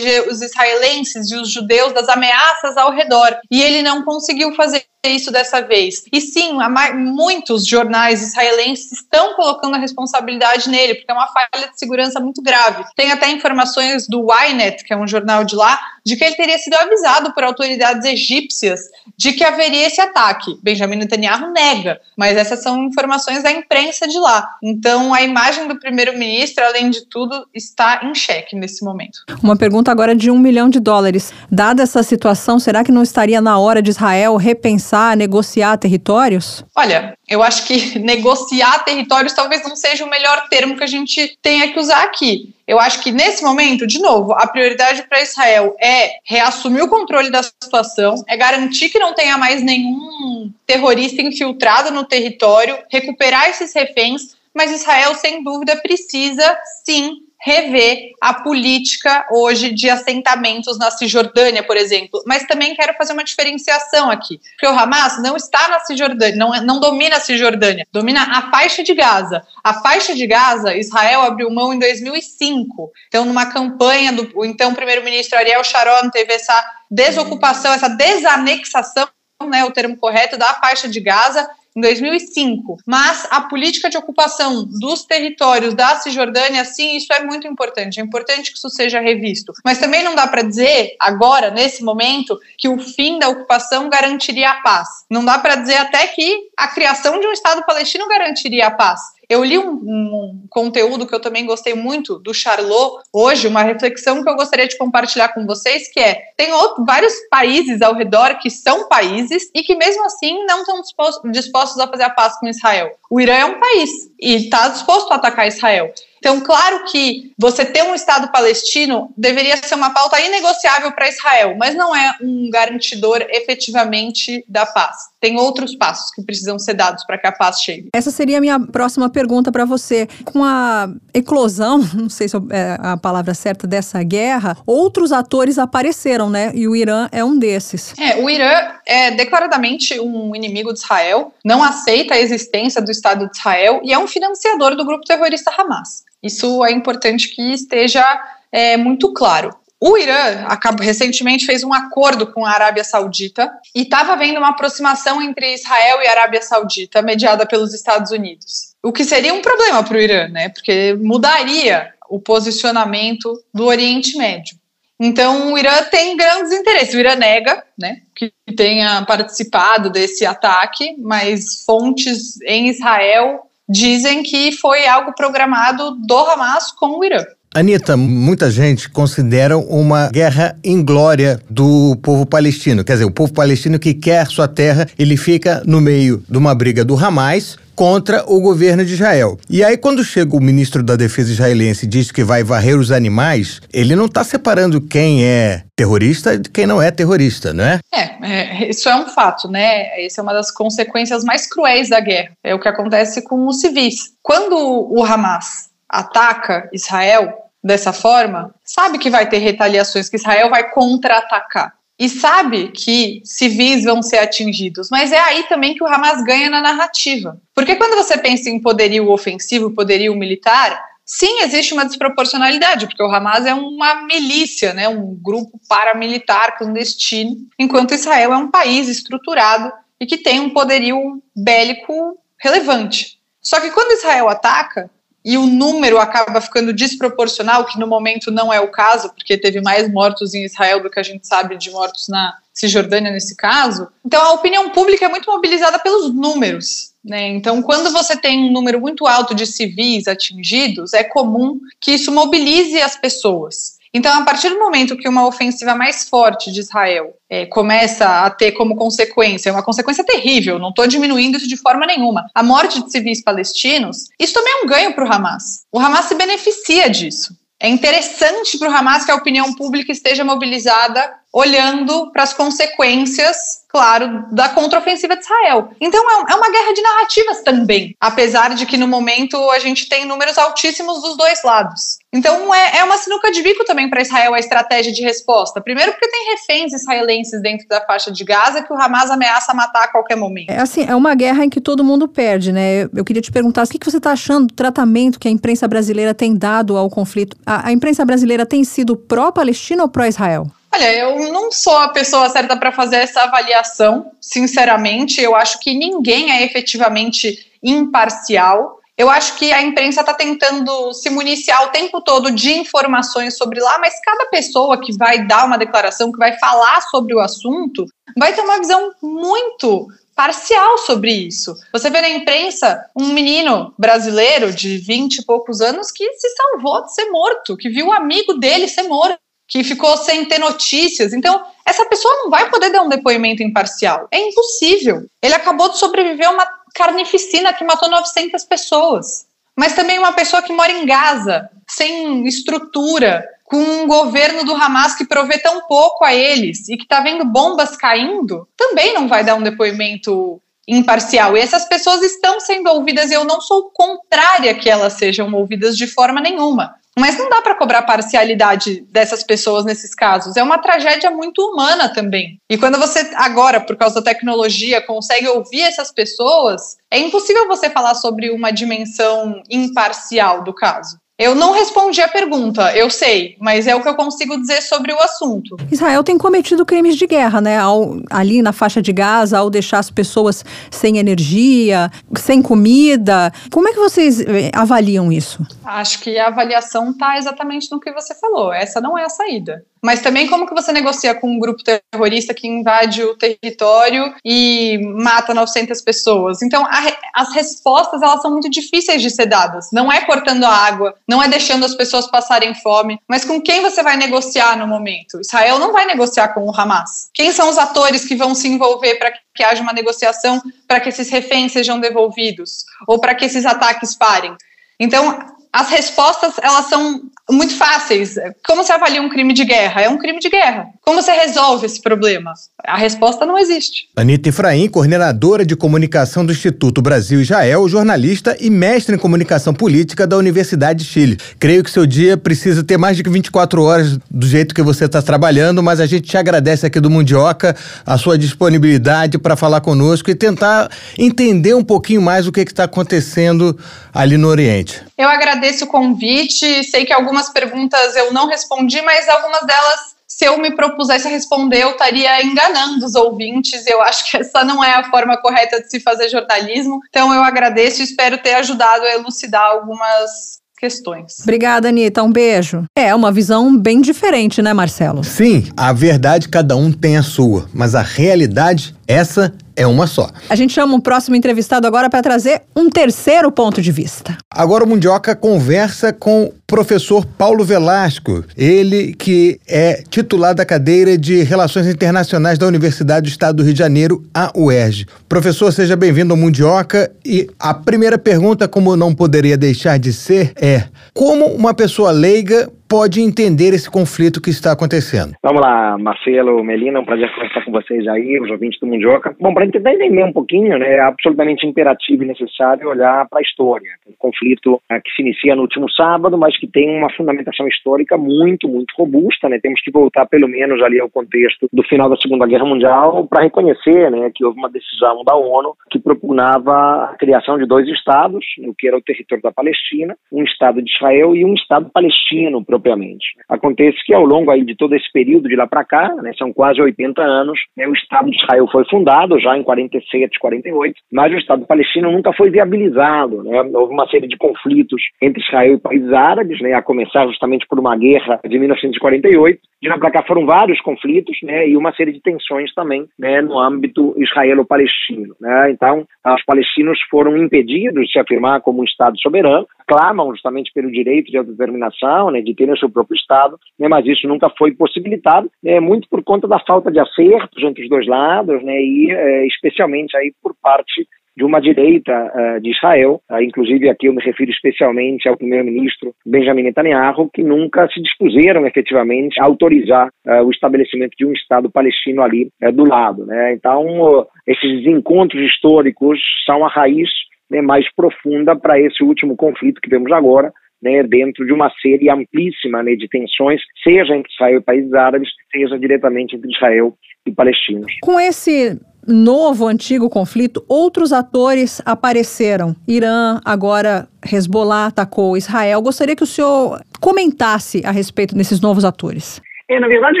os 0.28 0.42
israelenses 0.42 1.30
e 1.30 1.36
os 1.36 1.50
judeus 1.50 1.94
das 1.94 2.08
ameaças 2.08 2.76
ao 2.76 2.92
redor. 2.92 3.38
E 3.50 3.62
ele 3.62 3.82
não 3.82 4.02
conseguiu 4.02 4.54
fazer 4.54 4.84
isso 5.10 5.30
dessa 5.30 5.60
vez. 5.60 6.04
E 6.12 6.20
sim, 6.20 6.58
muitos 6.94 7.66
jornais 7.66 8.22
israelenses 8.22 8.92
estão 8.92 9.34
colocando 9.34 9.74
a 9.74 9.78
responsabilidade 9.78 10.68
nele, 10.68 10.94
porque 10.94 11.10
é 11.10 11.14
uma 11.14 11.28
falha 11.28 11.68
de 11.70 11.78
segurança 11.78 12.20
muito 12.20 12.42
grave. 12.42 12.84
Tem 12.94 13.12
até 13.12 13.30
informações 13.30 14.08
do 14.08 14.26
Ynet, 14.32 14.84
que 14.84 14.92
é 14.92 14.96
um 14.96 15.06
jornal 15.06 15.44
de 15.44 15.54
lá, 15.54 15.78
de 16.04 16.16
que 16.16 16.24
ele 16.24 16.36
teria 16.36 16.58
sido 16.58 16.74
avisado 16.74 17.32
por 17.32 17.42
autoridades 17.42 18.04
egípcias 18.04 18.80
de 19.16 19.32
que 19.32 19.42
haveria 19.42 19.86
esse 19.86 20.00
ataque. 20.00 20.58
Benjamin 20.62 20.96
Netanyahu 20.96 21.52
nega, 21.52 22.00
mas 22.16 22.36
essas 22.36 22.62
são 22.62 22.84
informações 22.84 23.42
da 23.42 23.50
imprensa 23.50 24.06
de 24.06 24.18
lá. 24.18 24.48
Então, 24.62 25.12
a 25.12 25.22
imagem 25.22 25.66
do 25.66 25.78
primeiro-ministro, 25.78 26.64
além 26.64 26.90
de 26.90 27.06
tudo, 27.06 27.46
está 27.54 28.00
em 28.04 28.14
xeque 28.14 28.54
nesse 28.54 28.84
momento. 28.84 29.18
Uma 29.42 29.56
pergunta 29.56 29.90
agora 29.90 30.14
de 30.14 30.30
um 30.30 30.38
milhão 30.38 30.68
de 30.68 30.78
dólares. 30.78 31.32
Dada 31.50 31.82
essa 31.82 32.02
situação, 32.02 32.58
será 32.58 32.84
que 32.84 32.92
não 32.92 33.02
estaria 33.02 33.40
na 33.40 33.58
hora 33.58 33.82
de 33.82 33.90
Israel 33.90 34.36
repensar? 34.36 34.95
Negociar 35.16 35.76
territórios? 35.76 36.64
Olha, 36.74 37.16
eu 37.28 37.42
acho 37.42 37.66
que 37.66 37.98
negociar 38.00 38.84
territórios 38.84 39.32
talvez 39.32 39.62
não 39.62 39.76
seja 39.76 40.04
o 40.04 40.10
melhor 40.10 40.48
termo 40.48 40.76
que 40.76 40.84
a 40.84 40.86
gente 40.86 41.36
tenha 41.42 41.72
que 41.72 41.78
usar 41.78 42.02
aqui. 42.02 42.54
Eu 42.66 42.80
acho 42.80 43.00
que 43.00 43.12
nesse 43.12 43.42
momento, 43.42 43.86
de 43.86 44.00
novo, 44.00 44.32
a 44.32 44.46
prioridade 44.46 45.04
para 45.08 45.22
Israel 45.22 45.76
é 45.80 46.18
reassumir 46.24 46.82
o 46.82 46.88
controle 46.88 47.30
da 47.30 47.42
situação, 47.42 48.24
é 48.26 48.36
garantir 48.36 48.88
que 48.88 48.98
não 48.98 49.14
tenha 49.14 49.38
mais 49.38 49.62
nenhum 49.62 50.50
terrorista 50.66 51.22
infiltrado 51.22 51.92
no 51.92 52.04
território, 52.04 52.78
recuperar 52.90 53.48
esses 53.48 53.72
reféns, 53.72 54.34
mas 54.52 54.72
Israel, 54.72 55.14
sem 55.14 55.44
dúvida, 55.44 55.76
precisa 55.76 56.58
sim 56.84 57.25
rever 57.40 58.12
a 58.20 58.34
política 58.34 59.26
hoje 59.30 59.70
de 59.70 59.88
assentamentos 59.88 60.78
na 60.78 60.90
Cisjordânia, 60.90 61.62
por 61.62 61.76
exemplo. 61.76 62.22
Mas 62.26 62.46
também 62.46 62.74
quero 62.74 62.94
fazer 62.94 63.12
uma 63.12 63.24
diferenciação 63.24 64.10
aqui, 64.10 64.40
porque 64.50 64.66
o 64.66 64.78
Hamas 64.78 65.22
não 65.22 65.36
está 65.36 65.68
na 65.68 65.80
Cisjordânia, 65.80 66.36
não, 66.36 66.50
não 66.62 66.80
domina 66.80 67.16
a 67.16 67.20
Cisjordânia, 67.20 67.86
domina 67.92 68.22
a 68.22 68.50
faixa 68.50 68.82
de 68.82 68.94
Gaza. 68.94 69.46
A 69.62 69.74
faixa 69.74 70.14
de 70.14 70.26
Gaza, 70.26 70.76
Israel 70.76 71.22
abriu 71.22 71.50
mão 71.50 71.72
em 71.72 71.78
2005. 71.78 72.90
Então, 73.08 73.24
numa 73.24 73.46
campanha 73.46 74.12
do 74.12 74.44
então 74.44 74.74
primeiro-ministro 74.74 75.38
Ariel 75.38 75.62
Sharon 75.64 76.10
teve 76.10 76.32
essa 76.32 76.64
desocupação, 76.90 77.72
essa 77.72 77.88
desanexação, 77.88 79.08
né, 79.44 79.64
o 79.64 79.70
termo 79.70 79.96
correto, 79.96 80.38
da 80.38 80.54
faixa 80.54 80.88
de 80.88 81.00
Gaza 81.00 81.48
em 81.74 81.80
2005. 81.80 82.78
Mas 82.86 83.26
a 83.30 83.42
política 83.42 83.90
de 83.90 83.98
ocupação 83.98 84.64
dos 84.64 85.04
territórios 85.04 85.74
da 85.74 85.96
Cisjordânia, 85.96 86.64
sim, 86.64 86.96
isso 86.96 87.12
é 87.12 87.22
muito 87.22 87.46
importante. 87.46 88.00
É 88.00 88.02
importante 88.02 88.50
que 88.50 88.56
isso 88.56 88.70
seja 88.70 88.98
revisto. 88.98 89.52
Mas 89.62 89.78
também 89.78 90.02
não 90.02 90.14
dá 90.14 90.26
para 90.26 90.42
dizer, 90.42 90.96
agora, 90.98 91.50
nesse 91.50 91.84
momento, 91.84 92.40
que 92.56 92.68
o 92.68 92.78
fim 92.78 93.18
da 93.18 93.28
ocupação 93.28 93.90
garantiria 93.90 94.50
a 94.50 94.62
paz. 94.62 94.88
Não 95.10 95.22
dá 95.22 95.38
para 95.38 95.56
dizer 95.56 95.76
até 95.76 96.06
que 96.06 96.48
a 96.56 96.68
criação 96.68 97.20
de 97.20 97.26
um 97.26 97.32
Estado 97.32 97.64
palestino 97.66 98.08
garantiria 98.08 98.68
a 98.68 98.70
paz. 98.70 99.00
Eu 99.28 99.42
li 99.42 99.58
um, 99.58 99.72
um, 99.72 100.46
conteúdo 100.48 101.06
que 101.06 101.14
eu 101.14 101.20
também 101.20 101.44
gostei 101.44 101.74
muito 101.74 102.18
do 102.20 102.32
Charlot 102.32 103.02
hoje, 103.12 103.48
uma 103.48 103.62
reflexão 103.62 104.22
que 104.22 104.28
eu 104.28 104.36
gostaria 104.36 104.68
de 104.68 104.78
compartilhar 104.78 105.28
com 105.28 105.44
vocês, 105.44 105.92
que 105.92 105.98
é: 105.98 106.22
tem 106.36 106.52
outro, 106.52 106.84
vários 106.84 107.14
países 107.28 107.82
ao 107.82 107.94
redor 107.94 108.38
que 108.38 108.50
são 108.50 108.88
países 108.88 109.50
e 109.54 109.62
que 109.62 109.74
mesmo 109.74 110.04
assim 110.04 110.44
não 110.44 110.60
estão 110.60 110.80
dispostos, 110.80 111.32
dispostos 111.32 111.80
a 111.80 111.88
fazer 111.88 112.04
a 112.04 112.10
paz 112.10 112.38
com 112.38 112.46
Israel. 112.46 112.90
O 113.10 113.20
Irã 113.20 113.34
é 113.34 113.44
um 113.44 113.58
país 113.58 113.90
e 114.20 114.34
está 114.36 114.68
disposto 114.68 115.10
a 115.12 115.16
atacar 115.16 115.48
Israel. 115.48 115.92
Então, 116.26 116.40
claro 116.40 116.82
que 116.90 117.32
você 117.38 117.64
ter 117.64 117.84
um 117.84 117.94
Estado 117.94 118.32
palestino 118.32 119.14
deveria 119.16 119.56
ser 119.58 119.76
uma 119.76 119.90
pauta 119.90 120.20
inegociável 120.20 120.90
para 120.90 121.08
Israel, 121.08 121.54
mas 121.56 121.76
não 121.76 121.94
é 121.94 122.16
um 122.20 122.50
garantidor 122.50 123.24
efetivamente 123.30 124.44
da 124.48 124.66
paz. 124.66 124.96
Tem 125.20 125.38
outros 125.38 125.76
passos 125.76 126.10
que 126.10 126.20
precisam 126.24 126.58
ser 126.58 126.74
dados 126.74 127.04
para 127.04 127.16
que 127.16 127.28
a 127.28 127.32
paz 127.32 127.60
chegue. 127.60 127.90
Essa 127.92 128.10
seria 128.10 128.38
a 128.38 128.40
minha 128.40 128.58
próxima 128.58 129.08
pergunta 129.08 129.52
para 129.52 129.64
você. 129.64 130.08
Com 130.24 130.42
a 130.42 130.88
eclosão, 131.14 131.78
não 131.94 132.10
sei 132.10 132.28
se 132.28 132.36
é 132.50 132.76
a 132.80 132.96
palavra 132.96 133.32
certa 133.32 133.64
dessa 133.64 134.02
guerra, 134.02 134.56
outros 134.66 135.12
atores 135.12 135.60
apareceram, 135.60 136.28
né? 136.28 136.50
E 136.56 136.66
o 136.66 136.74
Irã 136.74 137.08
é 137.12 137.24
um 137.24 137.38
desses. 137.38 137.94
É, 138.00 138.16
o 138.16 138.28
Irã 138.28 138.72
é 138.84 139.12
declaradamente 139.12 140.00
um 140.00 140.34
inimigo 140.34 140.72
de 140.72 140.80
Israel, 140.80 141.32
não 141.44 141.62
aceita 141.62 142.14
a 142.14 142.18
existência 142.20 142.82
do 142.82 142.90
Estado 142.90 143.30
de 143.30 143.36
Israel 143.36 143.80
e 143.84 143.92
é 143.92 143.98
um 143.98 144.08
financiador 144.08 144.74
do 144.74 144.84
grupo 144.84 145.04
terrorista 145.04 145.52
Hamas. 145.56 146.04
Isso 146.22 146.64
é 146.64 146.72
importante 146.72 147.28
que 147.28 147.52
esteja 147.52 148.04
é, 148.50 148.76
muito 148.76 149.12
claro. 149.12 149.54
O 149.78 149.98
Irã 149.98 150.46
acabou, 150.46 150.84
recentemente 150.84 151.44
fez 151.44 151.62
um 151.62 151.72
acordo 151.72 152.32
com 152.32 152.46
a 152.46 152.50
Arábia 152.50 152.82
Saudita 152.82 153.52
e 153.74 153.82
estava 153.82 154.14
havendo 154.14 154.38
uma 154.38 154.48
aproximação 154.48 155.20
entre 155.20 155.52
Israel 155.52 156.00
e 156.02 156.06
a 156.06 156.12
Arábia 156.12 156.40
Saudita, 156.40 157.02
mediada 157.02 157.44
pelos 157.46 157.74
Estados 157.74 158.10
Unidos. 158.10 158.74
O 158.82 158.90
que 158.90 159.04
seria 159.04 159.34
um 159.34 159.42
problema 159.42 159.82
para 159.82 159.98
o 159.98 160.00
Irã, 160.00 160.28
né? 160.28 160.48
Porque 160.48 160.94
mudaria 160.94 161.92
o 162.08 162.18
posicionamento 162.18 163.38
do 163.52 163.66
Oriente 163.66 164.16
Médio. 164.16 164.56
Então, 164.98 165.52
o 165.52 165.58
Irã 165.58 165.82
tem 165.84 166.16
grandes 166.16 166.52
interesses. 166.52 166.94
O 166.94 166.98
Irã 166.98 167.14
nega 167.14 167.62
né, 167.78 168.00
que 168.14 168.32
tenha 168.56 169.04
participado 169.04 169.90
desse 169.90 170.24
ataque, 170.24 170.96
mas 170.98 171.64
fontes 171.64 172.40
em 172.42 172.68
Israel 172.68 173.45
dizem 173.68 174.22
que 174.22 174.52
foi 174.52 174.86
algo 174.86 175.12
programado 175.14 175.96
do 176.06 176.18
Hamas 176.18 176.70
com 176.72 176.98
o 176.98 177.04
Irã. 177.04 177.24
Anitta, 177.54 177.96
muita 177.96 178.50
gente 178.50 178.88
considera 178.90 179.56
uma 179.56 180.10
guerra 180.10 180.58
inglória 180.62 181.40
do 181.48 181.96
povo 182.02 182.26
palestino. 182.26 182.84
Quer 182.84 182.92
dizer, 182.94 183.04
o 183.06 183.10
povo 183.10 183.32
palestino 183.32 183.78
que 183.78 183.94
quer 183.94 184.26
sua 184.26 184.46
terra, 184.46 184.86
ele 184.98 185.16
fica 185.16 185.62
no 185.64 185.80
meio 185.80 186.22
de 186.28 186.36
uma 186.36 186.54
briga 186.54 186.84
do 186.84 186.94
Hamas 187.02 187.56
contra 187.76 188.24
o 188.26 188.40
governo 188.40 188.84
de 188.84 188.94
Israel. 188.94 189.38
E 189.48 189.62
aí, 189.62 189.76
quando 189.76 190.02
chega 190.02 190.34
o 190.34 190.40
ministro 190.40 190.82
da 190.82 190.96
Defesa 190.96 191.30
israelense 191.30 191.84
e 191.84 191.88
diz 191.88 192.10
que 192.10 192.24
vai 192.24 192.42
varrer 192.42 192.78
os 192.78 192.90
animais, 192.90 193.60
ele 193.72 193.94
não 193.94 194.06
está 194.06 194.24
separando 194.24 194.80
quem 194.80 195.24
é 195.24 195.62
terrorista 195.76 196.38
de 196.38 196.48
quem 196.48 196.66
não 196.66 196.80
é 196.80 196.90
terrorista, 196.90 197.52
não 197.52 197.64
é? 197.64 197.78
é? 197.94 198.16
É, 198.22 198.70
isso 198.70 198.88
é 198.88 198.96
um 198.96 199.06
fato, 199.06 199.46
né? 199.46 200.04
Essa 200.04 200.20
é 200.20 200.22
uma 200.22 200.32
das 200.32 200.50
consequências 200.50 201.22
mais 201.22 201.46
cruéis 201.46 201.90
da 201.90 202.00
guerra. 202.00 202.30
É 202.42 202.54
o 202.54 202.58
que 202.58 202.68
acontece 202.68 203.20
com 203.22 203.46
os 203.46 203.60
civis. 203.60 204.14
Quando 204.22 204.56
o 204.56 205.04
Hamas 205.04 205.68
ataca 205.88 206.68
Israel 206.72 207.32
dessa 207.62 207.92
forma, 207.92 208.54
sabe 208.64 208.98
que 208.98 209.10
vai 209.10 209.28
ter 209.28 209.38
retaliações, 209.38 210.08
que 210.08 210.16
Israel 210.16 210.48
vai 210.48 210.70
contra-atacar 210.70 211.75
e 211.98 212.08
sabe 212.08 212.68
que 212.68 213.22
civis 213.24 213.84
vão 213.84 214.02
ser 214.02 214.18
atingidos, 214.18 214.88
mas 214.90 215.12
é 215.12 215.18
aí 215.18 215.44
também 215.44 215.74
que 215.74 215.82
o 215.82 215.86
Hamas 215.86 216.22
ganha 216.24 216.50
na 216.50 216.60
narrativa. 216.60 217.40
Porque 217.54 217.76
quando 217.76 217.96
você 217.96 218.18
pensa 218.18 218.50
em 218.50 218.60
poderio 218.60 219.10
ofensivo, 219.10 219.70
poderio 219.70 220.14
militar, 220.14 220.78
sim, 221.04 221.40
existe 221.40 221.72
uma 221.72 221.86
desproporcionalidade, 221.86 222.86
porque 222.86 223.02
o 223.02 223.10
Hamas 223.10 223.46
é 223.46 223.54
uma 223.54 224.02
milícia, 224.02 224.74
né, 224.74 224.88
um 224.88 225.14
grupo 225.14 225.58
paramilitar 225.68 226.58
clandestino, 226.58 227.34
enquanto 227.58 227.94
Israel 227.94 228.32
é 228.32 228.36
um 228.36 228.50
país 228.50 228.88
estruturado 228.88 229.72
e 229.98 230.04
que 230.04 230.18
tem 230.18 230.38
um 230.40 230.50
poderio 230.50 231.22
bélico 231.34 232.18
relevante. 232.38 233.18
Só 233.40 233.58
que 233.60 233.70
quando 233.70 233.92
Israel 233.92 234.28
ataca, 234.28 234.90
e 235.26 235.36
o 235.36 235.44
número 235.44 235.98
acaba 235.98 236.40
ficando 236.40 236.72
desproporcional, 236.72 237.64
que 237.64 237.80
no 237.80 237.86
momento 237.88 238.30
não 238.30 238.52
é 238.52 238.60
o 238.60 238.70
caso, 238.70 239.08
porque 239.08 239.36
teve 239.36 239.60
mais 239.60 239.92
mortos 239.92 240.34
em 240.34 240.44
Israel 240.44 240.80
do 240.80 240.88
que 240.88 241.00
a 241.00 241.02
gente 241.02 241.26
sabe 241.26 241.56
de 241.56 241.68
mortos 241.68 242.06
na 242.08 242.38
Cisjordânia 242.54 243.10
nesse 243.10 243.34
caso. 243.34 243.88
Então 244.04 244.22
a 244.22 244.34
opinião 244.34 244.70
pública 244.70 245.04
é 245.04 245.08
muito 245.08 245.28
mobilizada 245.28 245.80
pelos 245.80 246.14
números. 246.14 246.92
Né? 247.04 247.28
Então, 247.30 247.60
quando 247.60 247.90
você 247.90 248.16
tem 248.16 248.48
um 248.48 248.52
número 248.52 248.80
muito 248.80 249.04
alto 249.06 249.34
de 249.34 249.46
civis 249.46 250.06
atingidos, 250.06 250.92
é 250.92 251.02
comum 251.02 251.58
que 251.80 251.92
isso 251.92 252.12
mobilize 252.12 252.80
as 252.80 252.96
pessoas. 252.96 253.75
Então, 253.96 254.14
a 254.14 254.22
partir 254.22 254.50
do 254.50 254.58
momento 254.58 254.94
que 254.94 255.08
uma 255.08 255.26
ofensiva 255.26 255.74
mais 255.74 256.06
forte 256.06 256.52
de 256.52 256.60
Israel 256.60 257.14
é, 257.30 257.46
começa 257.46 258.26
a 258.26 258.28
ter 258.28 258.52
como 258.52 258.76
consequência, 258.76 259.50
uma 259.50 259.62
consequência 259.62 260.04
terrível, 260.04 260.58
não 260.58 260.68
estou 260.68 260.86
diminuindo 260.86 261.38
isso 261.38 261.48
de 261.48 261.56
forma 261.56 261.86
nenhuma, 261.86 262.26
a 262.34 262.42
morte 262.42 262.82
de 262.82 262.92
civis 262.92 263.24
palestinos, 263.24 264.08
isso 264.20 264.34
também 264.34 264.52
é 264.52 264.62
um 264.62 264.66
ganho 264.66 264.92
para 264.92 265.02
o 265.02 265.10
Hamas. 265.10 265.62
O 265.72 265.80
Hamas 265.80 266.04
se 266.04 266.14
beneficia 266.14 266.90
disso. 266.90 267.34
É 267.58 267.70
interessante 267.70 268.58
para 268.58 268.68
o 268.68 268.76
Hamas 268.76 269.06
que 269.06 269.10
a 269.10 269.14
opinião 269.14 269.54
pública 269.54 269.90
esteja 269.90 270.22
mobilizada 270.22 271.10
olhando 271.36 272.10
para 272.12 272.22
as 272.22 272.32
consequências, 272.32 273.66
claro, 273.68 274.24
da 274.32 274.48
contraofensiva 274.48 275.14
de 275.14 275.22
Israel. 275.22 275.68
Então 275.78 276.02
é, 276.10 276.32
é 276.32 276.34
uma 276.34 276.50
guerra 276.50 276.72
de 276.72 276.80
narrativas 276.80 277.42
também, 277.42 277.94
apesar 278.00 278.54
de 278.54 278.64
que 278.64 278.78
no 278.78 278.88
momento 278.88 279.36
a 279.50 279.58
gente 279.58 279.86
tem 279.86 280.06
números 280.06 280.38
altíssimos 280.38 281.02
dos 281.02 281.14
dois 281.14 281.42
lados. 281.44 281.98
Então 282.10 282.54
é, 282.54 282.78
é 282.78 282.84
uma 282.84 282.96
sinuca 282.96 283.30
de 283.30 283.42
bico 283.42 283.66
também 283.66 283.90
para 283.90 284.00
Israel 284.00 284.32
a 284.32 284.38
estratégia 284.38 284.90
de 284.90 285.02
resposta. 285.02 285.60
Primeiro 285.60 285.92
porque 285.92 286.08
tem 286.08 286.30
reféns 286.30 286.72
israelenses 286.72 287.42
dentro 287.42 287.68
da 287.68 287.82
faixa 287.82 288.10
de 288.10 288.24
Gaza 288.24 288.62
que 288.62 288.72
o 288.72 288.80
Hamas 288.80 289.10
ameaça 289.10 289.52
matar 289.52 289.84
a 289.84 289.88
qualquer 289.88 290.16
momento. 290.16 290.48
É 290.48 290.58
assim, 290.58 290.86
é 290.88 290.96
uma 290.96 291.14
guerra 291.14 291.44
em 291.44 291.50
que 291.50 291.60
todo 291.60 291.84
mundo 291.84 292.08
perde, 292.08 292.50
né? 292.50 292.84
Eu 292.94 293.04
queria 293.04 293.20
te 293.20 293.30
perguntar, 293.30 293.64
o 293.64 293.68
que 293.68 293.90
você 293.90 293.98
está 293.98 294.12
achando 294.12 294.46
do 294.46 294.54
tratamento 294.54 295.20
que 295.20 295.28
a 295.28 295.30
imprensa 295.30 295.68
brasileira 295.68 296.14
tem 296.14 296.34
dado 296.34 296.78
ao 296.78 296.88
conflito? 296.88 297.36
A, 297.44 297.68
a 297.68 297.72
imprensa 297.72 298.06
brasileira 298.06 298.46
tem 298.46 298.64
sido 298.64 298.96
pró-Palestina 298.96 299.82
ou 299.82 299.88
pró-Israel? 299.90 300.50
Olha, 300.76 300.94
eu 300.94 301.32
não 301.32 301.50
sou 301.50 301.74
a 301.78 301.88
pessoa 301.88 302.28
certa 302.28 302.54
para 302.54 302.70
fazer 302.70 302.96
essa 302.96 303.22
avaliação, 303.22 304.12
sinceramente. 304.20 305.22
Eu 305.22 305.34
acho 305.34 305.58
que 305.58 305.72
ninguém 305.72 306.30
é 306.30 306.44
efetivamente 306.44 307.50
imparcial. 307.62 308.78
Eu 308.94 309.08
acho 309.08 309.36
que 309.36 309.50
a 309.54 309.62
imprensa 309.62 310.00
está 310.00 310.12
tentando 310.12 310.92
se 310.92 311.08
municiar 311.08 311.64
o 311.64 311.68
tempo 311.68 312.02
todo 312.02 312.30
de 312.30 312.52
informações 312.52 313.38
sobre 313.38 313.58
lá, 313.58 313.78
mas 313.78 313.98
cada 314.04 314.26
pessoa 314.26 314.78
que 314.78 314.94
vai 314.94 315.26
dar 315.26 315.46
uma 315.46 315.56
declaração, 315.56 316.12
que 316.12 316.18
vai 316.18 316.38
falar 316.38 316.82
sobre 316.82 317.14
o 317.14 317.20
assunto, 317.20 317.86
vai 318.14 318.34
ter 318.34 318.42
uma 318.42 318.58
visão 318.58 318.92
muito 319.02 319.86
parcial 320.14 320.76
sobre 320.76 321.10
isso. 321.10 321.54
Você 321.72 321.88
vê 321.88 322.02
na 322.02 322.10
imprensa 322.10 322.84
um 322.94 323.14
menino 323.14 323.72
brasileiro 323.78 324.52
de 324.52 324.76
20 324.76 325.20
e 325.20 325.24
poucos 325.24 325.62
anos 325.62 325.90
que 325.90 326.06
se 326.16 326.28
salvou 326.36 326.84
de 326.84 326.94
ser 326.94 327.06
morto, 327.06 327.56
que 327.56 327.70
viu 327.70 327.86
o 327.86 327.92
amigo 327.92 328.34
dele 328.34 328.68
ser 328.68 328.82
morto 328.82 329.18
que 329.48 329.62
ficou 329.62 329.96
sem 329.96 330.24
ter 330.24 330.38
notícias. 330.38 331.12
Então, 331.12 331.44
essa 331.64 331.84
pessoa 331.84 332.14
não 332.14 332.30
vai 332.30 332.50
poder 332.50 332.70
dar 332.70 332.82
um 332.82 332.88
depoimento 332.88 333.42
imparcial. 333.42 334.08
É 334.10 334.18
impossível. 334.20 335.06
Ele 335.22 335.34
acabou 335.34 335.68
de 335.68 335.78
sobreviver 335.78 336.28
a 336.28 336.32
uma 336.32 336.46
carnificina 336.74 337.52
que 337.52 337.64
matou 337.64 337.88
900 337.88 338.44
pessoas. 338.44 339.26
Mas 339.56 339.74
também 339.74 339.98
uma 339.98 340.12
pessoa 340.12 340.42
que 340.42 340.52
mora 340.52 340.72
em 340.72 340.84
Gaza, 340.84 341.48
sem 341.68 342.26
estrutura, 342.26 343.24
com 343.44 343.56
um 343.56 343.86
governo 343.86 344.44
do 344.44 344.54
Hamas 344.54 344.94
que 344.94 345.06
provê 345.06 345.38
tão 345.38 345.66
pouco 345.66 346.04
a 346.04 346.14
eles 346.14 346.68
e 346.68 346.76
que 346.76 346.82
está 346.82 347.00
vendo 347.00 347.24
bombas 347.24 347.76
caindo, 347.76 348.46
também 348.56 348.92
não 348.92 349.08
vai 349.08 349.24
dar 349.24 349.36
um 349.36 349.42
depoimento 349.42 350.40
imparcial. 350.68 351.36
E 351.36 351.40
essas 351.40 351.64
pessoas 351.64 352.02
estão 352.02 352.40
sendo 352.40 352.68
ouvidas 352.70 353.10
e 353.10 353.14
eu 353.14 353.24
não 353.24 353.40
sou 353.40 353.70
contrária 353.70 354.54
que 354.54 354.68
elas 354.68 354.94
sejam 354.94 355.32
ouvidas 355.32 355.76
de 355.76 355.86
forma 355.86 356.20
nenhuma. 356.20 356.74
Mas 356.98 357.18
não 357.18 357.28
dá 357.28 357.42
para 357.42 357.54
cobrar 357.54 357.82
parcialidade 357.82 358.80
dessas 358.90 359.22
pessoas 359.22 359.66
nesses 359.66 359.94
casos. 359.94 360.36
É 360.36 360.42
uma 360.42 360.58
tragédia 360.58 361.10
muito 361.10 361.42
humana 361.42 361.92
também. 361.92 362.38
E 362.50 362.56
quando 362.56 362.78
você, 362.78 363.10
agora, 363.16 363.60
por 363.60 363.76
causa 363.76 363.96
da 363.96 364.02
tecnologia, 364.02 364.80
consegue 364.80 365.28
ouvir 365.28 365.60
essas 365.60 365.92
pessoas, 365.92 366.78
é 366.90 366.98
impossível 366.98 367.46
você 367.46 367.68
falar 367.68 367.94
sobre 367.94 368.30
uma 368.30 368.50
dimensão 368.50 369.42
imparcial 369.50 370.42
do 370.42 370.54
caso. 370.54 370.98
Eu 371.18 371.34
não 371.34 371.52
respondi 371.52 371.98
a 372.02 372.08
pergunta, 372.08 372.76
eu 372.76 372.90
sei, 372.90 373.38
mas 373.40 373.66
é 373.66 373.74
o 373.74 373.80
que 373.80 373.88
eu 373.88 373.94
consigo 373.94 374.38
dizer 374.38 374.60
sobre 374.60 374.92
o 374.92 374.98
assunto. 375.00 375.56
Israel 375.72 376.04
tem 376.04 376.18
cometido 376.18 376.66
crimes 376.66 376.94
de 376.94 377.06
guerra, 377.06 377.40
né? 377.40 377.56
Ao, 377.56 377.96
ali 378.10 378.42
na 378.42 378.52
faixa 378.52 378.82
de 378.82 378.92
Gaza, 378.92 379.38
ao 379.38 379.48
deixar 379.48 379.78
as 379.78 379.90
pessoas 379.90 380.44
sem 380.70 380.98
energia, 380.98 381.90
sem 382.18 382.42
comida. 382.42 383.32
Como 383.50 383.66
é 383.66 383.72
que 383.72 383.78
vocês 383.78 384.20
eh, 384.20 384.50
avaliam 384.52 385.10
isso? 385.10 385.42
Acho 385.64 386.00
que 386.00 386.18
a 386.18 386.26
avaliação 386.26 386.90
está 386.90 387.16
exatamente 387.16 387.72
no 387.72 387.80
que 387.80 387.90
você 387.92 388.14
falou. 388.14 388.52
Essa 388.52 388.78
não 388.78 388.98
é 388.98 389.04
a 389.04 389.08
saída 389.08 389.64
mas 389.86 390.00
também 390.00 390.26
como 390.26 390.48
que 390.48 390.52
você 390.52 390.72
negocia 390.72 391.14
com 391.14 391.30
um 391.30 391.38
grupo 391.38 391.62
terrorista 391.62 392.34
que 392.34 392.48
invade 392.48 393.04
o 393.04 393.16
território 393.16 394.12
e 394.24 394.80
mata 394.82 395.32
900 395.32 395.80
pessoas. 395.80 396.42
Então, 396.42 396.66
a, 396.66 396.82
as 397.14 397.32
respostas 397.32 398.02
elas 398.02 398.20
são 398.20 398.32
muito 398.32 398.50
difíceis 398.50 399.00
de 399.00 399.08
ser 399.08 399.26
dadas. 399.26 399.68
Não 399.72 399.92
é 399.92 400.00
cortando 400.00 400.42
a 400.42 400.50
água, 400.50 400.92
não 401.08 401.22
é 401.22 401.28
deixando 401.28 401.64
as 401.64 401.76
pessoas 401.76 402.10
passarem 402.10 402.52
fome, 402.52 402.98
mas 403.08 403.24
com 403.24 403.40
quem 403.40 403.62
você 403.62 403.80
vai 403.80 403.96
negociar 403.96 404.58
no 404.58 404.66
momento? 404.66 405.20
Israel 405.20 405.60
não 405.60 405.72
vai 405.72 405.86
negociar 405.86 406.34
com 406.34 406.44
o 406.44 406.50
Hamas. 406.50 407.08
Quem 407.14 407.30
são 407.30 407.48
os 407.48 407.56
atores 407.56 408.04
que 408.04 408.16
vão 408.16 408.34
se 408.34 408.48
envolver 408.48 408.96
para 408.96 409.12
que 409.32 409.44
haja 409.44 409.62
uma 409.62 409.72
negociação 409.72 410.42
para 410.66 410.80
que 410.80 410.88
esses 410.88 411.08
reféns 411.08 411.52
sejam 411.52 411.78
devolvidos 411.78 412.64
ou 412.88 412.98
para 412.98 413.14
que 413.14 413.24
esses 413.24 413.46
ataques 413.46 413.94
parem? 413.94 414.34
Então, 414.80 415.16
as 415.52 415.70
respostas 415.70 416.34
elas 416.42 416.66
são 416.66 417.02
muito 417.30 417.56
fáceis. 417.56 418.14
Como 418.46 418.62
se 418.62 418.72
avalia 418.72 419.02
um 419.02 419.08
crime 419.08 419.32
de 419.32 419.44
guerra? 419.44 419.82
É 419.82 419.88
um 419.88 419.98
crime 419.98 420.20
de 420.20 420.28
guerra. 420.28 420.66
Como 420.82 421.02
você 421.02 421.12
resolve 421.12 421.66
esse 421.66 421.80
problema? 421.82 422.32
A 422.64 422.76
resposta 422.76 423.26
não 423.26 423.38
existe. 423.38 423.88
Anitta 423.96 424.28
Efraim, 424.28 424.68
coordenadora 424.68 425.44
de 425.44 425.56
comunicação 425.56 426.24
do 426.24 426.32
Instituto 426.32 426.80
Brasil 426.80 427.20
Israel, 427.20 427.68
jornalista 427.68 428.36
e 428.40 428.48
mestre 428.50 428.94
em 428.94 428.98
comunicação 428.98 429.52
política 429.52 430.06
da 430.06 430.16
Universidade 430.16 430.84
de 430.84 430.90
Chile. 430.90 431.18
Creio 431.38 431.64
que 431.64 431.70
seu 431.70 431.86
dia 431.86 432.16
precisa 432.16 432.62
ter 432.62 432.76
mais 432.76 432.96
de 432.96 433.02
24 433.02 433.62
horas 433.62 433.98
do 434.10 434.26
jeito 434.26 434.54
que 434.54 434.62
você 434.62 434.84
está 434.84 435.02
trabalhando, 435.02 435.62
mas 435.62 435.80
a 435.80 435.86
gente 435.86 436.08
te 436.08 436.16
agradece 436.16 436.66
aqui 436.66 436.78
do 436.78 436.90
Mundioca 436.90 437.56
a 437.84 437.98
sua 437.98 438.16
disponibilidade 438.16 439.18
para 439.18 439.36
falar 439.36 439.60
conosco 439.60 440.10
e 440.10 440.14
tentar 440.14 440.70
entender 440.98 441.54
um 441.54 441.64
pouquinho 441.64 442.02
mais 442.02 442.26
o 442.26 442.32
que 442.32 442.40
está 442.40 442.64
acontecendo 442.64 443.58
ali 443.92 444.16
no 444.16 444.28
Oriente. 444.28 444.82
Eu 444.98 445.08
agradeço 445.08 445.64
o 445.64 445.68
convite. 445.68 446.64
Sei 446.64 446.86
que 446.86 446.92
algumas 446.92 447.15
algumas 447.16 447.30
perguntas 447.30 447.96
eu 447.96 448.12
não 448.12 448.26
respondi, 448.26 448.80
mas 448.82 449.08
algumas 449.08 449.40
delas 449.46 449.96
se 450.06 450.24
eu 450.24 450.38
me 450.38 450.54
propusesse 450.54 451.08
a 451.08 451.10
responder, 451.10 451.62
eu 451.62 451.72
estaria 451.72 452.24
enganando 452.24 452.86
os 452.86 452.94
ouvintes. 452.94 453.66
Eu 453.66 453.82
acho 453.82 454.08
que 454.08 454.16
essa 454.16 454.44
não 454.44 454.62
é 454.62 454.76
a 454.76 454.88
forma 454.88 455.16
correta 455.20 455.60
de 455.60 455.68
se 455.68 455.80
fazer 455.80 456.08
jornalismo. 456.08 456.80
Então, 456.88 457.12
eu 457.12 457.22
agradeço 457.22 457.80
e 457.80 457.84
espero 457.84 458.16
ter 458.16 458.34
ajudado 458.34 458.84
a 458.84 458.94
elucidar 458.94 459.42
algumas 459.42 460.40
questões. 460.58 461.20
Obrigada, 461.22 461.68
Anitta. 461.68 462.02
Um 462.02 462.10
beijo. 462.10 462.64
É 462.76 462.94
uma 462.94 463.12
visão 463.12 463.56
bem 463.56 463.80
diferente, 463.80 464.40
né, 464.40 464.52
Marcelo? 464.54 465.04
Sim, 465.04 465.50
a 465.56 465.72
verdade 465.72 466.28
cada 466.28 466.56
um 466.56 466.72
tem 466.72 466.96
a 466.96 467.02
sua, 467.02 467.48
mas 467.52 467.74
a 467.74 467.82
realidade, 467.82 468.74
essa 468.88 469.34
é 469.54 469.66
uma 469.66 469.86
só. 469.86 470.08
A 470.28 470.34
gente 470.34 470.52
chama 470.52 470.74
um 470.74 470.80
próximo 470.80 471.16
entrevistado 471.16 471.66
agora 471.66 471.88
para 471.90 472.02
trazer 472.02 472.42
um 472.54 472.70
terceiro 472.70 473.30
ponto 473.30 473.60
de 473.60 473.72
vista. 473.72 474.16
Agora 474.30 474.64
o 474.64 474.66
Mundioca 474.66 475.14
conversa 475.14 475.92
com 475.92 476.32
professor 476.46 477.04
Paulo 477.04 477.44
Velasco, 477.44 478.24
ele 478.36 478.94
que 478.94 479.40
é 479.48 479.82
titular 479.82 480.34
da 480.34 480.46
cadeira 480.46 480.96
de 480.96 481.24
Relações 481.24 481.66
Internacionais 481.66 482.38
da 482.38 482.46
Universidade 482.46 483.02
do 483.02 483.08
Estado 483.08 483.38
do 483.38 483.42
Rio 483.42 483.52
de 483.52 483.58
Janeiro, 483.58 484.02
a 484.14 484.30
UERJ. 484.36 484.86
Professor, 485.08 485.50
seja 485.50 485.76
bem-vindo 485.76 486.12
ao 486.12 486.18
Mundioca 486.18 486.90
e 487.04 487.26
a 487.38 487.52
primeira 487.52 487.98
pergunta, 487.98 488.48
como 488.48 488.76
não 488.76 488.94
poderia 488.94 489.36
deixar 489.36 489.78
de 489.78 489.92
ser, 489.92 490.32
é 490.40 490.64
como 490.94 491.26
uma 491.26 491.52
pessoa 491.52 491.90
leiga 491.90 492.48
pode 492.68 493.00
entender 493.00 493.54
esse 493.54 493.70
conflito 493.70 494.20
que 494.20 494.30
está 494.30 494.52
acontecendo? 494.52 495.14
Vamos 495.22 495.40
lá, 495.40 495.78
Marcelo, 495.78 496.42
Melina, 496.42 496.78
é 496.78 496.82
um 496.82 496.84
prazer 496.84 497.08
conversar 497.14 497.44
com 497.44 497.52
vocês 497.52 497.86
aí, 497.86 498.18
os 498.20 498.30
ouvintes 498.30 498.58
do 498.60 498.66
Mundioca. 498.66 499.14
Bom, 499.20 499.32
para 499.32 499.48
tentar 499.48 499.72
entender 499.72 500.04
um 500.04 500.12
pouquinho, 500.12 500.58
né, 500.58 500.74
é 500.74 500.80
absolutamente 500.80 501.46
imperativo 501.46 502.02
e 502.02 502.06
necessário 502.06 502.68
olhar 502.68 503.08
para 503.08 503.20
a 503.20 503.22
história. 503.22 503.70
Um 503.86 503.94
conflito 503.98 504.60
é, 504.70 504.80
que 504.80 504.90
se 504.90 505.02
inicia 505.02 505.34
no 505.34 505.42
último 505.42 505.70
sábado, 505.70 506.18
mas 506.18 506.35
que 506.36 506.46
tem 506.46 506.78
uma 506.78 506.92
fundamentação 506.92 507.46
histórica 507.48 507.96
muito, 507.96 508.48
muito 508.48 508.74
robusta, 508.76 509.28
né? 509.28 509.38
Temos 509.40 509.60
que 509.60 509.70
voltar 509.70 510.06
pelo 510.06 510.28
menos 510.28 510.62
ali 510.62 510.80
ao 510.80 510.90
contexto 510.90 511.48
do 511.52 511.62
final 511.64 511.88
da 511.88 511.96
Segunda 511.96 512.26
Guerra 512.26 512.44
Mundial 512.44 513.06
para 513.06 513.22
reconhecer, 513.22 513.90
né, 513.90 514.10
que 514.14 514.24
houve 514.24 514.38
uma 514.38 514.50
decisão 514.50 515.02
da 515.04 515.14
ONU 515.14 515.54
que 515.70 515.78
propunava 515.78 516.90
a 516.90 516.96
criação 516.98 517.38
de 517.38 517.46
dois 517.46 517.68
estados, 517.68 518.24
no 518.38 518.54
que 518.54 518.68
era 518.68 518.76
o 518.76 518.82
território 518.82 519.22
da 519.22 519.32
Palestina, 519.32 519.96
um 520.12 520.22
estado 520.22 520.62
de 520.62 520.70
Israel 520.70 521.14
e 521.14 521.24
um 521.24 521.34
estado 521.34 521.70
palestino, 521.72 522.44
propriamente. 522.44 523.06
Acontece 523.28 523.78
que 523.84 523.94
ao 523.94 524.04
longo 524.04 524.30
aí 524.30 524.44
de 524.44 524.56
todo 524.56 524.74
esse 524.74 524.90
período 524.92 525.28
de 525.28 525.36
lá 525.36 525.46
para 525.46 525.64
cá, 525.64 525.94
né, 526.02 526.12
são 526.18 526.32
quase 526.32 526.60
80 526.60 527.02
anos, 527.02 527.38
né, 527.56 527.66
o 527.66 527.72
Estado 527.72 528.10
de 528.10 528.16
Israel 528.16 528.46
foi 528.50 528.64
fundado 528.68 529.18
já 529.20 529.36
em 529.36 529.42
47, 529.42 530.18
48, 530.18 530.74
mas 530.92 531.12
o 531.12 531.18
Estado 531.18 531.46
palestino 531.46 531.90
nunca 531.90 532.12
foi 532.12 532.30
viabilizado. 532.30 533.22
Né? 533.22 533.42
Houve 533.54 533.72
uma 533.72 533.88
série 533.88 534.06
de 534.06 534.16
conflitos 534.16 534.82
entre 535.00 535.22
Israel 535.22 535.54
e 535.54 535.58
países 535.58 535.92
árabes, 535.92 536.25
né, 536.40 536.54
a 536.54 536.62
começar 536.62 537.06
justamente 537.06 537.46
por 537.46 537.58
uma 537.58 537.76
guerra 537.76 538.20
de 538.26 538.38
1948. 538.38 539.40
De 539.62 539.68
lá 539.68 539.78
para 539.78 539.90
cá 539.90 540.02
foram 540.02 540.26
vários 540.26 540.60
conflitos 540.60 541.16
né, 541.22 541.48
e 541.48 541.56
uma 541.56 541.72
série 541.74 541.92
de 541.92 542.00
tensões 542.00 542.52
também 542.54 542.86
né, 542.98 543.20
no 543.22 543.38
âmbito 543.38 543.94
israelo-palestino. 543.98 545.14
Né? 545.20 545.50
Então, 545.50 545.86
os 546.06 546.24
palestinos 546.24 546.78
foram 546.90 547.16
impedidos 547.16 547.86
de 547.86 547.92
se 547.92 547.98
afirmar 547.98 548.40
como 548.40 548.60
um 548.60 548.64
Estado 548.64 548.98
soberano, 549.00 549.46
clamam 549.66 550.10
justamente 550.12 550.52
pelo 550.52 550.70
direito 550.70 551.10
de 551.10 551.18
autodeterminação, 551.18 552.10
né, 552.10 552.20
de 552.20 552.34
ter 552.34 552.50
o 552.50 552.56
seu 552.56 552.70
próprio 552.70 552.96
Estado, 552.96 553.36
né, 553.58 553.68
mas 553.68 553.84
isso 553.86 554.06
nunca 554.06 554.30
foi 554.38 554.52
possibilitado, 554.52 555.30
né, 555.42 555.58
muito 555.60 555.88
por 555.88 556.02
conta 556.04 556.28
da 556.28 556.38
falta 556.40 556.70
de 556.70 556.78
acertos 556.78 557.42
entre 557.42 557.64
os 557.64 557.68
dois 557.68 557.86
lados, 557.86 558.42
né, 558.44 558.54
e 558.60 558.90
é, 558.90 559.26
especialmente 559.26 559.96
aí 559.96 560.12
por 560.22 560.34
parte 560.40 560.86
de 561.16 561.24
uma 561.24 561.40
direita 561.40 561.92
uh, 561.92 562.40
de 562.40 562.50
Israel, 562.50 563.00
uh, 563.10 563.22
inclusive 563.22 563.68
aqui 563.68 563.86
eu 563.86 563.94
me 563.94 564.02
refiro 564.02 564.30
especialmente 564.30 565.08
ao 565.08 565.16
primeiro-ministro 565.16 565.94
Benjamin 566.04 566.42
Netanyahu, 566.42 567.10
que 567.12 567.22
nunca 567.22 567.66
se 567.68 567.80
dispuseram 567.80 568.46
efetivamente 568.46 569.18
a 569.18 569.24
autorizar 569.24 569.88
uh, 570.06 570.22
o 570.24 570.30
estabelecimento 570.30 570.92
de 570.98 571.06
um 571.06 571.12
Estado 571.12 571.50
palestino 571.50 572.02
ali 572.02 572.28
do 572.52 572.64
lado. 572.64 573.06
Né? 573.06 573.32
Então, 573.32 574.06
esses 574.26 574.62
desencontros 574.62 575.22
históricos 575.22 575.98
são 576.26 576.44
a 576.44 576.48
raiz 576.48 576.88
né, 577.30 577.40
mais 577.40 577.66
profunda 577.74 578.36
para 578.36 578.60
esse 578.60 578.82
último 578.82 579.16
conflito 579.16 579.60
que 579.60 579.70
vemos 579.70 579.90
agora, 579.92 580.32
né, 580.62 580.82
dentro 580.82 581.24
de 581.24 581.32
uma 581.32 581.50
série 581.62 581.90
amplíssima 581.90 582.62
né, 582.62 582.74
de 582.74 582.88
tensões, 582.88 583.40
seja 583.62 583.94
entre 583.94 584.12
Israel 584.12 584.38
e 584.38 584.42
países 584.42 584.72
árabes, 584.72 585.08
seja 585.30 585.58
diretamente 585.58 586.16
entre 586.16 586.30
Israel 586.30 586.74
e 587.06 587.12
palestinos. 587.12 587.72
Com 587.80 587.98
esse 587.98 588.58
novo, 588.86 589.46
antigo 589.46 589.90
conflito, 589.90 590.44
outros 590.48 590.92
atores 590.92 591.60
apareceram. 591.64 592.54
Irã, 592.66 593.20
agora 593.24 593.88
Hezbollah 594.10 594.66
atacou 594.66 595.16
Israel. 595.16 595.60
Gostaria 595.60 595.96
que 595.96 596.04
o 596.04 596.06
senhor 596.06 596.60
comentasse 596.80 597.62
a 597.64 597.70
respeito 597.70 598.14
desses 598.14 598.40
novos 598.40 598.64
atores. 598.64 599.20
É, 599.48 599.60
na 599.60 599.68
verdade, 599.68 600.00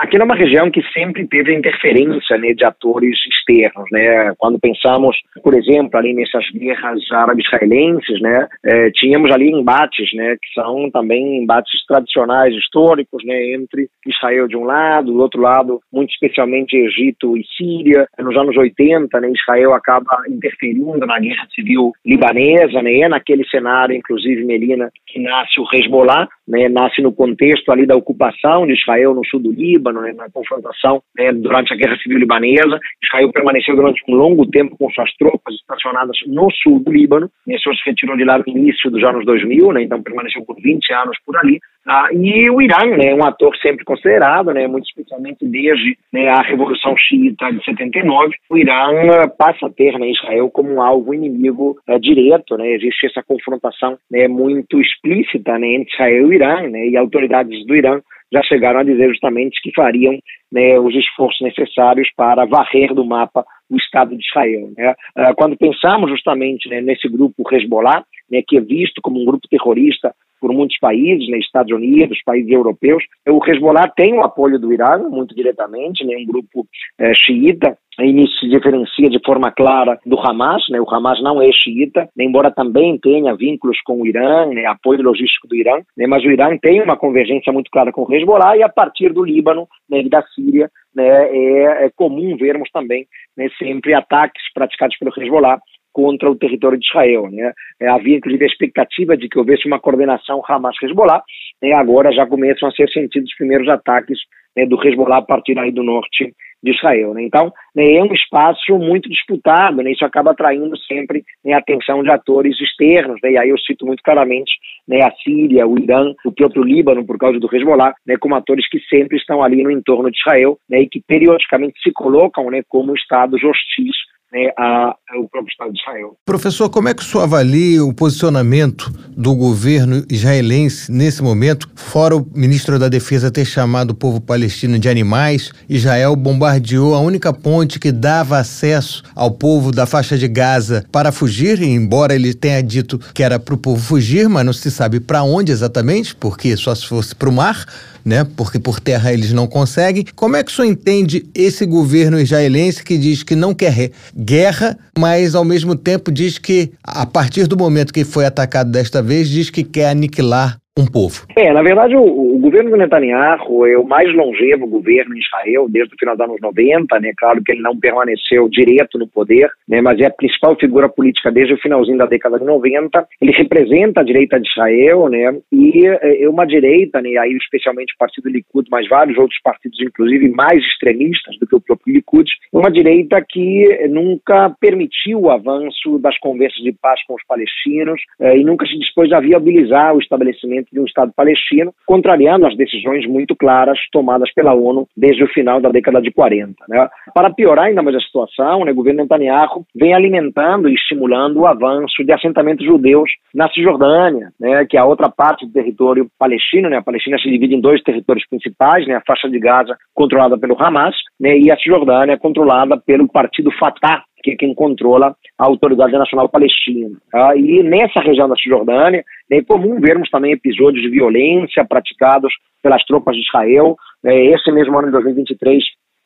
aqui 0.00 0.16
é 0.16 0.24
uma 0.24 0.34
região 0.34 0.70
que 0.70 0.82
sempre 0.90 1.26
teve 1.26 1.54
interferência 1.54 2.38
né, 2.38 2.54
de 2.54 2.64
atores 2.64 3.14
externos. 3.28 3.84
Né? 3.92 4.32
Quando 4.38 4.58
pensamos, 4.58 5.14
por 5.42 5.54
exemplo, 5.54 5.98
ali 5.98 6.14
nessas 6.14 6.48
guerras 6.50 6.98
árabe-israelenses, 7.12 8.20
né, 8.22 8.48
é, 8.64 8.90
tínhamos 8.90 9.30
ali 9.30 9.50
embates, 9.50 10.08
né, 10.14 10.36
que 10.40 10.54
são 10.54 10.90
também 10.90 11.42
embates 11.42 11.84
tradicionais, 11.86 12.54
históricos, 12.54 13.22
né, 13.22 13.52
entre 13.52 13.86
Israel 14.06 14.48
de 14.48 14.56
um 14.56 14.64
lado, 14.64 15.12
do 15.12 15.20
outro 15.20 15.42
lado, 15.42 15.80
muito 15.92 16.10
especialmente 16.10 16.74
Egito 16.74 17.36
e 17.36 17.44
Síria. 17.54 18.06
Nos 18.18 18.34
anos 18.34 18.56
80, 18.56 19.20
né, 19.20 19.30
Israel 19.30 19.74
acaba 19.74 20.22
interferindo 20.26 21.06
na 21.06 21.20
guerra 21.20 21.46
civil 21.54 21.92
libanesa, 22.02 22.80
né, 22.80 23.00
é 23.00 23.08
naquele 23.10 23.46
cenário, 23.48 23.94
inclusive, 23.94 24.42
Melina, 24.42 24.90
que 25.06 25.20
nasce 25.20 25.60
o 25.60 25.66
Hezbollah, 25.70 26.28
né, 26.52 26.68
nasce 26.68 27.00
no 27.00 27.10
contexto 27.10 27.72
ali 27.72 27.86
da 27.86 27.96
ocupação 27.96 28.66
de 28.66 28.74
Israel 28.74 29.14
no 29.14 29.24
sul 29.24 29.40
do 29.40 29.50
Líbano, 29.50 30.02
né, 30.02 30.12
na 30.12 30.28
confrontação 30.28 31.02
né, 31.16 31.32
durante 31.32 31.72
a 31.72 31.76
Guerra 31.76 31.96
Civil 31.96 32.18
Libanesa. 32.18 32.78
Israel 33.02 33.32
permaneceu 33.32 33.74
durante 33.74 34.02
um 34.06 34.14
longo 34.14 34.46
tempo 34.50 34.76
com 34.76 34.90
suas 34.90 35.10
tropas 35.14 35.54
estacionadas 35.54 36.18
no 36.26 36.50
sul 36.62 36.78
do 36.80 36.92
Líbano. 36.92 37.30
E 37.48 37.58
se 37.58 37.70
retirou 37.86 38.18
de 38.18 38.24
lá 38.24 38.36
no 38.36 38.44
início 38.46 38.90
dos 38.90 39.02
anos 39.02 39.24
2000, 39.24 39.72
né, 39.72 39.82
então 39.82 40.02
permaneceu 40.02 40.44
por 40.44 40.56
20 40.60 40.92
anos 40.92 41.16
por 41.24 41.38
ali. 41.38 41.58
Ah, 41.86 42.08
e 42.12 42.48
o 42.48 42.62
Irã, 42.62 42.78
né, 42.96 43.12
um 43.12 43.24
ator 43.24 43.56
sempre 43.56 43.84
considerado, 43.84 44.52
né, 44.54 44.68
muito 44.68 44.86
especialmente 44.86 45.44
desde 45.44 45.98
né, 46.12 46.28
a 46.28 46.40
Revolução 46.40 46.96
Xiita 46.96 47.52
de 47.52 47.64
79, 47.64 48.34
o 48.50 48.56
Irã 48.56 49.28
passa 49.36 49.66
a 49.66 49.70
ter 49.70 49.98
né, 49.98 50.08
Israel 50.10 50.48
como 50.50 50.72
um 50.72 50.82
alvo 50.82 51.12
inimigo 51.12 51.76
é, 51.88 51.98
direto. 51.98 52.56
Né, 52.56 52.70
existe 52.70 53.06
essa 53.06 53.22
confrontação 53.22 53.98
né, 54.10 54.28
muito 54.28 54.80
explícita 54.80 55.58
né, 55.58 55.74
entre 55.74 55.92
Israel 55.92 56.22
e 56.22 56.24
o 56.24 56.32
Irã, 56.32 56.68
né, 56.68 56.86
e 56.86 56.96
autoridades 56.96 57.66
do 57.66 57.74
Irã 57.74 58.00
já 58.32 58.42
chegaram 58.44 58.80
a 58.80 58.84
dizer 58.84 59.08
justamente 59.08 59.60
que 59.62 59.72
fariam 59.74 60.18
né, 60.50 60.78
os 60.78 60.94
esforços 60.94 61.40
necessários 61.42 62.08
para 62.16 62.46
varrer 62.46 62.94
do 62.94 63.04
mapa 63.04 63.44
o 63.70 63.76
Estado 63.76 64.16
de 64.16 64.24
Israel. 64.24 64.70
Né? 64.76 64.94
Ah, 65.14 65.34
quando 65.34 65.56
pensamos 65.56 66.10
justamente 66.10 66.68
né, 66.68 66.80
nesse 66.80 67.08
grupo 67.08 67.42
Hezbollah, 67.52 68.02
né, 68.30 68.42
que 68.46 68.56
é 68.56 68.60
visto 68.60 69.02
como 69.02 69.20
um 69.20 69.24
grupo 69.24 69.46
terrorista 69.48 70.14
por 70.42 70.52
muitos 70.52 70.76
países, 70.80 71.28
né, 71.28 71.38
Estados 71.38 71.72
Unidos, 71.72 72.18
países 72.26 72.50
europeus. 72.50 73.04
O 73.28 73.40
Hezbollah 73.48 73.86
tem 73.94 74.12
o 74.14 74.22
apoio 74.22 74.58
do 74.58 74.72
Irã, 74.72 74.98
muito 75.08 75.36
diretamente, 75.36 76.04
né, 76.04 76.16
um 76.16 76.26
grupo 76.26 76.66
é, 76.98 77.14
xiita, 77.14 77.78
isso 78.00 78.40
se 78.40 78.48
diferencia 78.48 79.08
de 79.10 79.20
forma 79.24 79.52
clara 79.52 79.98
do 80.06 80.18
Hamas, 80.18 80.62
né? 80.70 80.80
o 80.80 80.88
Hamas 80.88 81.22
não 81.22 81.42
é 81.42 81.50
xiita, 81.52 82.08
embora 82.18 82.50
também 82.50 82.98
tenha 82.98 83.34
vínculos 83.34 83.78
com 83.84 84.00
o 84.00 84.06
Irã, 84.06 84.46
né? 84.46 84.64
apoio 84.64 85.02
logístico 85.02 85.46
do 85.46 85.54
Irã, 85.54 85.82
né? 85.96 86.06
mas 86.06 86.24
o 86.24 86.30
Irã 86.30 86.56
tem 86.56 86.80
uma 86.80 86.96
convergência 86.96 87.52
muito 87.52 87.70
clara 87.70 87.92
com 87.92 88.02
o 88.02 88.14
Hezbollah 88.14 88.56
e 88.56 88.62
a 88.62 88.68
partir 88.68 89.12
do 89.12 89.22
Líbano 89.22 89.68
né? 89.90 90.00
e 90.00 90.08
da 90.08 90.22
Síria 90.34 90.70
né? 90.94 91.04
é, 91.04 91.86
é 91.86 91.90
comum 91.94 92.34
vermos 92.36 92.70
também 92.70 93.06
né? 93.36 93.48
sempre 93.58 93.92
ataques 93.92 94.42
praticados 94.54 94.96
pelo 94.96 95.12
Hezbollah 95.14 95.60
contra 95.92 96.30
o 96.30 96.36
território 96.36 96.78
de 96.78 96.86
Israel. 96.86 97.30
Né? 97.30 97.52
É, 97.80 97.88
havia, 97.88 98.16
inclusive, 98.16 98.44
a 98.44 98.48
expectativa 98.48 99.16
de 99.16 99.28
que 99.28 99.38
houvesse 99.38 99.66
uma 99.66 99.80
coordenação 99.80 100.42
Hamas-Hezbollah, 100.46 101.22
né? 101.60 101.72
agora 101.72 102.12
já 102.12 102.26
começam 102.26 102.68
a 102.68 102.72
ser 102.72 102.90
sentidos 102.90 103.30
os 103.30 103.36
primeiros 103.36 103.68
ataques 103.68 104.18
né, 104.56 104.66
do 104.66 104.80
Hezbollah 104.82 105.18
a 105.18 105.22
partir 105.22 105.58
aí 105.58 105.72
do 105.72 105.82
norte 105.82 106.34
de 106.62 106.70
Israel. 106.70 107.12
Né? 107.12 107.24
Então, 107.24 107.52
né, 107.74 107.94
é 107.94 108.02
um 108.02 108.12
espaço 108.12 108.78
muito 108.78 109.08
disputado, 109.08 109.82
né? 109.82 109.90
isso 109.90 110.04
acaba 110.04 110.30
atraindo 110.30 110.76
sempre 110.78 111.24
né, 111.44 111.54
a 111.54 111.58
atenção 111.58 112.02
de 112.02 112.10
atores 112.10 112.58
externos, 112.60 113.18
né? 113.22 113.32
e 113.32 113.38
aí 113.38 113.48
eu 113.48 113.58
cito 113.58 113.84
muito 113.84 114.02
claramente 114.02 114.52
né, 114.86 115.02
a 115.02 115.10
Síria, 115.22 115.66
o 115.66 115.78
Irã, 115.78 116.14
o 116.24 116.32
próprio 116.32 116.62
Líbano, 116.62 117.04
por 117.04 117.18
causa 117.18 117.38
do 117.38 117.52
Hezbollah, 117.52 117.94
né, 118.06 118.16
como 118.16 118.36
atores 118.36 118.68
que 118.68 118.78
sempre 118.88 119.16
estão 119.16 119.42
ali 119.42 119.62
no 119.62 119.70
entorno 119.70 120.10
de 120.10 120.18
Israel 120.18 120.56
né, 120.68 120.82
e 120.82 120.88
que 120.88 121.00
periodicamente 121.00 121.80
se 121.82 121.92
colocam 121.92 122.48
né, 122.50 122.62
como 122.68 122.94
estados 122.94 123.42
hostis 123.42 123.96
né, 124.32 124.50
ao 124.56 125.28
próprio 125.28 125.50
Estado 125.50 125.72
de 125.72 125.80
Israel. 125.80 126.16
Professor, 126.24 126.70
como 126.70 126.88
é 126.88 126.94
que 126.94 127.02
o 127.02 127.04
senhor 127.04 127.24
avalia 127.24 127.84
o 127.84 127.92
posicionamento 127.92 128.90
do 129.16 129.34
governo 129.34 130.04
israelense 130.10 130.90
nesse 130.90 131.22
momento, 131.22 131.68
fora 131.74 132.16
o 132.16 132.26
ministro 132.34 132.78
da 132.78 132.88
Defesa 132.88 133.30
ter 133.30 133.44
chamado 133.44 133.90
o 133.90 133.94
povo 133.94 134.20
palestino 134.20 134.78
de 134.78 134.88
animais? 134.88 135.52
Israel 135.68 136.16
bombardeou 136.16 136.94
a 136.94 137.00
única 137.00 137.32
ponte 137.32 137.78
que 137.78 137.92
dava 137.92 138.38
acesso 138.38 139.02
ao 139.14 139.30
povo 139.30 139.70
da 139.70 139.84
faixa 139.84 140.16
de 140.16 140.26
Gaza 140.26 140.84
para 140.90 141.12
fugir, 141.12 141.62
embora 141.62 142.14
ele 142.14 142.32
tenha 142.32 142.62
dito 142.62 142.98
que 143.12 143.22
era 143.22 143.38
para 143.38 143.54
o 143.54 143.58
povo 143.58 143.82
fugir, 143.82 144.28
mas 144.28 144.46
não 144.46 144.52
se 144.52 144.70
sabe 144.70 144.98
para 144.98 145.22
onde 145.22 145.52
exatamente, 145.52 146.14
porque 146.16 146.56
só 146.56 146.74
se 146.74 146.86
fosse 146.86 147.14
para 147.14 147.28
o 147.28 147.32
mar 147.32 147.66
né? 148.04 148.24
Porque 148.36 148.58
por 148.58 148.80
terra 148.80 149.12
eles 149.12 149.32
não 149.32 149.46
conseguem. 149.46 150.04
Como 150.14 150.36
é 150.36 150.42
que 150.42 150.50
o 150.50 150.54
senhor 150.54 150.68
entende 150.68 151.26
esse 151.34 151.66
governo 151.66 152.20
israelense 152.20 152.82
que 152.82 152.98
diz 152.98 153.22
que 153.22 153.34
não 153.34 153.54
quer 153.54 153.90
guerra, 154.16 154.78
mas 154.98 155.34
ao 155.34 155.44
mesmo 155.44 155.74
tempo 155.74 156.10
diz 156.10 156.38
que, 156.38 156.72
a 156.82 157.06
partir 157.06 157.46
do 157.46 157.56
momento 157.56 157.92
que 157.92 158.04
foi 158.04 158.24
atacado 158.24 158.70
desta 158.70 159.02
vez, 159.02 159.28
diz 159.28 159.50
que 159.50 159.64
quer 159.64 159.90
aniquilar 159.90 160.61
um 160.78 160.86
povo? 160.86 161.26
É, 161.36 161.52
na 161.52 161.62
verdade, 161.62 161.94
o, 161.94 162.02
o, 162.02 162.38
governo 162.38 162.70
do 162.70 162.76
Netanyahu 162.78 163.66
é 163.66 163.76
o 163.76 163.84
mais 163.84 164.12
longevo 164.14 164.66
governo 164.66 165.14
em 165.14 165.20
Israel 165.20 165.66
desde 165.68 165.94
o 165.94 165.98
final 165.98 166.16
dos 166.16 166.26
anos 166.26 166.40
90, 166.40 166.98
né? 167.00 167.12
Claro 167.16 167.42
que 167.44 167.52
ele 167.52 167.60
não 167.60 167.78
permaneceu 167.78 168.48
direto 168.48 168.98
no 168.98 169.06
poder, 169.06 169.50
né? 169.68 169.82
Mas 169.82 170.00
é 170.00 170.06
a 170.06 170.10
principal 170.10 170.56
figura 170.56 170.88
política 170.88 171.30
desde 171.30 171.52
o 171.52 171.58
finalzinho 171.58 171.98
da 171.98 172.06
década 172.06 172.38
de 172.38 172.46
90. 172.46 173.06
Ele 173.20 173.32
representa 173.32 174.00
a 174.00 174.04
direita 174.04 174.40
de 174.40 174.48
Israel, 174.48 175.08
né? 175.10 175.36
E 175.52 175.86
é, 175.86 176.24
é 176.24 176.28
uma 176.28 176.46
direita, 176.46 177.02
né? 177.02 177.18
Aí 177.18 177.36
especialmente 177.36 177.92
o 177.94 177.98
Partido 177.98 178.30
Likud, 178.30 178.66
mas 178.70 178.88
vários 178.88 179.18
outros 179.18 179.38
partidos, 179.42 179.78
inclusive 179.78 180.30
mais 180.30 180.58
extremistas 180.58 181.36
do 181.38 181.46
que 181.46 181.56
o 181.56 181.60
próprio 181.60 181.92
Likud, 181.92 182.30
uma 182.50 182.70
direita 182.70 183.22
que 183.28 183.88
nunca 183.90 184.54
permitiu 184.58 185.20
o 185.20 185.30
avanço 185.30 185.98
das 185.98 186.18
conversas 186.18 186.62
de 186.62 186.72
paz 186.72 186.98
com 187.06 187.14
os 187.14 187.22
palestinos 187.26 188.00
eh, 188.20 188.38
e 188.38 188.44
nunca 188.44 188.66
se 188.66 188.78
dispôs 188.78 189.12
a 189.12 189.20
viabilizar 189.20 189.94
o 189.94 189.98
estabelecimento 189.98 190.61
de 190.70 190.80
um 190.80 190.84
Estado 190.84 191.12
palestino, 191.14 191.72
contrariando 191.86 192.46
as 192.46 192.56
decisões 192.56 193.06
muito 193.06 193.34
claras 193.34 193.78
tomadas 193.90 194.32
pela 194.32 194.54
ONU 194.54 194.86
desde 194.96 195.24
o 195.24 195.28
final 195.28 195.60
da 195.60 195.70
década 195.70 196.00
de 196.00 196.10
40. 196.10 196.54
Né? 196.68 196.88
Para 197.14 197.32
piorar 197.32 197.66
ainda 197.66 197.82
mais 197.82 197.96
a 197.96 198.00
situação, 198.00 198.64
né, 198.64 198.72
o 198.72 198.74
governo 198.74 199.02
Netanyahu 199.02 199.64
vem 199.74 199.94
alimentando 199.94 200.68
e 200.68 200.74
estimulando 200.74 201.40
o 201.40 201.46
avanço 201.46 202.04
de 202.04 202.12
assentamentos 202.12 202.64
judeus 202.64 203.10
na 203.34 203.48
Cisjordânia, 203.50 204.30
né, 204.38 204.64
que 204.66 204.76
é 204.76 204.80
a 204.80 204.84
outra 204.84 205.08
parte 205.08 205.46
do 205.46 205.52
território 205.52 206.08
palestino. 206.18 206.68
Né? 206.68 206.76
A 206.76 206.82
Palestina 206.82 207.18
se 207.18 207.30
divide 207.30 207.54
em 207.54 207.60
dois 207.60 207.82
territórios 207.82 208.26
principais, 208.28 208.86
né, 208.86 208.94
a 208.94 209.02
faixa 209.06 209.28
de 209.28 209.38
Gaza 209.38 209.76
controlada 209.94 210.38
pelo 210.38 210.60
Hamas 210.60 210.94
né, 211.18 211.38
e 211.38 211.50
a 211.50 211.56
Cisjordânia 211.56 212.18
controlada 212.18 212.76
pelo 212.76 213.08
partido 213.08 213.50
Fatah, 213.58 214.02
que 214.22 214.32
é 214.32 214.36
quem 214.36 214.54
controla 214.54 215.16
a 215.38 215.44
Autoridade 215.44 215.92
Nacional 215.92 216.28
Palestina. 216.28 216.96
Tá? 217.10 217.36
E 217.36 217.62
nessa 217.62 218.00
região 218.00 218.28
da 218.28 218.36
Cisjordânia 218.36 219.04
é 219.32 219.42
comum 219.42 219.80
vermos 219.80 220.10
também 220.10 220.32
episódios 220.32 220.82
de 220.82 220.90
violência 220.90 221.64
praticados 221.64 222.32
pelas 222.62 222.84
tropas 222.84 223.16
de 223.16 223.22
Israel. 223.22 223.76
É, 224.04 224.26
esse 224.26 224.50
mesmo 224.52 224.78
ano 224.78 224.88
de 224.88 224.92
2023 224.92 225.62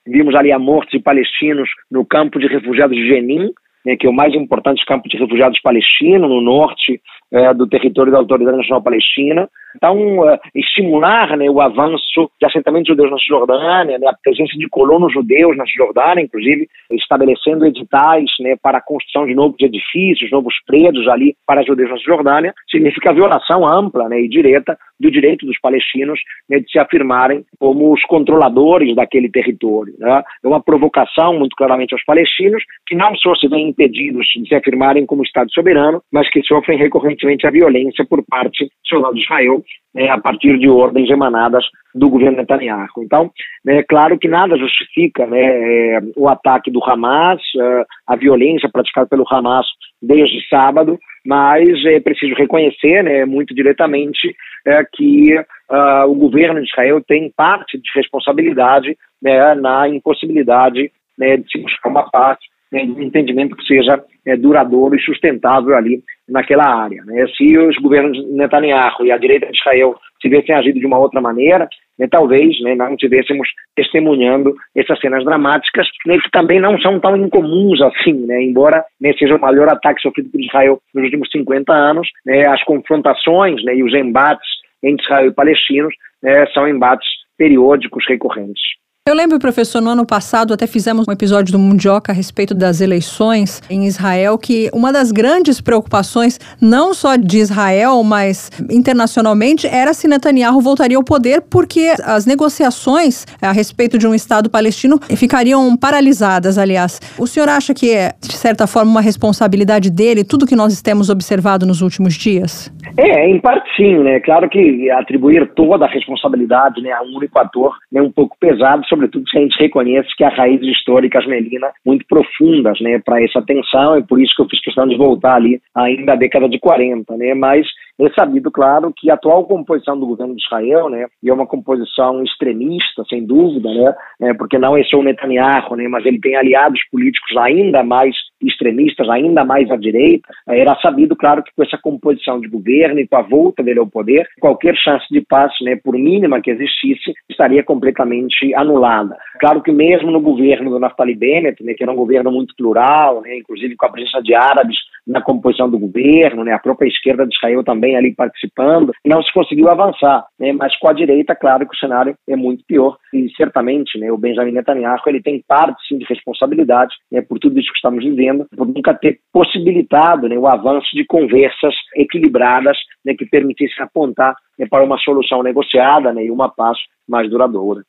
vimos 0.06 0.34
ali 0.36 0.52
a 0.52 0.58
morte 0.58 0.96
de 0.96 1.02
palestinos 1.02 1.68
no 1.90 2.06
campo 2.06 2.38
de 2.38 2.46
refugiados 2.46 2.96
de 2.96 3.08
Jenin, 3.08 3.50
né, 3.84 3.96
que 3.96 4.06
é 4.06 4.10
o 4.10 4.12
mais 4.12 4.32
importante 4.34 4.84
campo 4.86 5.08
de 5.08 5.16
refugiados 5.16 5.60
palestino 5.60 6.28
no 6.28 6.40
norte 6.40 7.00
é, 7.32 7.52
do 7.52 7.66
território 7.66 8.12
da 8.12 8.18
Autoridade 8.18 8.58
Nacional 8.58 8.82
Palestina. 8.82 9.48
Então, 9.76 10.20
uh, 10.20 10.38
estimular 10.54 11.36
né, 11.36 11.48
o 11.50 11.60
avanço 11.60 12.30
de 12.40 12.46
assentamentos 12.46 12.88
judeus 12.88 13.10
na 13.10 13.18
Cisjordânia, 13.18 13.98
né, 13.98 14.06
a 14.08 14.16
presença 14.22 14.56
de 14.56 14.68
colonos 14.68 15.12
judeus 15.12 15.56
na 15.56 15.66
Cisjordânia, 15.66 16.22
inclusive 16.22 16.66
estabelecendo 16.90 17.66
editais 17.66 18.30
né, 18.40 18.56
para 18.60 18.78
a 18.78 18.82
construção 18.82 19.26
de 19.26 19.34
novos 19.34 19.60
edifícios, 19.60 20.30
novos 20.30 20.54
prédios 20.66 21.06
ali 21.08 21.36
para 21.46 21.62
judeus 21.62 21.90
na 21.90 21.98
Cisjordânia, 21.98 22.54
significa 22.70 23.12
violação 23.12 23.66
ampla 23.66 24.08
né, 24.08 24.20
e 24.20 24.28
direta 24.28 24.78
do 24.99 25.11
direito 25.11 25.47
dos 25.47 25.59
palestinos 25.61 26.18
né, 26.49 26.59
de 26.61 26.70
se 26.70 26.78
afirmarem 26.78 27.44
como 27.59 27.92
os 27.92 28.03
controladores 28.05 28.94
daquele 28.94 29.30
território. 29.30 29.94
Né? 29.99 30.22
É 30.44 30.49
uma 30.49 30.62
provocação, 30.62 31.38
muito 31.38 31.57
claramente, 31.57 31.94
aos 31.94 32.05
palestinos, 32.05 32.62
que 32.86 32.94
não 32.94 33.14
só 33.16 33.34
se 33.34 33.49
veem 33.49 33.68
impedidos 33.68 34.26
de 34.36 34.49
se 34.49 34.55
afirmarem 34.55 35.07
como 35.07 35.22
Estado 35.22 35.51
soberano, 35.53 36.03
mas 36.12 36.28
que 36.30 36.42
sofrem 36.42 36.78
recorrentemente 36.78 37.47
a 37.47 37.51
violência 37.51 38.05
por 38.09 38.24
parte 38.26 38.68
do 38.90 39.12
de 39.12 39.20
Israel 39.20 39.62
né, 39.97 40.09
a 40.11 40.18
partir 40.18 40.59
de 40.59 40.68
ordens 40.68 41.11
emanadas 41.11 41.64
do 41.94 42.11
governo 42.11 42.36
Netanyahu. 42.36 43.03
Então, 43.03 43.30
é 43.66 43.82
claro 43.82 44.18
que 44.18 44.28
nada 44.28 44.57
justifica 44.59 45.26
né, 45.26 45.42
é, 45.42 46.01
o 46.14 46.28
ataque 46.28 46.70
do 46.70 46.84
Hamas, 46.84 47.40
é, 47.59 47.84
a 48.07 48.16
violência 48.16 48.68
praticada 48.68 49.09
pelo 49.09 49.24
Hamas 49.30 49.66
desde 50.03 50.47
sábado, 50.49 50.99
mas 51.24 51.66
é 51.86 51.99
preciso 51.99 52.34
reconhecer 52.34 53.03
né, 53.03 53.24
muito 53.24 53.55
diretamente 53.55 54.34
é, 54.66 54.84
que 54.92 55.34
uh, 55.38 56.10
o 56.10 56.14
governo 56.14 56.60
de 56.60 56.68
Israel 56.68 57.00
tem 57.06 57.32
parte 57.34 57.78
de 57.78 57.88
responsabilidade 57.94 58.96
né, 59.22 59.54
na 59.54 59.88
impossibilidade 59.88 60.90
né, 61.18 61.36
de 61.36 61.50
se 61.50 61.58
buscar 61.58 61.88
uma 61.88 62.10
paz, 62.10 62.38
né, 62.70 62.82
um 62.82 63.00
entendimento 63.00 63.56
que 63.56 63.64
seja 63.64 64.02
é, 64.26 64.36
duradouro 64.36 64.96
e 64.96 65.02
sustentável 65.02 65.76
ali 65.76 66.02
naquela 66.28 66.64
área. 66.64 67.02
Né? 67.04 67.26
Se 67.36 67.56
os 67.56 67.76
governos 67.76 68.18
Netanyahu 68.32 69.04
e 69.04 69.12
a 69.12 69.18
direita 69.18 69.46
de 69.46 69.56
Israel 69.56 69.94
tivessem 70.20 70.54
agido 70.54 70.80
de 70.80 70.86
uma 70.86 70.98
outra 70.98 71.20
maneira, 71.20 71.68
né, 71.98 72.06
talvez 72.10 72.60
né, 72.60 72.74
não 72.74 72.92
estivéssemos 72.92 73.48
testemunhando 73.74 74.54
essas 74.74 74.98
cenas 75.00 75.24
dramáticas, 75.24 75.86
né, 76.06 76.18
que 76.18 76.30
também 76.30 76.60
não 76.60 76.78
são 76.80 76.98
tão 77.00 77.16
incomuns 77.16 77.80
assim, 77.80 78.26
né, 78.26 78.42
embora 78.42 78.84
né, 79.00 79.12
seja 79.18 79.36
o 79.36 79.40
maior 79.40 79.68
ataque 79.68 80.02
sofrido 80.02 80.30
por 80.30 80.40
Israel 80.40 80.80
nos 80.94 81.04
últimos 81.04 81.30
50 81.30 81.72
anos, 81.72 82.08
né, 82.24 82.46
as 82.48 82.62
confrontações 82.64 83.62
e 83.62 83.82
os 83.82 83.94
embates 83.94 84.55
entre 84.82 85.04
Israel 85.04 85.28
e 85.28 85.34
palestinos 85.34 85.94
né, 86.22 86.46
são 86.52 86.68
embates 86.68 87.08
periódicos 87.36 88.04
recorrentes. 88.08 88.62
Eu 89.09 89.14
lembro, 89.14 89.38
professor, 89.38 89.80
no 89.80 89.90
ano 89.90 90.04
passado 90.04 90.52
até 90.52 90.66
fizemos 90.66 91.07
um 91.07 91.12
episódio 91.12 91.52
do 91.52 91.61
Mundioca 91.61 92.11
a 92.11 92.12
respeito 92.14 92.52
das 92.52 92.80
eleições 92.80 93.62
em 93.70 93.86
Israel, 93.86 94.36
que 94.36 94.68
uma 94.74 94.92
das 94.92 95.12
grandes 95.12 95.61
preocupações, 95.61 96.40
não 96.61 96.92
só 96.92 97.14
de 97.14 97.38
Israel, 97.38 98.02
mas 98.02 98.50
internacionalmente, 98.68 99.64
era 99.64 99.94
se 99.94 100.09
Netanyahu 100.09 100.61
voltaria 100.61 100.96
ao 100.96 101.04
poder, 101.04 101.40
porque 101.42 101.94
as 102.04 102.26
negociações 102.26 103.24
a 103.40 103.52
respeito 103.52 103.96
de 103.96 104.09
um 104.09 104.14
Estado 104.14 104.50
palestino 104.50 104.98
ficariam 105.16 105.76
paralisadas, 105.76 106.59
aliás. 106.59 107.00
O 107.16 107.28
senhor 107.28 107.48
acha 107.48 107.72
que 107.72 107.94
é, 107.94 108.12
de 108.20 108.36
certa 108.36 108.66
forma, 108.66 108.90
uma 108.90 109.00
responsabilidade 109.00 109.88
dele, 109.88 110.24
tudo 110.24 110.48
que 110.48 110.57
nós 110.57 110.82
temos 110.82 111.11
observado 111.11 111.64
nos 111.64 111.80
últimos 111.80 112.14
dias? 112.14 112.74
É, 112.98 113.28
em 113.28 113.38
parte 113.38 113.68
sim, 113.76 113.98
né? 113.98 114.18
Claro 114.18 114.48
que 114.48 114.90
atribuir 114.90 115.48
toda 115.54 115.84
a 115.84 115.88
responsabilidade 115.88 116.82
né, 116.82 116.90
a 116.90 117.02
um 117.02 117.16
único 117.16 117.38
ator 117.38 117.76
é 117.94 118.02
um 118.02 118.11
pouco 118.11 118.36
pesado, 118.40 118.82
sobretudo 118.97 119.28
se 119.28 119.38
a 119.38 119.40
gente 119.42 119.59
reconhece 119.59 120.09
que 120.16 120.24
há 120.24 120.28
raízes 120.28 120.66
históricas, 120.68 121.26
Melina, 121.26 121.70
muito 121.84 122.05
profundas 122.09 122.80
né, 122.80 122.99
para 123.05 123.22
essa 123.22 123.42
tensão, 123.42 123.94
é 123.94 124.03
por 124.03 124.20
isso 124.20 124.34
que 124.34 124.42
eu 124.42 124.49
fiz 124.49 124.61
questão 124.61 124.86
de 124.88 124.97
voltar 124.97 125.36
ali 125.36 125.61
ainda 125.74 126.14
à 126.14 126.16
década 126.16 126.49
de 126.49 126.59
40, 126.59 127.16
né, 127.16 127.34
mas 127.34 127.66
é 127.99 128.11
sabido, 128.11 128.51
claro, 128.51 128.92
que 128.94 129.11
a 129.11 129.14
atual 129.14 129.44
composição 129.44 129.99
do 129.99 130.07
governo 130.07 130.34
de 130.34 130.42
Israel, 130.42 130.88
né, 130.88 131.07
e 131.22 131.30
é 131.30 131.32
uma 131.32 131.47
composição 131.47 132.22
extremista, 132.22 133.05
sem 133.09 133.24
dúvida, 133.24 133.68
né, 133.72 133.94
é, 134.22 134.34
porque 134.34 134.59
não 134.59 134.76
é 134.76 134.82
só 134.84 134.99
o 134.99 135.03
Netanyahu, 135.03 135.76
né, 135.76 135.86
mas 135.88 136.05
ele 136.05 136.20
tem 136.20 136.36
aliados 136.36 136.80
políticos 136.90 137.36
ainda 137.36 137.82
mais 137.82 138.14
extremistas, 138.43 139.09
ainda 139.09 139.45
mais 139.45 139.70
à 139.70 139.76
direita, 139.76 140.28
era 140.49 140.74
sabido, 140.80 141.16
claro, 141.16 141.43
que 141.43 141.51
com 141.55 141.62
essa 141.62 141.78
composição 141.78 142.41
de 142.41 142.49
governo 142.49 143.01
e 143.01 143.07
com 143.07 143.16
a 143.16 143.22
volta 143.22 143.62
dele 143.62 143.78
ao 143.78 143.87
poder, 143.87 144.26
qualquer 144.41 144.74
chance 144.76 145.07
de 145.11 145.20
paz, 145.20 145.53
né, 145.62 145.76
por 145.76 145.95
mínima 145.95 146.41
que 146.41 146.51
existisse, 146.51 147.14
estaria 147.28 147.62
completamente 147.62 148.55
anulada. 148.55 149.16
Claro 149.41 149.62
que 149.62 149.72
mesmo 149.72 150.11
no 150.11 150.20
governo 150.20 150.70
do 150.70 150.78
Naftali 150.78 151.14
Bennett, 151.14 151.62
né, 151.62 151.74
que 151.74 151.82
era 151.82 151.93
um 151.93 151.97
governo 151.97 152.30
muito 152.30 152.55
plural, 152.57 153.22
né, 153.22 153.37
inclusive 153.39 153.76
com 153.76 153.87
a 153.87 153.91
presença 153.91 154.22
de 154.22 154.34
árabes 154.34 154.76
na 155.07 155.22
composição 155.22 155.70
do 155.70 155.78
governo, 155.78 156.45
né, 156.45 156.53
a 156.53 156.59
própria 156.59 156.89
esquerda 156.89 157.26
de 157.26 157.34
Israel 157.34 157.62
também 157.62 157.97
ali 157.97 158.14
participando, 158.14 158.93
não 159.05 159.22
se 159.22 159.32
conseguiu 159.32 159.68
avançar, 159.68 160.26
né, 160.39 160.53
mas 160.53 160.76
com 160.78 160.89
a 160.89 160.93
direita, 160.93 161.34
claro 161.34 161.66
que 161.66 161.74
o 161.74 161.78
cenário 161.78 162.16
é 162.28 162.37
muito 162.37 162.64
pior 162.66 162.97
e 163.12 163.30
certamente, 163.37 163.99
né, 163.99 164.11
o 164.11 164.18
Benjamin 164.18 164.53
Netanyahu 164.53 164.97
ele 165.07 165.22
tem 165.22 165.43
parte 165.47 165.80
sim 165.87 165.99
de 165.99 166.05
responsabilidade, 166.05 166.95
né, 167.11 167.20
por 167.20 167.39
tudo 167.39 167.59
isso 167.59 167.70
que 167.70 167.76
estamos 167.76 168.05
vivendo 168.05 168.25
por 168.56 168.66
nunca 168.66 168.94
ter 168.94 169.18
possibilitado 169.32 170.28
né, 170.28 170.36
o 170.38 170.46
avanço 170.46 170.88
de 170.94 171.04
conversas 171.06 171.74
equilibradas 171.94 172.76
né, 173.04 173.14
que 173.14 173.26
permitissem 173.26 173.84
apontar 173.84 174.34
né, 174.58 174.66
para 174.68 174.84
uma 174.84 174.98
solução 174.98 175.42
negociada 175.42 176.12
né, 176.12 176.24
e 176.24 176.30
uma 176.30 176.48
paz 176.48 176.78
mais 177.08 177.28
duradoura. 177.30 177.82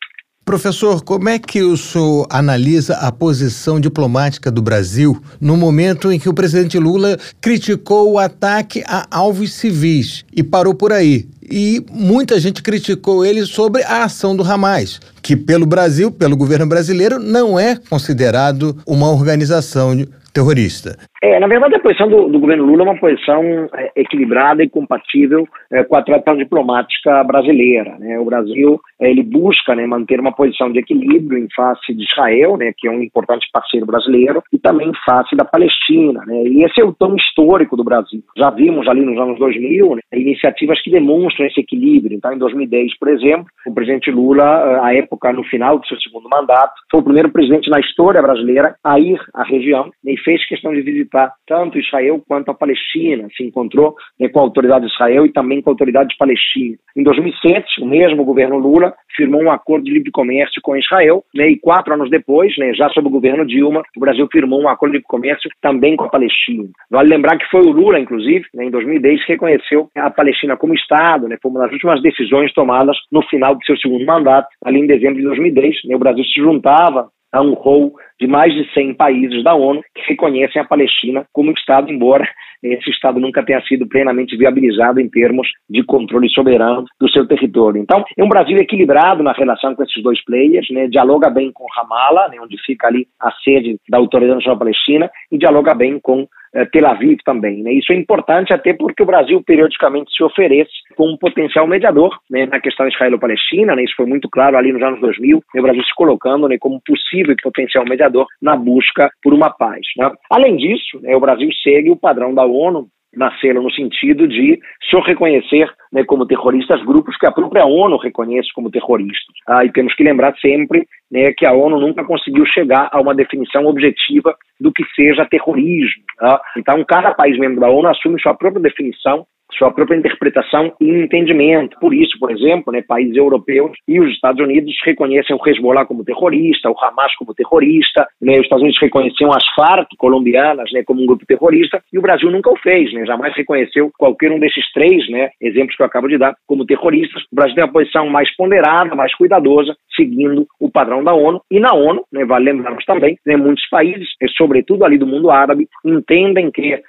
Professor, 0.47 1.03
como 1.03 1.27
é 1.27 1.37
que 1.37 1.61
o 1.61 1.75
senhor 1.75 2.25
analisa 2.29 2.95
a 2.99 3.11
posição 3.11 3.81
diplomática 3.81 4.49
do 4.49 4.61
Brasil 4.61 5.21
no 5.41 5.57
momento 5.57 6.09
em 6.09 6.17
que 6.17 6.29
o 6.29 6.33
presidente 6.33 6.79
Lula 6.79 7.17
criticou 7.41 8.13
o 8.13 8.17
ataque 8.17 8.81
a 8.87 9.05
alvos 9.11 9.51
civis 9.51 10.23
e 10.33 10.41
parou 10.41 10.73
por 10.73 10.93
aí? 10.93 11.27
E 11.51 11.85
muita 11.91 12.39
gente 12.39 12.63
criticou 12.63 13.25
ele 13.25 13.45
sobre 13.45 13.83
a 13.83 14.05
ação 14.05 14.37
do 14.37 14.43
Hamas, 14.43 15.01
que 15.21 15.35
pelo 15.35 15.65
Brasil, 15.65 16.09
pelo 16.11 16.37
governo 16.37 16.65
brasileiro, 16.65 17.19
não 17.19 17.59
é 17.59 17.75
considerado 17.89 18.77
uma 18.87 19.11
organização 19.11 19.93
terrorista. 20.37 20.95
É, 21.21 21.39
na 21.39 21.47
verdade, 21.47 21.75
a 21.75 21.79
posição 21.79 22.07
do, 22.07 22.29
do 22.29 22.39
governo 22.39 22.65
Lula 22.65 22.83
é 22.83 22.85
uma 22.85 22.99
posição 22.99 23.41
é, 23.73 23.91
equilibrada 23.95 24.63
e 24.63 24.69
compatível 24.69 25.47
é, 25.71 25.83
com 25.83 25.97
a 25.97 26.03
tradição 26.03 26.37
diplomática 26.37 27.23
brasileira. 27.23 27.97
Né? 27.97 28.19
O 28.19 28.25
Brasil 28.25 28.79
é, 29.01 29.09
ele 29.09 29.23
busca 29.23 29.73
né, 29.73 29.87
manter 29.87 30.19
uma 30.19 30.31
posição 30.31 30.71
de 30.71 30.79
equilíbrio 30.79 31.39
em 31.39 31.47
face 31.55 31.93
de 31.93 32.03
Israel, 32.03 32.55
né, 32.57 32.71
que 32.77 32.87
é 32.87 32.91
um 32.91 33.01
importante 33.01 33.47
parceiro 33.51 33.85
brasileiro, 33.85 34.43
e 34.53 34.59
também 34.59 34.89
em 34.89 34.95
face 35.05 35.35
da 35.35 35.43
Palestina. 35.43 36.23
Né? 36.27 36.43
E 36.43 36.63
esse 36.63 36.79
é 36.79 36.85
o 36.85 36.93
tom 36.93 37.15
histórico 37.15 37.75
do 37.75 37.83
Brasil. 37.83 38.21
Já 38.37 38.51
vimos 38.51 38.87
ali 38.87 39.01
nos 39.01 39.17
anos 39.19 39.39
2000 39.39 39.95
né, 39.95 40.01
iniciativas 40.13 40.79
que 40.83 40.91
demonstram 40.91 41.47
esse 41.47 41.61
equilíbrio. 41.61 42.15
Então, 42.15 42.31
em 42.31 42.37
2010, 42.37 42.95
por 42.99 43.07
exemplo, 43.09 43.47
o 43.65 43.73
presidente 43.73 44.11
Lula, 44.11 44.83
à 44.83 44.93
época, 44.93 45.33
no 45.33 45.43
final 45.43 45.79
do 45.79 45.87
seu 45.87 45.99
segundo 45.99 46.29
mandato, 46.29 46.73
foi 46.91 46.99
o 46.99 47.03
primeiro 47.03 47.31
presidente 47.31 47.71
na 47.71 47.79
história 47.79 48.21
brasileira 48.21 48.75
a 48.83 48.99
ir 48.99 49.19
à 49.33 49.43
região 49.43 49.89
e 50.05 50.15
fez 50.17 50.47
questão 50.47 50.71
de 50.73 50.81
visitar 50.81 51.06
tanto 51.45 51.79
Israel 51.79 52.21
quanto 52.27 52.51
a 52.51 52.53
Palestina, 52.53 53.27
se 53.35 53.43
encontrou 53.43 53.95
né, 54.19 54.29
com 54.29 54.39
a 54.39 54.43
autoridade 54.43 54.85
de 54.85 54.91
Israel 54.91 55.25
e 55.25 55.31
também 55.31 55.61
com 55.61 55.69
a 55.69 55.73
autoridade 55.73 56.15
palestina. 56.17 56.77
Em 56.95 57.03
2007, 57.03 57.81
o 57.81 57.85
mesmo 57.85 58.23
governo 58.23 58.57
Lula 58.57 58.93
firmou 59.15 59.41
um 59.41 59.51
acordo 59.51 59.85
de 59.85 59.91
livre 59.91 60.11
comércio 60.11 60.61
com 60.61 60.77
Israel, 60.77 61.23
né, 61.33 61.49
e 61.49 61.57
quatro 61.57 61.93
anos 61.93 62.09
depois, 62.09 62.55
né, 62.57 62.73
já 62.73 62.89
sob 62.89 63.07
o 63.07 63.11
governo 63.11 63.45
Dilma, 63.45 63.81
o 63.95 63.99
Brasil 63.99 64.27
firmou 64.31 64.61
um 64.61 64.69
acordo 64.69 64.91
de 64.91 64.97
livre 64.97 65.07
comércio 65.07 65.49
também 65.61 65.95
com 65.95 66.05
a 66.05 66.09
Palestina. 66.09 66.69
Vale 66.89 67.09
lembrar 67.09 67.37
que 67.37 67.49
foi 67.49 67.61
o 67.61 67.71
Lula, 67.71 67.99
inclusive, 67.99 68.45
né, 68.53 68.65
em 68.65 68.71
2010, 68.71 69.25
que 69.25 69.31
reconheceu 69.33 69.89
a 69.95 70.09
Palestina 70.09 70.55
como 70.57 70.73
Estado, 70.73 71.27
né, 71.27 71.37
foi 71.41 71.51
uma 71.51 71.61
das 71.61 71.71
últimas 71.71 72.01
decisões 72.01 72.53
tomadas 72.53 72.97
no 73.11 73.21
final 73.23 73.55
do 73.55 73.65
seu 73.65 73.77
segundo 73.77 74.05
mandato, 74.05 74.47
ali 74.63 74.79
em 74.79 74.87
dezembro 74.87 75.15
de 75.15 75.23
2010. 75.23 75.75
Né, 75.85 75.95
o 75.95 75.99
Brasil 75.99 76.23
se 76.23 76.41
juntava 76.41 77.09
a 77.31 77.41
um 77.41 77.53
rol 77.53 77.93
de 78.19 78.27
mais 78.27 78.53
de 78.53 78.71
100 78.73 78.95
países 78.95 79.43
da 79.43 79.53
ONU 79.53 79.81
que 79.93 80.01
reconhecem 80.07 80.61
a 80.61 80.65
Palestina 80.65 81.25
como 81.31 81.51
Estado, 81.51 81.91
embora 81.91 82.27
esse 82.63 82.89
Estado 82.89 83.19
nunca 83.19 83.43
tenha 83.43 83.61
sido 83.61 83.87
plenamente 83.87 84.35
viabilizado 84.35 84.99
em 84.99 85.09
termos 85.09 85.47
de 85.69 85.83
controle 85.83 86.29
soberano 86.29 86.85
do 86.99 87.09
seu 87.09 87.27
território. 87.27 87.81
Então, 87.81 88.03
é 88.17 88.23
um 88.23 88.29
Brasil 88.29 88.57
equilibrado 88.57 89.23
na 89.23 89.31
relação 89.31 89.75
com 89.75 89.83
esses 89.83 90.01
dois 90.01 90.23
players, 90.23 90.69
né, 90.71 90.87
dialoga 90.87 91.29
bem 91.29 91.51
com 91.51 91.65
Ramallah, 91.75 92.29
né, 92.29 92.37
onde 92.41 92.57
fica 92.65 92.87
ali 92.87 93.07
a 93.21 93.31
sede 93.43 93.77
da 93.89 93.97
Autoridade 93.97 94.37
Nacional 94.37 94.59
Palestina, 94.59 95.09
e 95.31 95.37
dialoga 95.37 95.73
bem 95.73 95.99
com 95.99 96.27
eh, 96.53 96.65
Tel 96.65 96.87
Aviv 96.87 97.19
também. 97.23 97.61
Né? 97.61 97.73
Isso 97.73 97.91
é 97.91 97.95
importante 97.95 98.53
até 98.53 98.73
porque 98.73 99.03
o 99.03 99.05
Brasil 99.05 99.41
periodicamente 99.45 100.11
se 100.15 100.23
oferece 100.23 100.71
como 100.95 101.13
um 101.13 101.17
potencial 101.17 101.67
mediador 101.67 102.17
né, 102.29 102.45
na 102.45 102.59
questão 102.59 102.87
israelo-palestina, 102.87 103.75
né? 103.75 103.83
isso 103.83 103.95
foi 103.95 104.05
muito 104.05 104.29
claro 104.29 104.57
ali 104.57 104.71
nos 104.71 104.81
anos 104.81 104.99
2000, 104.99 105.43
né, 105.53 105.59
o 105.59 105.63
Brasil 105.63 105.83
se 105.83 105.95
colocando 105.95 106.47
né, 106.47 106.57
como 106.59 106.81
possível 106.81 107.35
potencial 107.41 107.85
mediador 107.85 108.06
na 108.41 108.55
busca 108.55 109.09
por 109.21 109.33
uma 109.33 109.49
paz. 109.49 109.81
Né? 109.97 110.11
Além 110.31 110.55
disso, 110.57 110.99
né, 111.01 111.15
o 111.15 111.19
Brasil 111.19 111.49
segue 111.63 111.89
o 111.89 111.95
padrão 111.95 112.33
da 112.33 112.45
ONU 112.45 112.87
nasceram 113.15 113.63
no 113.63 113.71
sentido 113.71 114.27
de 114.27 114.59
só 114.89 114.99
reconhecer 114.99 115.69
né, 115.91 116.03
como 116.03 116.27
terroristas 116.27 116.83
grupos 116.83 117.17
que 117.17 117.25
a 117.25 117.31
própria 117.31 117.65
ONU 117.65 117.97
reconhece 117.97 118.49
como 118.53 118.69
terroristas. 118.69 119.33
Ah, 119.47 119.65
e 119.65 119.71
temos 119.71 119.95
que 119.95 120.03
lembrar 120.03 120.35
sempre 120.39 120.85
né, 121.11 121.31
que 121.35 121.45
a 121.45 121.53
ONU 121.53 121.79
nunca 121.79 122.03
conseguiu 122.03 122.45
chegar 122.45 122.89
a 122.91 123.01
uma 123.01 123.15
definição 123.15 123.65
objetiva 123.65 124.35
do 124.59 124.71
que 124.71 124.83
seja 124.95 125.25
terrorismo. 125.25 126.03
Tá? 126.17 126.41
Então, 126.57 126.83
cada 126.85 127.13
país 127.13 127.37
membro 127.39 127.59
da 127.59 127.69
ONU 127.69 127.87
assume 127.87 128.21
sua 128.21 128.35
própria 128.35 128.61
definição 128.61 129.25
sua 129.53 129.71
própria 129.71 129.97
interpretação 129.97 130.73
e 130.79 130.89
entendimento. 130.89 131.77
Por 131.79 131.93
isso, 131.93 132.17
por 132.19 132.31
exemplo, 132.31 132.71
né, 132.71 132.81
países 132.81 133.15
europeus 133.15 133.71
e 133.87 133.99
os 133.99 134.11
Estados 134.11 134.43
Unidos 134.43 134.73
reconhecem 134.83 135.35
o 135.35 135.49
Hezbollah 135.49 135.85
como 135.85 136.03
terrorista, 136.03 136.69
o 136.69 136.75
Hamas 136.79 137.15
como 137.15 137.33
terrorista, 137.33 138.07
né, 138.21 138.33
os 138.33 138.43
Estados 138.43 138.63
Unidos 138.63 138.81
reconheciam 138.81 139.31
as 139.31 139.43
Farc 139.55 139.87
colombianas 139.97 140.71
né, 140.71 140.83
como 140.83 141.01
um 141.01 141.05
grupo 141.05 141.25
terrorista 141.25 141.81
e 141.91 141.97
o 141.97 142.01
Brasil 142.01 142.29
nunca 142.29 142.51
o 142.51 142.57
fez, 142.57 142.93
né, 142.93 143.05
jamais 143.05 143.35
reconheceu 143.35 143.91
qualquer 143.97 144.31
um 144.31 144.39
desses 144.39 144.71
três 144.73 145.07
né, 145.09 145.29
exemplos 145.41 145.75
que 145.75 145.81
eu 145.81 145.85
acabo 145.85 146.07
de 146.07 146.17
dar 146.17 146.35
como 146.45 146.65
terroristas. 146.65 147.23
O 147.31 147.35
Brasil 147.35 147.55
tem 147.55 147.63
uma 147.63 147.73
posição 147.73 148.07
mais 148.09 148.33
ponderada, 148.35 148.95
mais 148.95 149.13
cuidadosa, 149.15 149.75
seguindo 149.95 150.45
o 150.59 150.69
padrão 150.69 151.03
da 151.03 151.13
ONU. 151.13 151.41
E 151.49 151.59
na 151.59 151.73
ONU, 151.73 152.03
né, 152.11 152.25
vale 152.25 152.51
lembrarmos 152.51 152.85
também, 152.85 153.17
né, 153.25 153.35
muitos 153.35 153.67
países, 153.69 154.07
sobretudo 154.35 154.85
ali 154.85 154.97
do 154.97 155.07
mundo 155.07 155.31
árabe, 155.31 155.67
entendem 155.85 156.51
que 156.51 156.79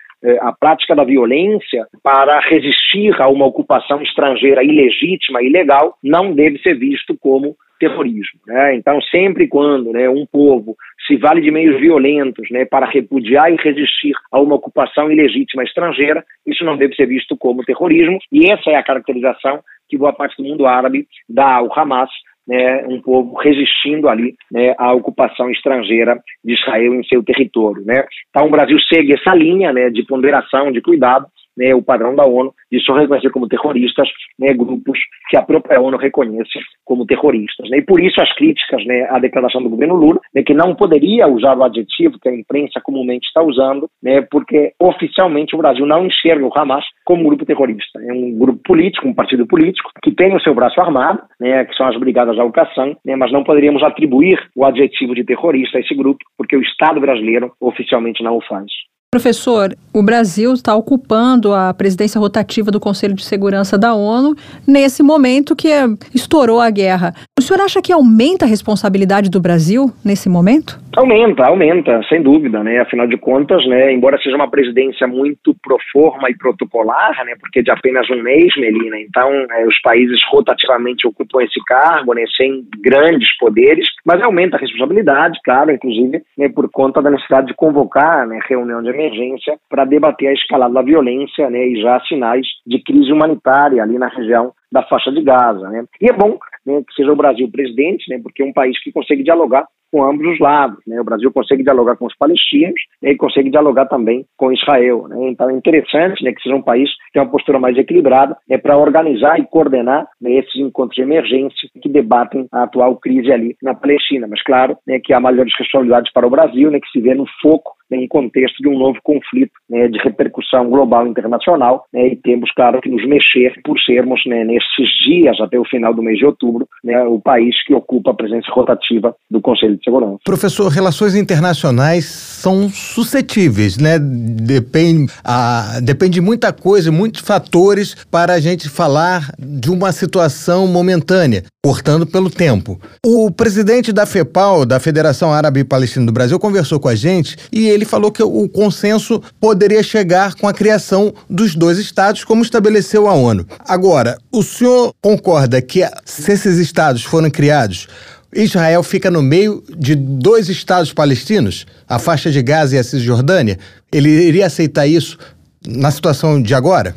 a 0.41 0.53
prática 0.53 0.95
da 0.95 1.05
violência 1.05 1.87
para 2.03 2.41
resistir 2.41 3.15
a 3.21 3.29
uma 3.29 3.47
ocupação 3.47 4.03
estrangeira 4.03 4.65
ilegítima, 4.65 5.43
ilegal, 5.43 5.97
não 6.03 6.33
deve 6.33 6.59
ser 6.59 6.75
visto 6.75 7.17
como 7.19 7.57
terrorismo. 7.79 8.41
Né? 8.47 8.75
Então, 8.75 9.01
sempre 9.03 9.47
quando 9.47 9.93
né, 9.93 10.09
um 10.09 10.27
povo 10.27 10.77
se 11.07 11.17
vale 11.17 11.41
de 11.41 11.51
meios 11.51 11.81
violentos 11.81 12.51
né, 12.51 12.65
para 12.65 12.87
repudiar 12.87 13.53
e 13.53 13.57
resistir 13.57 14.13
a 14.33 14.41
uma 14.41 14.57
ocupação 14.57 15.11
ilegítima 15.11 15.63
estrangeira, 15.63 16.25
isso 16.47 16.65
não 16.65 16.77
deve 16.77 16.95
ser 16.95 17.07
visto 17.07 17.37
como 17.37 17.65
terrorismo, 17.65 18.19
e 18.33 18.51
essa 18.51 18.71
é 18.71 18.75
a 18.75 18.83
caracterização 18.83 19.61
que 19.89 19.97
boa 19.97 20.13
parte 20.13 20.37
do 20.37 20.49
mundo 20.49 20.67
árabe 20.67 21.07
dá 21.29 21.55
ao 21.55 21.73
Hamas 21.79 22.11
né, 22.49 22.87
um 22.89 23.01
povo 23.01 23.37
resistindo 23.37 24.09
ali 24.09 24.35
né, 24.51 24.75
à 24.79 24.95
ocupação 24.95 25.51
estrangeira 25.51 26.19
de 26.43 26.55
Israel 26.55 26.95
em 26.95 27.05
seu 27.05 27.23
território. 27.23 27.85
Né. 27.85 28.05
Então 28.31 28.47
o 28.47 28.51
Brasil 28.51 28.79
segue 28.93 29.13
essa 29.13 29.35
linha 29.35 29.73
né, 29.73 29.91
de 29.91 30.03
ponderação, 30.05 30.73
de 30.73 30.81
cuidado, 30.81 31.27
né, 31.59 31.75
o 31.75 31.83
padrão 31.83 32.15
da 32.15 32.25
ONU 32.25 32.55
de 32.71 32.81
só 32.81 32.95
reconhecer 32.95 33.31
como 33.31 33.49
terroristas 33.49 34.09
né, 34.39 34.55
grupos 34.55 34.99
que 35.29 35.37
a 35.37 35.43
própria 35.43 35.81
ONU 35.81 35.97
reconhece 35.97 36.59
como 36.85 37.05
terroristas. 37.05 37.69
Né? 37.69 37.79
E 37.79 37.83
por 37.83 38.01
isso 38.01 38.21
as 38.23 38.33
críticas 38.35 38.85
né, 38.87 39.09
à 39.11 39.19
declaração 39.19 39.63
do 39.63 39.69
governo 39.69 39.97
Lula, 39.97 40.21
né, 40.35 40.43
que 40.43 40.55
não 40.55 40.75
poderia 40.75 41.27
usar 41.27 41.57
o 41.57 41.65
adjetivo 41.65 42.19
que 42.21 42.29
a 42.29 42.35
imprensa 42.35 42.81
comumente 42.83 43.27
está 43.27 43.43
usando, 43.43 43.91
né, 44.03 44.23
porque 44.31 44.73
oficialmente 44.81 45.55
o 45.55 45.59
Brasil 45.59 45.85
não 45.85 46.07
enxerga 46.07 46.47
o 46.47 46.53
Hamas 46.57 46.85
como 47.05 47.23
um 47.23 47.27
grupo 47.27 47.45
terrorista. 47.45 48.01
É 48.01 48.13
um 48.13 48.39
grupo 48.39 48.61
político, 48.65 49.09
um 49.09 49.15
partido 49.15 49.47
político, 49.47 49.91
que 50.03 50.15
tem 50.15 50.35
o 50.35 50.41
seu 50.41 50.55
braço 50.55 50.81
armado, 50.81 51.23
né, 51.41 51.65
que 51.65 51.75
são 51.75 51.87
as 51.87 51.99
Brigadas 51.99 52.39
Al-Qassam, 52.39 52.97
né, 53.05 53.17
mas 53.17 53.33
não 53.33 53.43
poderíamos 53.43 53.83
atribuir 53.83 54.39
o 54.55 54.65
adjetivo 54.65 55.15
de 55.15 55.25
terrorista 55.25 55.79
a 55.79 55.81
esse 55.81 55.95
grupo, 55.95 56.25
porque 56.37 56.57
o 56.57 56.63
Estado 56.63 57.01
brasileiro 57.01 57.53
oficialmente 57.61 58.23
não 58.23 58.37
o 58.37 58.43
faz. 58.43 58.71
Professor, 59.11 59.75
o 59.99 60.03
Brasil 60.03 60.53
está 60.53 60.77
ocupando 60.77 61.53
a 61.53 61.75
presidência 61.75 62.21
rotativa 62.21 62.71
do 62.71 62.79
Conselho 62.79 63.15
de 63.15 63.25
Segurança 63.25 63.77
da 63.77 63.95
ONU 63.95 64.37
nesse 64.67 65.03
momento 65.03 65.57
que 65.57 65.71
estourou 66.15 66.61
a 66.61 66.71
guerra. 66.71 67.15
O 67.37 67.43
senhor 67.43 67.61
acha 67.61 67.83
que 67.83 67.93
aumenta 67.93 68.45
a 68.45 68.49
responsabilidade 68.49 69.29
do 69.29 69.41
Brasil 69.41 69.91
nesse 70.05 70.29
momento? 70.29 70.79
Aumenta, 70.97 71.45
aumenta, 71.47 72.01
sem 72.09 72.23
dúvida, 72.23 72.63
né? 72.63 72.81
Afinal 72.81 73.07
de 73.07 73.17
contas, 73.17 73.65
né, 73.67 73.93
embora 73.93 74.19
seja 74.19 74.35
uma 74.35 74.51
presidência 74.51 75.07
muito 75.07 75.55
pro 75.63 75.79
forma 75.93 76.29
e 76.31 76.37
protocolar, 76.37 77.25
né, 77.25 77.35
porque 77.39 77.63
de 77.63 77.71
apenas 77.71 78.09
um 78.11 78.21
mês, 78.23 78.53
Melina, 78.57 78.99
então 78.99 79.31
é, 79.31 79.67
os 79.67 79.81
países 79.81 80.19
rotativamente 80.31 81.07
ocupam 81.07 81.43
esse 81.43 81.61
cargo, 81.67 82.15
né, 82.15 82.25
sem 82.37 82.65
grandes 82.81 83.29
poderes, 83.39 83.87
mas 84.05 84.21
aumenta 84.23 84.57
a 84.57 84.61
responsabilidade, 84.61 85.39
claro, 85.45 85.71
inclusive, 85.71 86.23
né, 86.37 86.49
por 86.49 86.69
conta 86.71 87.01
da 87.01 87.11
necessidade 87.11 87.49
de 87.49 87.55
convocar, 87.55 88.27
né, 88.27 88.41
reunião 88.49 88.83
de 88.83 88.89
emergência 88.89 89.57
para 89.71 89.85
debater 89.89 90.29
a 90.29 90.33
escalada 90.33 90.75
da 90.75 90.83
violência, 90.83 91.51
né, 91.51 91.67
e 91.67 91.81
já 91.81 92.01
sinais 92.01 92.47
de 92.67 92.83
crise 92.83 93.13
humanitária 93.13 93.83
ali 93.83 93.99
na 93.99 94.09
região 94.09 94.53
da 94.71 94.83
faixa 94.83 95.11
de 95.11 95.23
Gaza, 95.23 95.69
né? 95.71 95.85
E 96.01 96.11
é 96.11 96.13
bom 96.13 96.39
né, 96.67 96.83
que 96.87 96.95
seja 96.95 97.13
o 97.13 97.17
Brasil 97.17 97.51
presidente, 97.51 98.05
né, 98.11 98.21
porque 98.23 98.43
é 98.43 98.47
um 98.47 98.53
país 98.53 98.81
que 98.83 98.93
consegue 98.93 99.23
dialogar 99.23 99.67
com 99.91 100.05
ambos 100.05 100.27
os 100.27 100.39
lados. 100.39 100.79
Né? 100.87 101.01
O 101.01 101.05
Brasil 101.05 101.33
consegue 101.33 101.63
dialogar 101.63 101.97
com 101.97 102.07
os 102.07 102.17
palestinos 102.17 102.81
né, 103.03 103.13
e 103.13 103.17
consegue 103.17 103.51
dialogar 103.51 103.87
também 103.87 104.25
com 104.37 104.53
Israel. 104.53 105.09
Né? 105.09 105.31
Então 105.31 105.49
é 105.51 105.53
interessante 105.53 106.23
né, 106.23 106.33
que 106.33 106.43
seja 106.43 106.55
um 106.55 106.63
país 106.63 106.91
que 106.91 107.13
tenha 107.13 107.25
uma 107.25 107.31
postura 107.31 107.59
mais 107.59 107.77
equilibrada 107.77 108.37
né, 108.49 108.59
para 108.59 108.77
organizar 108.77 109.39
e 109.39 109.47
coordenar 109.47 110.07
né, 110.21 110.33
esses 110.33 110.57
encontros 110.57 110.97
de 110.97 111.03
emergência 111.03 111.69
que 111.81 111.89
debatem 111.89 112.47
a 112.53 112.65
atual 112.65 112.97
crise 112.97 113.33
ali 113.33 113.57
na 113.63 113.75
Palestina. 113.75 114.27
Mas 114.29 114.43
claro 114.43 114.77
né, 114.87 115.01
que 115.03 115.13
há 115.13 115.21
maiores 115.21 115.53
responsabilidades 115.59 116.13
para 116.13 116.27
o 116.27 116.31
Brasil, 116.31 116.71
né, 116.71 116.81
que 116.81 116.91
se 116.91 117.01
vê 117.01 117.15
no 117.15 117.27
foco 117.41 117.78
em 117.91 118.07
contexto 118.07 118.63
de 118.63 118.69
um 118.69 118.79
novo 118.79 118.99
conflito 119.03 119.53
né, 119.69 119.89
de 119.89 119.99
repercussão 119.99 120.69
global 120.69 121.07
internacional 121.07 121.85
né, 121.93 122.09
e 122.09 122.17
temos, 122.17 122.51
claro, 122.53 122.81
que 122.81 122.89
nos 122.89 123.07
mexer 123.07 123.55
por 123.65 123.79
sermos, 123.81 124.21
né, 124.27 124.45
nesses 124.45 124.89
dias 125.07 125.41
até 125.41 125.59
o 125.59 125.65
final 125.65 125.95
do 125.95 126.03
mês 126.03 126.19
de 126.19 126.27
outubro, 126.27 126.67
né, 126.85 127.03
o 127.05 127.21
país 127.21 127.55
que 127.65 127.75
ocupa 127.75 128.11
a 128.11 128.15
presença 128.15 128.51
rotativa 128.51 129.15
do 129.31 129.41
Conselho 129.41 129.77
de 129.77 129.85
Segurança. 129.85 130.19
Professor, 130.25 130.69
relações 130.69 131.15
internacionais 131.15 132.05
são 132.05 132.69
suscetíveis, 132.69 133.79
né? 133.79 133.99
Depende, 133.99 135.13
a, 135.25 135.81
depende 135.83 136.15
de 136.15 136.21
muita 136.21 136.53
coisa, 136.53 136.91
muitos 136.93 137.21
fatores 137.21 137.95
para 138.11 138.35
a 138.35 138.41
gente 138.41 138.69
falar 138.69 139.33
de 139.39 139.71
uma 139.71 139.93
situação 139.93 140.67
momentânea, 140.67 141.43
cortando 141.69 142.07
pelo 142.07 142.31
tempo. 142.31 142.81
O 143.05 143.31
presidente 143.31 143.93
da 143.93 144.07
FEPAL, 144.07 144.65
da 144.65 144.81
Federação 144.81 145.35
Árabe 145.35 145.63
Palestina 145.65 146.07
do 146.07 146.13
Brasil, 146.13 146.39
conversou 146.39 146.81
com 146.81 146.89
a 146.89 146.95
gente 146.95 147.37
e 147.53 147.69
ele 147.69 147.85
falou 147.85 148.11
que 148.11 148.23
o 148.23 148.49
consenso 148.49 149.21
poderia 149.39 149.83
chegar 149.83 150.35
com 150.35 150.49
a 150.49 150.55
criação 150.55 151.13
dos 151.29 151.55
dois 151.55 151.77
estados, 151.77 152.25
como 152.25 152.43
estabeleceu 152.43 153.07
a 153.07 153.13
ONU. 153.13 153.47
Agora, 153.59 154.17
o 154.33 154.43
senhor 154.43 154.95
concorda 155.03 155.61
que 155.61 155.87
se 156.07 156.33
esses 156.33 156.57
estados 156.57 157.05
forem 157.05 157.31
criados, 157.31 157.87
Israel 158.35 158.83
fica 158.83 159.11
no 159.11 159.21
meio 159.21 159.63
de 159.77 159.95
dois 159.95 160.49
estados 160.49 160.95
palestinos, 160.95 161.67
a 161.87 161.99
faixa 161.99 162.31
de 162.31 162.41
Gaza 162.41 162.77
e 162.77 162.79
a 162.79 162.85
Cisjordânia. 162.85 163.59
Ele 163.93 164.09
iria 164.09 164.47
aceitar 164.47 164.87
isso 164.87 165.19
na 165.67 165.91
situação 165.91 166.41
de 166.41 166.55
agora? 166.55 166.97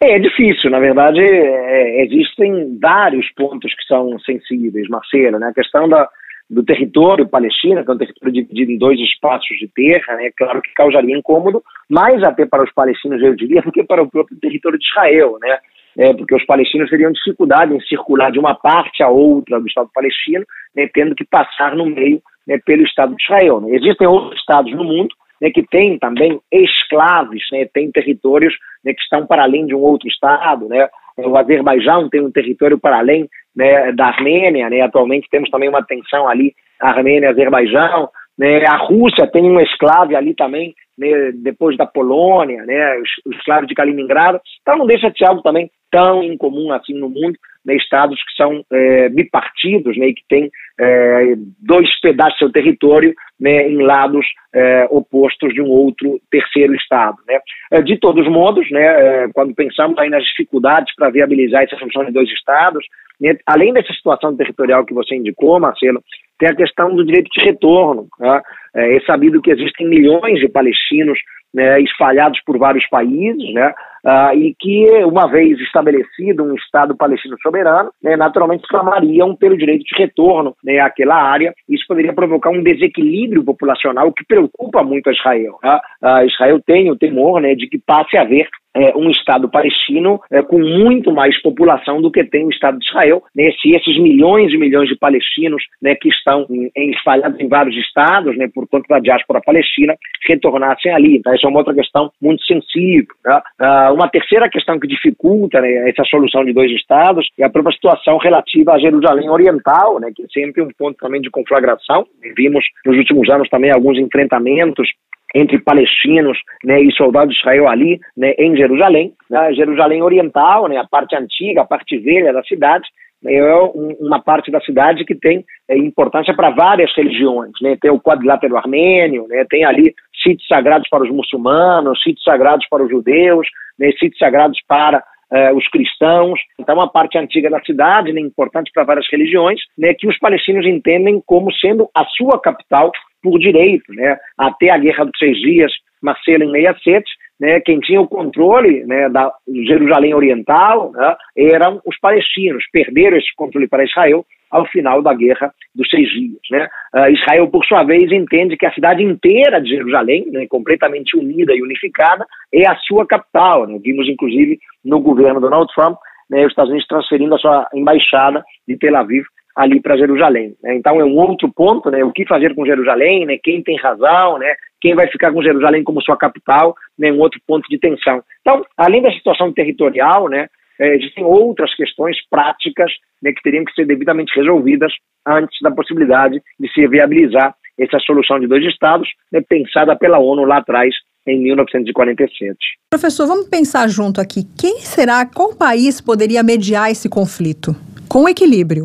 É, 0.00 0.16
é 0.16 0.18
difícil, 0.18 0.70
na 0.70 0.78
verdade, 0.78 1.20
é, 1.20 2.04
existem 2.04 2.78
vários 2.80 3.30
pontos 3.34 3.74
que 3.74 3.84
são 3.84 4.18
sensíveis, 4.20 4.88
Marcelo, 4.88 5.38
né? 5.38 5.48
A 5.48 5.54
questão 5.54 5.88
da, 5.88 6.08
do 6.48 6.64
território 6.64 7.28
palestino, 7.28 7.84
que 7.84 7.90
é 7.90 7.94
um 7.94 7.98
território 7.98 8.32
dividido 8.32 8.72
em 8.72 8.78
dois 8.78 8.98
espaços 9.00 9.56
de 9.58 9.68
terra, 9.68 10.16
né? 10.16 10.30
Claro 10.36 10.60
que 10.62 10.72
causaria 10.74 11.16
incômodo, 11.16 11.62
mais 11.88 12.22
até 12.22 12.46
para 12.46 12.64
os 12.64 12.72
palestinos, 12.72 13.22
eu 13.22 13.34
diria, 13.34 13.62
do 13.62 13.72
que 13.72 13.84
para 13.84 14.02
o 14.02 14.10
próprio 14.10 14.38
território 14.38 14.78
de 14.78 14.86
Israel, 14.86 15.38
né? 15.40 15.58
é, 15.98 16.12
porque 16.12 16.34
os 16.34 16.44
palestinos 16.44 16.90
teriam 16.90 17.10
dificuldade 17.10 17.74
em 17.74 17.80
circular 17.80 18.30
de 18.30 18.38
uma 18.38 18.54
parte 18.54 19.02
a 19.02 19.08
outra 19.08 19.58
do 19.58 19.66
Estado 19.66 19.88
palestino, 19.94 20.44
né, 20.74 20.88
tendo 20.92 21.14
que 21.14 21.24
passar 21.24 21.74
no 21.74 21.86
meio 21.86 22.20
né, 22.46 22.58
pelo 22.64 22.82
Estado 22.82 23.16
de 23.16 23.22
Israel. 23.22 23.60
Né. 23.60 23.76
Existem 23.76 24.06
outros 24.06 24.38
estados 24.38 24.70
no 24.72 24.84
mundo 24.84 25.14
né, 25.40 25.50
que 25.50 25.62
tem 25.62 25.98
também 25.98 26.40
escravos, 26.52 27.42
né, 27.52 27.66
tem 27.72 27.90
territórios 27.90 28.54
né, 28.84 28.92
que 28.92 29.00
estão 29.00 29.26
para 29.26 29.42
além 29.42 29.66
de 29.66 29.74
um 29.74 29.80
outro 29.80 30.08
Estado. 30.08 30.68
Né? 30.68 30.88
O 31.18 31.36
Azerbaijão 31.36 32.08
tem 32.08 32.20
um 32.20 32.30
território 32.30 32.78
para 32.78 32.98
além 32.98 33.28
né, 33.54 33.92
da 33.92 34.06
Armênia, 34.06 34.68
né? 34.68 34.80
atualmente 34.80 35.28
temos 35.30 35.50
também 35.50 35.68
uma 35.68 35.84
tensão 35.84 36.28
ali, 36.28 36.54
Armênia 36.80 37.26
e 37.26 37.30
Azerbaijão. 37.30 38.08
Né? 38.38 38.64
A 38.66 38.76
Rússia 38.76 39.26
tem 39.26 39.42
um 39.42 39.60
esclave 39.60 40.14
ali 40.14 40.34
também, 40.34 40.74
né, 40.96 41.32
depois 41.34 41.76
da 41.76 41.86
Polônia, 41.86 42.64
né, 42.64 42.96
o 43.26 43.30
escravo 43.32 43.66
de 43.66 43.74
Kaliningrado. 43.74 44.40
Então 44.62 44.78
não 44.78 44.86
deixa 44.86 45.10
de 45.10 45.18
ser 45.18 45.26
algo 45.26 45.42
também 45.42 45.70
tão 45.90 46.22
incomum 46.22 46.72
assim 46.72 46.94
no 46.94 47.08
mundo, 47.08 47.38
né, 47.64 47.74
estados 47.76 48.18
que 48.22 48.34
são 48.36 48.64
é, 48.72 49.08
bipartidos 49.08 49.96
né, 49.96 50.08
e 50.08 50.14
que 50.14 50.22
têm 50.28 50.50
é, 50.78 51.34
dois 51.60 51.88
pedaços 52.00 52.34
do 52.34 52.38
seu 52.38 52.52
território 52.52 53.14
né, 53.40 53.68
em 53.68 53.82
lados 53.82 54.26
é, 54.54 54.86
opostos 54.90 55.52
de 55.52 55.60
um 55.60 55.68
outro 55.68 56.20
terceiro 56.30 56.74
estado. 56.74 57.16
Né. 57.26 57.38
É, 57.70 57.82
de 57.82 57.98
todos 57.98 58.26
modos, 58.28 58.70
né, 58.70 58.84
é, 58.84 59.28
quando 59.32 59.54
pensamos 59.54 59.98
aí 59.98 60.10
nas 60.10 60.24
dificuldades 60.24 60.94
para 60.94 61.10
viabilizar 61.10 61.62
essa 61.62 61.76
solução 61.76 62.04
de 62.04 62.12
dois 62.12 62.30
estados, 62.30 62.84
né, 63.20 63.36
além 63.46 63.72
dessa 63.72 63.92
situação 63.92 64.36
territorial 64.36 64.84
que 64.84 64.94
você 64.94 65.14
indicou, 65.14 65.60
Marcelo, 65.60 66.02
tem 66.38 66.48
a 66.48 66.54
questão 66.54 66.94
do 66.94 67.04
direito 67.04 67.30
de 67.30 67.44
retorno. 67.44 68.06
Né. 68.18 68.42
É, 68.74 68.96
é 68.96 69.00
sabido 69.00 69.40
que 69.40 69.50
existem 69.50 69.88
milhões 69.88 70.38
de 70.40 70.48
palestinos 70.48 71.18
né, 71.54 71.80
espalhados 71.80 72.38
por 72.44 72.58
vários 72.58 72.86
países, 72.88 73.54
né, 73.54 73.72
uh, 74.06 74.38
e 74.38 74.54
que, 74.58 74.88
uma 75.04 75.26
vez 75.26 75.58
estabelecido 75.60 76.44
um 76.44 76.54
Estado 76.54 76.96
palestino 76.96 77.36
soberano, 77.42 77.90
né, 78.02 78.16
naturalmente 78.16 78.66
clamariam 78.68 79.34
pelo 79.34 79.56
direito 79.56 79.84
de 79.84 79.96
retorno 79.98 80.54
né, 80.62 80.78
àquela 80.78 81.16
área. 81.16 81.52
Isso 81.68 81.84
poderia 81.88 82.12
provocar 82.12 82.50
um 82.50 82.62
desequilíbrio 82.62 83.44
populacional 83.44 84.12
que 84.12 84.24
preocupa 84.24 84.82
muito 84.84 85.10
a 85.10 85.12
Israel. 85.12 85.58
Né? 85.62 85.80
Uh, 86.02 86.26
Israel 86.26 86.60
tem 86.64 86.90
o 86.90 86.96
temor 86.96 87.40
né, 87.40 87.54
de 87.54 87.66
que 87.66 87.78
passe 87.84 88.16
a 88.16 88.22
haver 88.22 88.48
é, 88.76 88.96
um 88.96 89.10
Estado 89.10 89.48
palestino 89.48 90.20
é, 90.30 90.42
com 90.42 90.58
muito 90.58 91.10
mais 91.10 91.40
população 91.40 92.00
do 92.00 92.10
que 92.10 92.22
tem 92.24 92.44
o 92.44 92.50
Estado 92.50 92.78
de 92.78 92.86
Israel. 92.86 93.22
Né, 93.34 93.50
se 93.60 93.74
esses 93.74 93.98
milhões 93.98 94.52
e 94.52 94.58
milhões 94.58 94.88
de 94.88 94.96
palestinos 94.96 95.62
né, 95.80 95.94
que 95.94 96.08
estão 96.08 96.46
em, 96.50 96.70
em, 96.76 96.90
espalhados 96.90 97.40
em 97.40 97.48
vários 97.48 97.76
estados, 97.76 98.36
né, 98.36 98.48
por 98.54 98.68
conta 98.68 98.86
da 98.88 99.00
diáspora 99.00 99.40
palestina, 99.40 99.94
retornassem 100.28 100.92
ali. 100.92 101.16
Então, 101.16 101.32
essa 101.32 101.46
é 101.46 101.50
uma 101.50 101.60
outra 101.60 101.74
questão 101.74 102.10
muito 102.20 102.44
sensível. 102.44 103.14
Né? 103.24 103.40
Uh, 103.60 103.94
uma 103.94 104.08
terceira 104.08 104.48
questão 104.48 104.78
que 104.78 104.86
dificulta 104.86 105.60
né, 105.60 105.88
essa 105.88 106.04
solução 106.04 106.44
de 106.44 106.52
dois 106.52 106.70
Estados 106.72 107.26
é 107.38 107.44
a 107.44 107.50
própria 107.50 107.74
situação 107.74 108.18
relativa 108.18 108.72
a 108.72 108.78
Jerusalém 108.78 109.30
Oriental, 109.30 109.98
né, 109.98 110.10
que 110.14 110.22
é 110.22 110.26
sempre 110.32 110.62
um 110.62 110.68
ponto 110.76 110.96
também 110.98 111.20
de 111.20 111.30
conflagração. 111.30 112.06
Vimos 112.36 112.64
nos 112.84 112.96
últimos 112.96 113.28
anos 113.30 113.48
também 113.48 113.72
alguns 113.72 113.98
enfrentamentos 113.98 114.88
entre 115.36 115.58
palestinos 115.58 116.38
né, 116.64 116.80
e 116.80 116.90
soldados 116.92 117.36
Israel 117.36 117.68
ali 117.68 118.00
né, 118.16 118.32
em 118.38 118.56
Jerusalém. 118.56 119.12
Né, 119.28 119.52
Jerusalém 119.54 120.02
Oriental, 120.02 120.68
né, 120.68 120.78
a 120.78 120.86
parte 120.86 121.14
antiga, 121.14 121.62
a 121.62 121.66
parte 121.66 121.98
velha 121.98 122.32
da 122.32 122.42
cidade, 122.42 122.88
né, 123.22 123.34
é 123.34 123.54
uma 124.00 124.20
parte 124.20 124.50
da 124.50 124.60
cidade 124.60 125.04
que 125.04 125.14
tem 125.14 125.44
é, 125.68 125.76
importância 125.76 126.34
para 126.34 126.50
várias 126.50 126.90
religiões. 126.96 127.52
Né? 127.60 127.76
Tem 127.80 127.90
o 127.90 128.00
quadrilátero 128.00 128.56
armênio, 128.56 129.26
né? 129.28 129.44
tem 129.48 129.64
ali 129.64 129.94
sítios 130.22 130.46
sagrados 130.48 130.88
para 130.88 131.04
os 131.04 131.10
muçulmanos, 131.10 132.02
sítios 132.02 132.24
sagrados 132.24 132.66
para 132.68 132.82
os 132.82 132.90
judeus, 132.90 133.46
né? 133.78 133.90
sítios 133.92 134.18
sagrados 134.18 134.58
para 134.66 135.02
eh, 135.32 135.52
os 135.52 135.68
cristãos. 135.68 136.38
Então, 136.58 136.80
a 136.80 136.88
parte 136.88 137.18
antiga 137.18 137.50
da 137.50 137.60
cidade, 137.60 138.12
né, 138.12 138.20
importante 138.20 138.70
para 138.72 138.84
várias 138.84 139.06
religiões, 139.10 139.60
né, 139.76 139.92
que 139.92 140.06
os 140.06 140.16
palestinos 140.20 140.64
entendem 140.64 141.20
como 141.26 141.52
sendo 141.52 141.90
a 141.92 142.04
sua 142.04 142.40
capital 142.40 142.92
por 143.26 143.40
direito. 143.40 143.92
Né? 143.92 144.16
Até 144.38 144.70
a 144.70 144.78
Guerra 144.78 145.04
dos 145.04 145.18
Seis 145.18 145.36
Dias, 145.38 145.72
Marcelo 146.00 146.44
em 146.44 146.52
67, 146.52 147.04
né, 147.40 147.60
quem 147.60 147.80
tinha 147.80 148.00
o 148.00 148.08
controle 148.08 148.84
né, 148.86 149.08
da 149.08 149.30
Jerusalém 149.66 150.14
Oriental 150.14 150.92
né, 150.92 151.16
eram 151.36 151.80
os 151.84 151.98
palestinos. 151.98 152.64
Perderam 152.72 153.16
esse 153.16 153.34
controle 153.34 153.66
para 153.66 153.84
Israel 153.84 154.24
ao 154.48 154.64
final 154.66 155.02
da 155.02 155.12
Guerra 155.12 155.52
dos 155.74 155.88
Seis 155.90 156.08
Dias. 156.08 156.40
Né? 156.50 156.68
Uh, 156.94 157.10
Israel, 157.10 157.48
por 157.48 157.64
sua 157.64 157.82
vez, 157.82 158.10
entende 158.12 158.56
que 158.56 158.64
a 158.64 158.72
cidade 158.72 159.02
inteira 159.02 159.60
de 159.60 159.70
Jerusalém, 159.70 160.26
né, 160.30 160.46
completamente 160.48 161.16
unida 161.16 161.52
e 161.52 161.60
unificada, 161.60 162.24
é 162.54 162.66
a 162.66 162.76
sua 162.76 163.04
capital. 163.04 163.66
Né? 163.66 163.78
Vimos, 163.82 164.08
inclusive, 164.08 164.58
no 164.84 165.00
governo 165.00 165.40
Donald 165.40 165.70
Trump, 165.74 165.98
né, 166.30 166.44
os 166.44 166.52
Estados 166.52 166.70
Unidos 166.70 166.88
transferindo 166.88 167.34
a 167.34 167.38
sua 167.38 167.68
embaixada 167.74 168.42
de 168.66 168.78
Tel 168.78 168.96
Aviv 168.96 169.24
ali 169.56 169.80
para 169.80 169.96
Jerusalém. 169.96 170.54
Né? 170.62 170.76
Então 170.76 171.00
é 171.00 171.04
um 171.04 171.16
outro 171.16 171.50
ponto, 171.50 171.90
né? 171.90 172.04
O 172.04 172.12
que 172.12 172.26
fazer 172.26 172.54
com 172.54 172.66
Jerusalém, 172.66 173.24
né? 173.24 173.38
Quem 173.42 173.62
tem 173.62 173.76
razão, 173.78 174.38
né? 174.38 174.54
Quem 174.80 174.94
vai 174.94 175.08
ficar 175.08 175.32
com 175.32 175.42
Jerusalém 175.42 175.82
como 175.82 176.02
sua 176.02 176.16
capital, 176.16 176.76
né? 176.98 177.10
Um 177.10 177.20
outro 177.20 177.40
ponto 177.46 177.66
de 177.68 177.78
tensão. 177.78 178.22
Então, 178.42 178.62
além 178.76 179.02
da 179.02 179.10
situação 179.12 179.50
territorial, 179.52 180.28
né? 180.28 180.48
É, 180.78 180.94
existem 180.94 181.24
outras 181.24 181.74
questões 181.74 182.18
práticas 182.28 182.92
né, 183.22 183.32
que 183.32 183.40
teriam 183.40 183.64
que 183.64 183.72
ser 183.72 183.86
devidamente 183.86 184.38
resolvidas 184.38 184.92
antes 185.26 185.56
da 185.62 185.70
possibilidade 185.70 186.38
de 186.60 186.70
se 186.70 186.86
viabilizar 186.86 187.54
essa 187.78 187.98
solução 188.00 188.38
de 188.38 188.46
dois 188.46 188.62
estados, 188.62 189.08
né, 189.32 189.40
pensada 189.40 189.96
pela 189.96 190.18
ONU 190.18 190.44
lá 190.44 190.58
atrás 190.58 190.94
em 191.26 191.42
1947. 191.42 192.56
Professor, 192.90 193.26
vamos 193.26 193.48
pensar 193.48 193.88
junto 193.88 194.20
aqui. 194.20 194.42
Quem 194.58 194.80
será, 194.80 195.24
qual 195.24 195.56
país 195.56 195.98
poderia 195.98 196.42
mediar 196.42 196.90
esse 196.90 197.08
conflito? 197.08 197.74
Com 198.06 198.28
equilíbrio. 198.28 198.84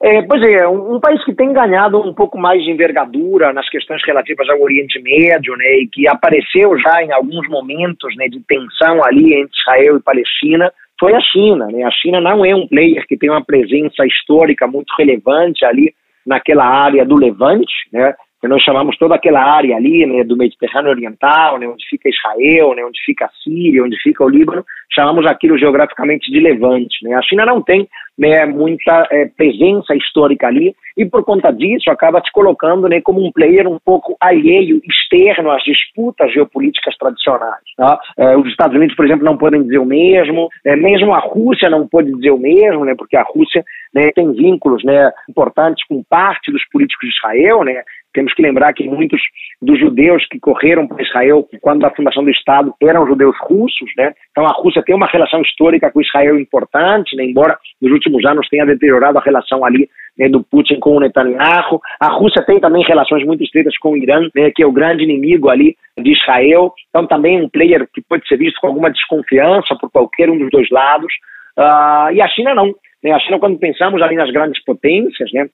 É, 0.00 0.22
pois 0.22 0.40
é, 0.42 0.66
um, 0.68 0.94
um, 0.94 1.00
país 1.00 1.24
que 1.24 1.34
tem 1.34 1.52
ganhado 1.52 1.98
um 1.98 2.14
pouco 2.14 2.38
mais 2.38 2.62
de 2.62 2.70
envergadura 2.70 3.52
nas 3.52 3.68
questões 3.68 4.00
relativas 4.06 4.48
ao 4.48 4.60
Oriente 4.60 5.00
Médio, 5.02 5.56
né, 5.56 5.80
e 5.80 5.88
que 5.88 6.06
apareceu 6.06 6.78
já 6.78 7.02
em 7.02 7.12
alguns 7.12 7.48
momentos 7.48 8.14
né, 8.16 8.28
de 8.28 8.40
tensão 8.46 9.02
ali 9.02 9.34
entre 9.34 9.50
Israel 9.58 9.96
e 9.96 10.02
Palestina, 10.02 10.72
foi 11.00 11.14
a 11.14 11.20
China. 11.20 11.66
Né? 11.66 11.82
A 11.82 11.90
China 11.90 12.20
não 12.20 12.44
é 12.44 12.54
um 12.54 12.68
player 12.68 13.04
que 13.08 13.16
tem 13.16 13.28
uma 13.28 13.44
presença 13.44 14.06
histórica 14.06 14.68
muito 14.68 14.94
relevante 14.96 15.64
ali 15.64 15.92
naquela 16.24 16.64
área 16.64 17.04
do 17.04 17.16
Levante, 17.16 17.74
né? 17.92 18.14
Que 18.40 18.48
nós 18.48 18.62
chamamos 18.62 18.96
toda 18.96 19.14
aquela 19.14 19.42
área 19.42 19.76
ali, 19.76 20.06
né, 20.06 20.24
do 20.24 20.36
Mediterrâneo 20.36 20.90
Oriental, 20.90 21.58
né, 21.58 21.66
onde 21.66 21.84
fica 21.88 22.08
Israel, 22.08 22.74
né, 22.74 22.84
onde 22.84 23.00
fica 23.04 23.26
a 23.26 23.30
Síria, 23.42 23.82
onde 23.82 24.00
fica 24.00 24.24
o 24.24 24.28
Líbano, 24.28 24.64
chamamos 24.92 25.26
aquilo 25.26 25.58
geograficamente 25.58 26.30
de 26.30 26.40
Levante. 26.40 27.02
Né. 27.02 27.14
A 27.14 27.22
China 27.22 27.44
não 27.44 27.62
tem 27.62 27.88
né, 28.18 28.44
muita 28.46 29.06
é, 29.10 29.26
presença 29.26 29.94
histórica 29.94 30.48
ali 30.48 30.74
e 30.96 31.06
por 31.06 31.24
conta 31.24 31.52
disso 31.52 31.88
acaba 31.90 32.20
se 32.20 32.32
colocando 32.32 32.88
né, 32.88 33.00
como 33.00 33.24
um 33.24 33.30
player 33.30 33.68
um 33.68 33.78
pouco 33.78 34.16
alheio, 34.20 34.80
externo 34.84 35.52
às 35.52 35.62
disputas 35.62 36.32
geopolíticas 36.32 36.96
tradicionais. 36.96 37.62
Tá? 37.76 38.00
É, 38.16 38.36
os 38.36 38.48
Estados 38.48 38.76
Unidos, 38.76 38.96
por 38.96 39.06
exemplo, 39.06 39.24
não 39.24 39.36
podem 39.36 39.62
dizer 39.62 39.78
o 39.78 39.84
mesmo, 39.84 40.48
é, 40.64 40.74
mesmo 40.74 41.14
a 41.14 41.20
Rússia 41.20 41.70
não 41.70 41.86
pode 41.86 42.12
dizer 42.12 42.30
o 42.30 42.38
mesmo, 42.38 42.84
né, 42.84 42.94
porque 42.96 43.16
a 43.16 43.22
Rússia 43.22 43.64
né, 43.94 44.10
tem 44.14 44.32
vínculos 44.32 44.82
né, 44.82 45.12
importantes 45.28 45.86
com 45.86 46.02
parte 46.02 46.50
dos 46.50 46.66
políticos 46.72 47.08
de 47.08 47.14
Israel, 47.14 47.62
né, 47.62 47.82
temos 48.12 48.32
que 48.34 48.42
lembrar 48.42 48.72
que 48.72 48.88
muitos 48.88 49.20
dos 49.60 49.78
judeus 49.78 50.26
que 50.28 50.38
correram 50.38 50.86
para 50.86 51.02
Israel 51.02 51.46
quando 51.60 51.80
da 51.80 51.90
fundação 51.90 52.24
do 52.24 52.30
Estado 52.30 52.74
eram 52.82 53.06
judeus 53.06 53.36
russos, 53.42 53.90
né? 53.96 54.12
Então 54.30 54.46
a 54.46 54.52
Rússia 54.52 54.82
tem 54.82 54.94
uma 54.94 55.06
relação 55.06 55.42
histórica 55.42 55.90
com 55.90 56.00
Israel 56.00 56.38
importante, 56.38 57.16
né? 57.16 57.24
embora 57.24 57.58
nos 57.80 57.92
últimos 57.92 58.24
anos 58.24 58.48
tenha 58.48 58.64
deteriorado 58.66 59.18
a 59.18 59.22
relação 59.22 59.64
ali 59.64 59.88
né, 60.18 60.28
do 60.28 60.42
Putin 60.42 60.80
com 60.80 60.96
o 60.96 61.00
Netanyahu. 61.00 61.80
A 62.00 62.08
Rússia 62.08 62.44
tem 62.44 62.58
também 62.60 62.82
relações 62.84 63.24
muito 63.24 63.42
estreitas 63.42 63.76
com 63.78 63.92
o 63.92 63.96
Irã, 63.96 64.28
né, 64.34 64.50
que 64.54 64.62
é 64.62 64.66
o 64.66 64.72
grande 64.72 65.04
inimigo 65.04 65.48
ali 65.48 65.76
de 65.98 66.12
Israel. 66.12 66.72
Então 66.88 67.06
também 67.06 67.40
um 67.40 67.48
player 67.48 67.86
que 67.92 68.02
pode 68.02 68.26
ser 68.26 68.36
visto 68.36 68.60
com 68.60 68.66
alguma 68.66 68.90
desconfiança 68.90 69.76
por 69.80 69.90
qualquer 69.90 70.28
um 70.30 70.38
dos 70.38 70.50
dois 70.50 70.68
lados. 70.70 71.12
Uh, 71.56 72.12
e 72.12 72.20
a 72.20 72.28
China 72.28 72.54
não. 72.54 72.74
Né? 73.02 73.12
A 73.12 73.18
China, 73.20 73.38
quando 73.38 73.58
pensamos 73.58 74.02
ali 74.02 74.16
nas 74.16 74.30
grandes 74.30 74.62
potências, 74.64 75.30
né, 75.32 75.48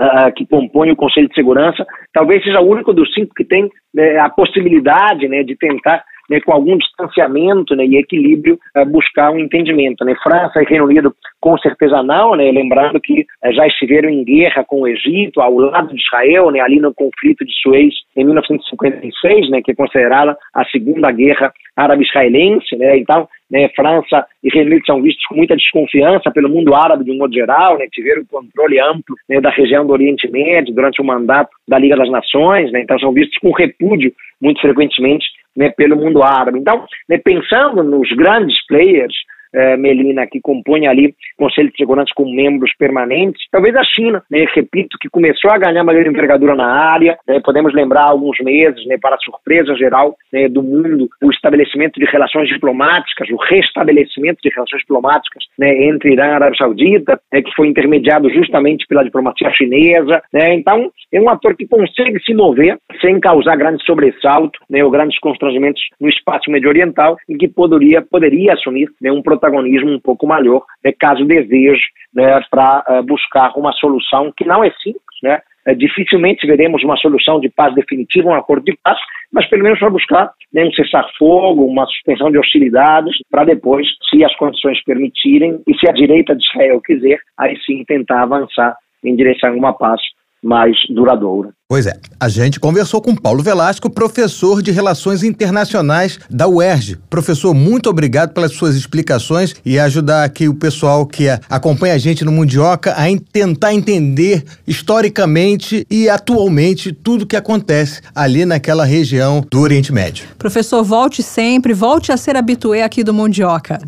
uh, 0.00 0.32
que 0.34 0.46
compõe 0.46 0.90
o 0.90 0.96
Conselho 0.96 1.28
de 1.28 1.34
Segurança, 1.34 1.86
talvez 2.12 2.42
seja 2.42 2.60
o 2.60 2.68
único 2.68 2.92
dos 2.92 3.12
cinco 3.12 3.34
que 3.34 3.44
tem 3.44 3.70
né, 3.94 4.18
a 4.18 4.28
possibilidade 4.28 5.28
né, 5.28 5.42
de 5.42 5.56
tentar 5.56 6.04
né, 6.30 6.40
com 6.40 6.52
algum 6.52 6.76
distanciamento 6.78 7.74
né, 7.76 7.84
e 7.84 7.96
equilíbrio, 7.96 8.58
uh, 8.76 8.86
buscar 8.86 9.30
um 9.30 9.38
entendimento. 9.38 10.04
Né? 10.04 10.14
França 10.22 10.62
e 10.62 10.64
Reino 10.64 10.86
Unido, 10.86 11.14
com 11.40 11.58
certeza 11.58 12.02
não, 12.02 12.34
né? 12.34 12.50
lembrando 12.50 13.00
que 13.00 13.26
uh, 13.44 13.52
já 13.52 13.66
estiveram 13.66 14.08
em 14.08 14.24
guerra 14.24 14.64
com 14.64 14.82
o 14.82 14.88
Egito, 14.88 15.40
ao 15.40 15.54
lado 15.58 15.88
de 15.88 16.00
Israel, 16.00 16.48
ali 16.48 16.80
no 16.80 16.94
conflito 16.94 17.44
de 17.44 17.52
Suez 17.60 17.92
em 18.16 18.24
1956, 18.24 19.50
né, 19.50 19.60
que 19.62 19.72
é 19.72 19.74
considerada 19.74 20.36
a 20.54 20.64
segunda 20.66 21.10
guerra 21.10 21.52
árabe-israelense. 21.76 22.76
Então, 22.94 23.28
né, 23.52 23.68
França 23.76 24.26
e 24.42 24.48
Reino 24.48 24.70
Unido 24.70 24.86
são 24.86 25.02
vistos 25.02 25.26
com 25.26 25.36
muita 25.36 25.54
desconfiança 25.54 26.30
pelo 26.30 26.48
mundo 26.48 26.74
árabe 26.74 27.04
de 27.04 27.12
um 27.12 27.18
modo 27.18 27.34
geral, 27.34 27.76
né, 27.76 27.86
tiveram 27.92 28.24
controle 28.24 28.80
amplo 28.80 29.14
né, 29.28 29.40
da 29.42 29.50
região 29.50 29.86
do 29.86 29.92
Oriente 29.92 30.26
Médio 30.30 30.74
durante 30.74 31.02
o 31.02 31.04
mandato 31.04 31.50
da 31.68 31.78
Liga 31.78 31.96
das 31.96 32.10
Nações, 32.10 32.72
né, 32.72 32.80
então 32.80 32.98
são 32.98 33.12
vistos 33.12 33.36
com 33.38 33.52
repúdio 33.52 34.12
muito 34.40 34.60
frequentemente 34.60 35.26
né, 35.54 35.70
pelo 35.70 35.96
mundo 35.96 36.22
árabe. 36.22 36.58
Então, 36.58 36.86
né, 37.06 37.18
pensando 37.18 37.82
nos 37.82 38.10
grandes 38.12 38.56
players, 38.66 39.14
eh, 39.54 39.76
Melina, 39.76 40.26
que 40.26 40.40
compõe 40.40 40.86
ali 40.86 41.14
Conselho 41.36 41.70
de 41.70 41.76
Segurança 41.76 42.12
com 42.14 42.32
membros 42.32 42.72
permanentes, 42.78 43.42
talvez 43.50 43.74
a 43.76 43.84
China, 43.84 44.22
né, 44.30 44.46
repito, 44.54 44.96
que 45.00 45.08
começou 45.08 45.50
a 45.50 45.58
ganhar 45.58 45.84
maior 45.84 46.06
envergadura 46.06 46.54
na 46.54 46.66
área, 46.66 47.18
né, 47.26 47.40
podemos 47.44 47.74
lembrar 47.74 48.04
alguns 48.04 48.38
meses, 48.40 48.86
né, 48.86 48.96
para 49.00 49.16
surpresa 49.18 49.74
geral 49.74 50.14
né, 50.32 50.48
do 50.48 50.62
mundo, 50.62 51.08
o 51.22 51.30
estabelecimento 51.30 51.98
de 51.98 52.06
relações 52.06 52.48
diplomáticas, 52.48 53.28
o 53.30 53.36
restabelecimento 53.36 54.38
de 54.42 54.50
relações 54.50 54.80
diplomáticas 54.80 55.44
né, 55.58 55.84
entre 55.84 56.12
Irã 56.12 56.26
e 56.26 56.30
Arábia 56.30 56.58
Saudita, 56.58 57.20
né, 57.32 57.42
que 57.42 57.54
foi 57.54 57.68
intermediado 57.68 58.30
justamente 58.30 58.86
pela 58.86 59.04
diplomacia 59.04 59.50
chinesa. 59.52 60.22
Né, 60.32 60.54
então, 60.54 60.90
é 61.12 61.20
um 61.20 61.28
ator 61.28 61.56
que 61.56 61.66
consegue 61.66 62.20
se 62.22 62.34
mover 62.34 62.78
sem 63.00 63.18
causar 63.20 63.56
grande 63.56 63.84
sobressalto 63.84 64.58
né, 64.68 64.84
ou 64.84 64.90
grandes 64.90 65.18
constrangimentos 65.18 65.82
no 66.00 66.08
espaço 66.08 66.50
medio-oriental 66.50 67.16
e 67.28 67.36
que 67.36 67.48
poderia, 67.48 68.02
poderia 68.02 68.54
assumir 68.54 68.88
né, 69.00 69.10
um 69.10 69.22
protagonismo 69.22 69.41
um 69.84 70.00
pouco 70.00 70.26
maior, 70.26 70.64
né, 70.84 70.92
caso 70.98 71.24
deseje, 71.24 71.82
né, 72.14 72.40
para 72.50 72.84
uh, 72.88 73.02
buscar 73.02 73.52
uma 73.56 73.72
solução 73.72 74.32
que 74.36 74.44
não 74.44 74.62
é 74.62 74.70
simples, 74.82 75.02
né, 75.22 75.40
é, 75.64 75.74
dificilmente 75.74 76.46
veremos 76.46 76.82
uma 76.82 76.96
solução 76.96 77.38
de 77.38 77.48
paz 77.48 77.74
definitiva, 77.74 78.28
um 78.28 78.34
acordo 78.34 78.64
de 78.64 78.76
paz, 78.82 78.98
mas 79.32 79.48
pelo 79.48 79.62
menos 79.62 79.78
para 79.78 79.90
buscar 79.90 80.32
né, 80.52 80.64
um 80.64 80.72
cessar-fogo, 80.72 81.64
uma 81.64 81.86
suspensão 81.86 82.30
de 82.30 82.38
hostilidades, 82.38 83.16
para 83.30 83.44
depois, 83.44 83.86
se 84.10 84.24
as 84.24 84.34
condições 84.36 84.82
permitirem 84.84 85.60
e 85.66 85.74
se 85.78 85.88
a 85.88 85.92
direita 85.92 86.34
de 86.34 86.42
Israel 86.42 86.80
quiser, 86.80 87.18
aí 87.38 87.56
sim 87.64 87.84
tentar 87.84 88.22
avançar 88.22 88.76
em 89.04 89.14
direção 89.14 89.50
a 89.50 89.56
uma 89.56 89.72
paz 89.72 90.00
mais 90.42 90.76
duradoura. 90.90 91.50
Pois 91.68 91.86
é, 91.86 91.94
a 92.20 92.28
gente 92.28 92.60
conversou 92.60 93.00
com 93.00 93.16
Paulo 93.16 93.42
Velasco, 93.42 93.88
professor 93.88 94.60
de 94.60 94.70
Relações 94.70 95.22
Internacionais 95.22 96.18
da 96.28 96.46
UERJ. 96.46 96.98
Professor, 97.08 97.54
muito 97.54 97.88
obrigado 97.88 98.34
pelas 98.34 98.52
suas 98.52 98.74
explicações 98.74 99.54
e 99.64 99.78
ajudar 99.78 100.24
aqui 100.24 100.48
o 100.48 100.54
pessoal 100.54 101.06
que 101.06 101.28
acompanha 101.48 101.94
a 101.94 101.98
gente 101.98 102.26
no 102.26 102.32
Mundioca 102.32 102.92
a 102.92 103.04
tentar 103.32 103.72
entender 103.72 104.44
historicamente 104.66 105.86
e 105.90 106.10
atualmente 106.10 106.92
tudo 106.92 107.22
o 107.22 107.26
que 107.26 107.36
acontece 107.36 108.02
ali 108.14 108.44
naquela 108.44 108.84
região 108.84 109.42
do 109.50 109.60
Oriente 109.60 109.92
Médio. 109.94 110.26
Professor, 110.36 110.82
volte 110.82 111.22
sempre, 111.22 111.72
volte 111.72 112.12
a 112.12 112.18
ser 112.18 112.36
habitué 112.36 112.82
aqui 112.82 113.02
do 113.02 113.14
Mundioca. 113.14 113.78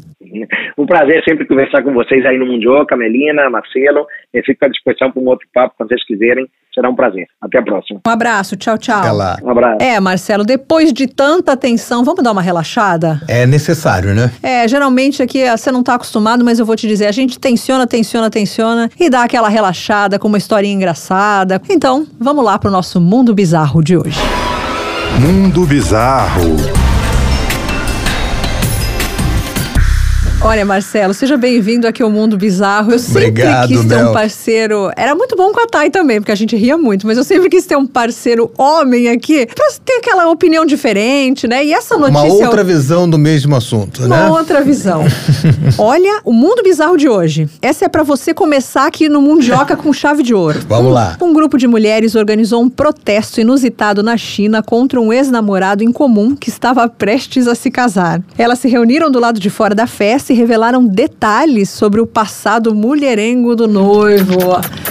Um 0.85 0.87
prazer 0.87 1.24
sempre 1.26 1.47
conversar 1.47 1.82
com 1.82 1.95
vocês 1.95 2.26
aí 2.26 2.39
no 2.39 2.45
Mundioca, 2.45 2.95
Melina, 2.95 3.49
Marcelo. 3.49 4.07
Eu 4.35 4.43
fico 4.45 4.66
à 4.66 4.68
disposição 4.68 5.11
para 5.11 5.22
um 5.22 5.26
outro 5.26 5.49
papo 5.55 5.72
quando 5.78 5.89
vocês 5.89 6.05
quiserem. 6.05 6.47
Será 6.74 6.91
um 6.91 6.95
prazer. 6.95 7.26
Até 7.41 7.57
a 7.57 7.62
próxima. 7.62 8.01
Um 8.07 8.11
abraço. 8.11 8.55
Tchau, 8.55 8.76
tchau. 8.76 8.99
Até 8.99 9.11
lá. 9.11 9.39
Um 9.43 9.49
abraço. 9.49 9.78
É, 9.80 9.99
Marcelo, 9.99 10.45
depois 10.45 10.93
de 10.93 11.07
tanta 11.07 11.53
atenção, 11.53 12.05
vamos 12.05 12.22
dar 12.22 12.32
uma 12.32 12.43
relaxada? 12.43 13.18
É 13.26 13.47
necessário, 13.47 14.14
né? 14.14 14.30
É, 14.43 14.68
geralmente 14.68 15.22
aqui 15.22 15.51
você 15.51 15.72
não 15.72 15.80
está 15.80 15.95
acostumado, 15.95 16.45
mas 16.45 16.59
eu 16.59 16.66
vou 16.66 16.76
te 16.76 16.87
dizer, 16.87 17.07
a 17.07 17.12
gente 17.12 17.41
tensiona, 17.41 17.87
tensiona, 17.87 18.28
tensiona 18.28 18.91
e 19.01 19.09
dá 19.09 19.24
aquela 19.24 19.49
relaxada 19.49 20.18
com 20.18 20.28
uma 20.28 20.37
historinha 20.37 20.74
engraçada. 20.74 21.62
Então, 21.70 22.07
vamos 22.20 22.45
lá 22.45 22.59
para 22.59 22.68
o 22.68 22.72
nosso 22.72 23.01
Mundo 23.01 23.32
Bizarro 23.32 23.82
de 23.82 23.97
hoje. 23.97 24.20
Mundo 25.18 25.64
Bizarro. 25.64 26.93
Olha, 30.47 30.62
Marcelo, 30.62 31.14
seja 31.14 31.38
bem-vindo 31.38 31.86
aqui 31.86 32.03
ao 32.03 32.11
Mundo 32.11 32.36
Bizarro. 32.36 32.92
Eu 32.92 32.99
sempre 32.99 33.28
Obrigado, 33.28 33.66
quis 33.66 33.80
ter 33.80 33.97
Mel. 33.97 34.11
um 34.11 34.12
parceiro. 34.12 34.90
Era 34.95 35.14
muito 35.14 35.34
bom 35.34 35.51
com 35.55 35.61
a 35.61 35.66
Thay 35.66 35.88
também, 35.88 36.20
porque 36.20 36.30
a 36.30 36.34
gente 36.34 36.55
ria 36.55 36.76
muito, 36.76 37.07
mas 37.07 37.16
eu 37.16 37.24
sempre 37.24 37.49
quis 37.49 37.64
ter 37.64 37.78
um 37.78 37.86
parceiro 37.86 38.53
homem 38.59 39.09
aqui 39.09 39.47
pra 39.47 39.66
ter 39.82 39.95
aquela 39.95 40.28
opinião 40.28 40.66
diferente, 40.66 41.49
né? 41.49 41.64
E 41.64 41.72
essa 41.72 41.97
notícia. 41.97 42.20
Uma 42.20 42.45
outra 42.45 42.62
visão 42.62 43.09
do 43.09 43.16
mesmo 43.18 43.57
assunto, 43.57 44.05
Uma 44.05 44.24
né? 44.24 44.28
outra 44.28 44.61
visão. 44.61 45.03
Olha, 45.78 46.20
o 46.26 46.32
mundo 46.32 46.62
bizarro 46.62 46.99
de 46.99 47.09
hoje. 47.09 47.49
Essa 47.62 47.86
é 47.86 47.88
pra 47.88 48.03
você 48.03 48.34
começar 48.34 48.86
aqui 48.86 49.09
no 49.09 49.22
Mundioca 49.22 49.74
com 49.74 49.95
chave 49.95 50.22
de 50.22 50.34
ouro. 50.34 50.61
Vamos 50.68 50.90
um, 50.90 50.95
lá. 50.95 51.16
Um 51.22 51.32
grupo 51.32 51.57
de 51.57 51.66
mulheres 51.66 52.14
organizou 52.14 52.62
um 52.62 52.68
protesto 52.68 53.40
inusitado 53.40 54.03
na 54.03 54.18
China 54.18 54.62
contra 54.62 55.01
um 55.01 55.11
ex-namorado 55.11 55.82
em 55.82 55.90
comum 55.90 56.36
que 56.36 56.51
estava 56.51 56.86
prestes 56.86 57.49
a 57.49 57.55
se 57.55 57.70
casar. 57.70 58.20
Elas 58.36 58.59
se 58.59 58.68
reuniram 58.68 59.11
do 59.11 59.18
lado 59.18 59.40
de 59.40 59.49
fora 59.49 59.74
da 59.74 59.86
festa 59.86 60.34
revelaram 60.35 60.85
detalhes 60.85 61.70
sobre 61.70 62.01
o 62.01 62.07
passado 62.07 62.74
mulherengo 62.74 63.57
do 63.57 63.66
noivo. 63.66 64.39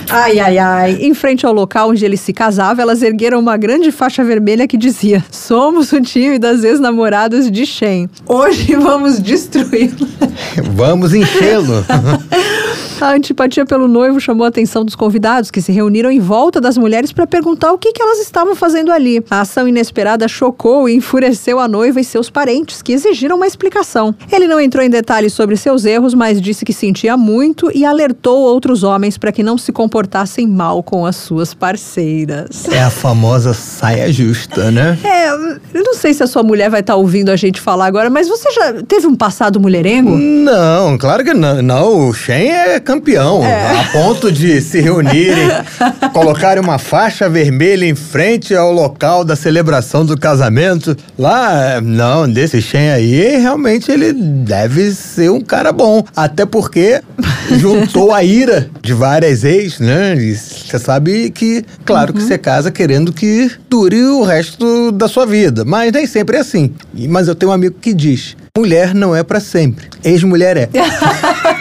Ai, 0.10 0.40
ai, 0.40 0.58
ai. 0.58 0.98
Em 1.02 1.14
frente 1.14 1.46
ao 1.46 1.54
local 1.54 1.90
onde 1.90 2.06
ele 2.06 2.18
se 2.18 2.32
casava, 2.34 2.82
elas 2.82 3.02
ergueram 3.02 3.40
uma 3.40 3.58
grande 3.58 3.92
faixa 3.92 4.24
vermelha 4.24 4.68
que 4.68 4.78
dizia: 4.78 5.24
Somos 5.32 5.92
o 5.92 6.02
time 6.02 6.38
das 6.38 6.64
ex-namoradas 6.64 7.50
de 7.50 7.66
Shen. 7.66 8.10
Hoje 8.28 8.76
vamos 8.78 9.20
destruí-lo. 9.20 10.08
Vamos 10.76 11.14
enchê-lo. 11.14 11.84
A 13.04 13.12
antipatia 13.12 13.66
pelo 13.66 13.86
noivo 13.86 14.18
chamou 14.18 14.46
a 14.46 14.48
atenção 14.48 14.86
dos 14.86 14.96
convidados, 14.96 15.52
que 15.52 15.62
se 15.62 15.74
reuniram 15.74 16.10
em 16.10 16.22
volta 16.22 16.62
das 16.62 16.78
mulheres 16.78 17.12
para 17.12 17.28
perguntar 17.28 17.74
o 17.74 17.78
que, 17.78 17.92
que 17.92 18.02
elas 18.02 18.20
estavam 18.20 18.56
fazendo 18.56 18.94
ali. 18.94 19.22
A 19.30 19.42
ação 19.42 19.68
inesperada 19.68 20.26
chocou 20.26 20.88
e 20.88 20.96
enfureceu 20.96 21.60
a 21.60 21.68
noiva 21.68 22.00
e 22.00 22.04
seus 22.04 22.30
parentes, 22.30 22.82
que 22.82 22.94
exigiram 22.94 23.36
uma 23.36 23.46
explicação. 23.46 24.16
Ele 24.32 24.48
não 24.48 24.58
entrou 24.58 24.82
em 24.82 24.90
detalhes 24.90 25.33
sobre 25.34 25.58
seus 25.58 25.86
erros, 25.86 26.14
mas 26.14 26.42
disse 26.42 26.64
que 26.64 26.74
sentia 26.74 27.18
muito 27.18 27.72
e 27.74 27.86
alertou 27.86 28.40
outros 28.40 28.84
homens 28.84 29.18
para 29.18 29.32
que 29.32 29.44
não 29.44 29.58
se 29.58 29.72
comportassem 29.72 30.48
mal 30.48 30.82
com 30.82 31.06
as 31.06 31.16
suas 31.16 31.54
parceiras. 31.54 32.68
é 32.72 32.82
a 32.82 32.90
famosa 32.90 33.54
saia 33.54 34.12
justa, 34.12 34.72
né? 34.72 34.98
É, 35.04 35.30
eu 35.74 35.84
não 35.84 35.94
sei 35.94 36.14
se 36.14 36.24
a 36.24 36.28
sua 36.28 36.44
mulher 36.44 36.70
vai 36.70 36.80
estar 36.80 36.96
ouvindo 36.96 37.30
a 37.30 37.36
gente 37.36 37.60
falar 37.60 37.88
agora, 37.88 38.10
mas 38.10 38.28
você 38.28 38.52
já 38.52 38.74
teve 38.88 39.08
um 39.08 39.16
passado 39.16 39.60
mulherengo? 39.60 40.16
Não, 40.16 40.98
claro 40.98 41.24
que 41.24 41.34
não. 41.34 41.62
Não, 41.62 42.10
o 42.10 42.14
Shen 42.14 42.52
é 42.52 42.80
campeão. 42.80 43.42
A 43.44 43.92
ponto 43.92 44.32
de 44.32 44.62
se 44.62 44.80
reunirem, 44.80 45.48
colocarem 46.14 46.62
uma 46.62 46.78
faixa 46.78 47.28
vermelha 47.30 47.86
em 47.86 47.96
frente 47.96 48.56
ao 48.56 48.72
local 48.72 49.24
da 49.24 49.36
celebração 49.36 50.06
do 50.06 50.18
casamento. 50.18 50.96
Lá, 51.18 51.82
não, 51.82 52.30
desse 52.30 52.62
Shen 52.62 52.92
aí, 52.92 53.38
realmente 53.38 53.92
ele 53.92 54.14
deve 54.14 54.94
ser 55.14 55.30
um 55.32 55.42
cara 55.42 55.72
bom. 55.72 56.04
Até 56.16 56.46
porque 56.46 57.02
juntou 57.58 58.14
a 58.14 58.24
ira 58.24 58.70
de 58.82 58.94
várias 58.94 59.44
ex, 59.44 59.80
né? 59.80 60.16
E 60.16 60.36
você 60.36 60.80
sabe 60.80 61.30
que, 61.30 61.64
claro 61.86 62.14
que 62.14 62.22
você 62.22 62.38
casa 62.38 62.72
querendo 62.72 63.14
que 63.14 63.52
dure 63.70 64.04
o 64.04 64.24
resto 64.24 64.92
da 64.92 65.08
sua 65.08 65.26
vida. 65.26 65.64
Mas 65.64 65.92
nem 65.92 66.08
sempre 66.08 66.38
é 66.38 66.40
assim. 66.40 66.74
Mas 67.10 67.28
eu 67.28 67.36
tenho 67.36 67.52
um 67.52 67.56
amigo 67.56 67.76
que 67.80 67.94
diz: 67.94 68.36
mulher 68.58 68.94
não 68.94 69.16
é 69.16 69.24
pra 69.24 69.40
sempre. 69.40 69.88
Ex-mulher 70.04 70.58
é. 70.58 70.70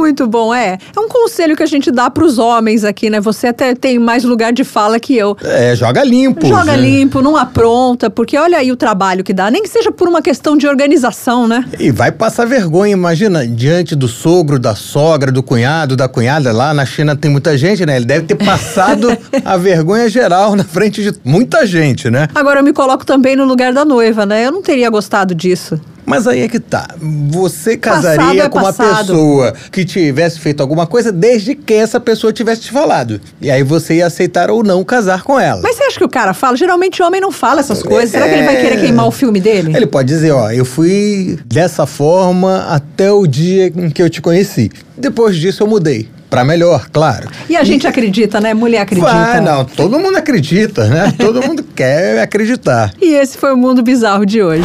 Muito 0.00 0.26
bom, 0.26 0.54
é. 0.54 0.78
É 0.96 0.98
um 0.98 1.08
conselho 1.08 1.54
que 1.54 1.62
a 1.62 1.66
gente 1.66 1.90
dá 1.90 2.08
pros 2.08 2.38
homens 2.38 2.84
aqui, 2.84 3.10
né? 3.10 3.20
Você 3.20 3.48
até 3.48 3.74
tem 3.74 3.98
mais 3.98 4.24
lugar 4.24 4.50
de 4.50 4.64
fala 4.64 4.98
que 4.98 5.14
eu. 5.14 5.36
É, 5.44 5.76
joga 5.76 6.02
limpo. 6.02 6.46
Joga 6.46 6.72
né? 6.72 6.78
limpo, 6.78 7.20
não 7.20 7.36
apronta, 7.36 8.08
porque 8.08 8.38
olha 8.38 8.56
aí 8.56 8.72
o 8.72 8.76
trabalho 8.76 9.22
que 9.22 9.34
dá, 9.34 9.50
nem 9.50 9.62
que 9.62 9.68
seja 9.68 9.92
por 9.92 10.08
uma 10.08 10.22
questão 10.22 10.56
de 10.56 10.66
organização, 10.66 11.46
né? 11.46 11.66
E 11.78 11.90
vai 11.90 12.10
passar 12.10 12.46
vergonha, 12.46 12.94
imagina, 12.94 13.46
diante 13.46 13.94
do 13.94 14.08
sogro, 14.08 14.58
da 14.58 14.74
sogra, 14.74 15.30
do 15.30 15.42
cunhado, 15.42 15.94
da 15.94 16.08
cunhada. 16.08 16.50
Lá 16.50 16.72
na 16.72 16.86
China 16.86 17.14
tem 17.14 17.30
muita 17.30 17.58
gente, 17.58 17.84
né? 17.84 17.96
Ele 17.96 18.06
deve 18.06 18.24
ter 18.24 18.36
passado 18.36 19.14
a 19.44 19.58
vergonha 19.58 20.08
geral 20.08 20.56
na 20.56 20.64
frente 20.64 21.02
de 21.02 21.12
muita 21.22 21.66
gente, 21.66 22.08
né? 22.08 22.26
Agora 22.34 22.60
eu 22.60 22.64
me 22.64 22.72
coloco 22.72 23.04
também 23.04 23.36
no 23.36 23.44
lugar 23.44 23.74
da 23.74 23.84
noiva, 23.84 24.24
né? 24.24 24.46
Eu 24.46 24.52
não 24.52 24.62
teria 24.62 24.88
gostado 24.88 25.34
disso. 25.34 25.78
Mas 26.10 26.26
aí 26.26 26.42
é 26.42 26.48
que 26.48 26.58
tá. 26.60 26.88
Você 27.28 27.76
casaria 27.76 28.44
é 28.44 28.48
com 28.48 28.58
uma 28.58 28.72
passado. 28.72 29.06
pessoa 29.06 29.54
que 29.70 29.84
tivesse 29.84 30.38
feito 30.40 30.60
alguma 30.60 30.86
coisa 30.86 31.10
desde 31.12 31.54
que 31.54 31.72
essa 31.74 31.98
pessoa 32.00 32.32
tivesse 32.32 32.62
te 32.62 32.70
falado. 32.72 33.20
E 33.40 33.50
aí 33.50 33.62
você 33.62 33.94
ia 33.96 34.06
aceitar 34.06 34.50
ou 34.50 34.62
não 34.62 34.82
casar 34.84 35.22
com 35.22 35.38
ela. 35.38 35.60
Mas 35.62 35.76
você 35.76 35.84
acha 35.84 35.98
que 35.98 36.04
o 36.04 36.08
cara 36.08 36.34
fala? 36.34 36.56
Geralmente 36.56 37.00
o 37.02 37.06
homem 37.06 37.20
não 37.20 37.32
fala 37.32 37.60
essas 37.60 37.82
coisas. 37.82 38.10
Será 38.10 38.28
que 38.28 38.34
ele 38.34 38.44
vai 38.44 38.56
É. 38.56 38.60
querer 38.62 38.80
queimar 38.80 39.06
o 39.06 39.10
filme 39.10 39.40
dele? 39.40 39.74
Ele 39.76 39.86
pode 39.86 40.08
dizer, 40.08 40.32
ó, 40.32 40.50
eu 40.50 40.64
fui 40.64 41.38
dessa 41.46 41.86
forma 41.86 42.66
até 42.68 43.10
o 43.12 43.26
dia 43.26 43.66
em 43.68 43.88
que 43.90 44.02
eu 44.02 44.10
te 44.10 44.20
conheci. 44.20 44.70
Depois 44.96 45.36
disso 45.36 45.62
eu 45.62 45.66
mudei. 45.66 46.08
Pra 46.28 46.44
melhor, 46.44 46.88
claro. 46.92 47.28
E 47.48 47.56
a 47.56 47.64
gente 47.64 47.88
acredita, 47.88 48.40
né? 48.40 48.54
Mulher 48.54 48.82
acredita. 48.82 49.10
Vai, 49.12 49.40
não, 49.40 49.64
todo 49.64 49.98
mundo 49.98 50.16
acredita, 50.16 50.86
né? 50.88 51.12
Todo 51.18 51.42
mundo 51.42 51.64
quer 51.74 52.20
acreditar. 52.20 52.92
E 53.00 53.14
esse 53.14 53.36
foi 53.36 53.52
o 53.52 53.56
Mundo 53.56 53.82
Bizarro 53.82 54.24
de 54.24 54.40
hoje. 54.40 54.62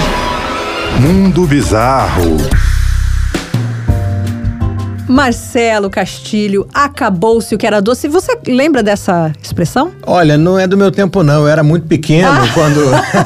Mundo 1.00 1.46
Bizarro. 1.46 2.65
Marcelo 5.08 5.90
Castilho, 5.90 6.68
acabou-se 6.74 7.54
o 7.54 7.58
que 7.58 7.66
era 7.66 7.82
doce. 7.82 8.08
Você 8.08 8.38
lembra 8.48 8.82
dessa 8.82 9.32
expressão? 9.42 9.92
Olha, 10.06 10.38
não 10.38 10.58
é 10.58 10.68
do 10.68 10.78
meu 10.78 10.92
tempo 10.92 11.24
não, 11.24 11.42
eu 11.42 11.48
era 11.48 11.64
muito 11.64 11.88
pequeno 11.88 12.28
ah. 12.28 12.48
quando... 12.54 12.82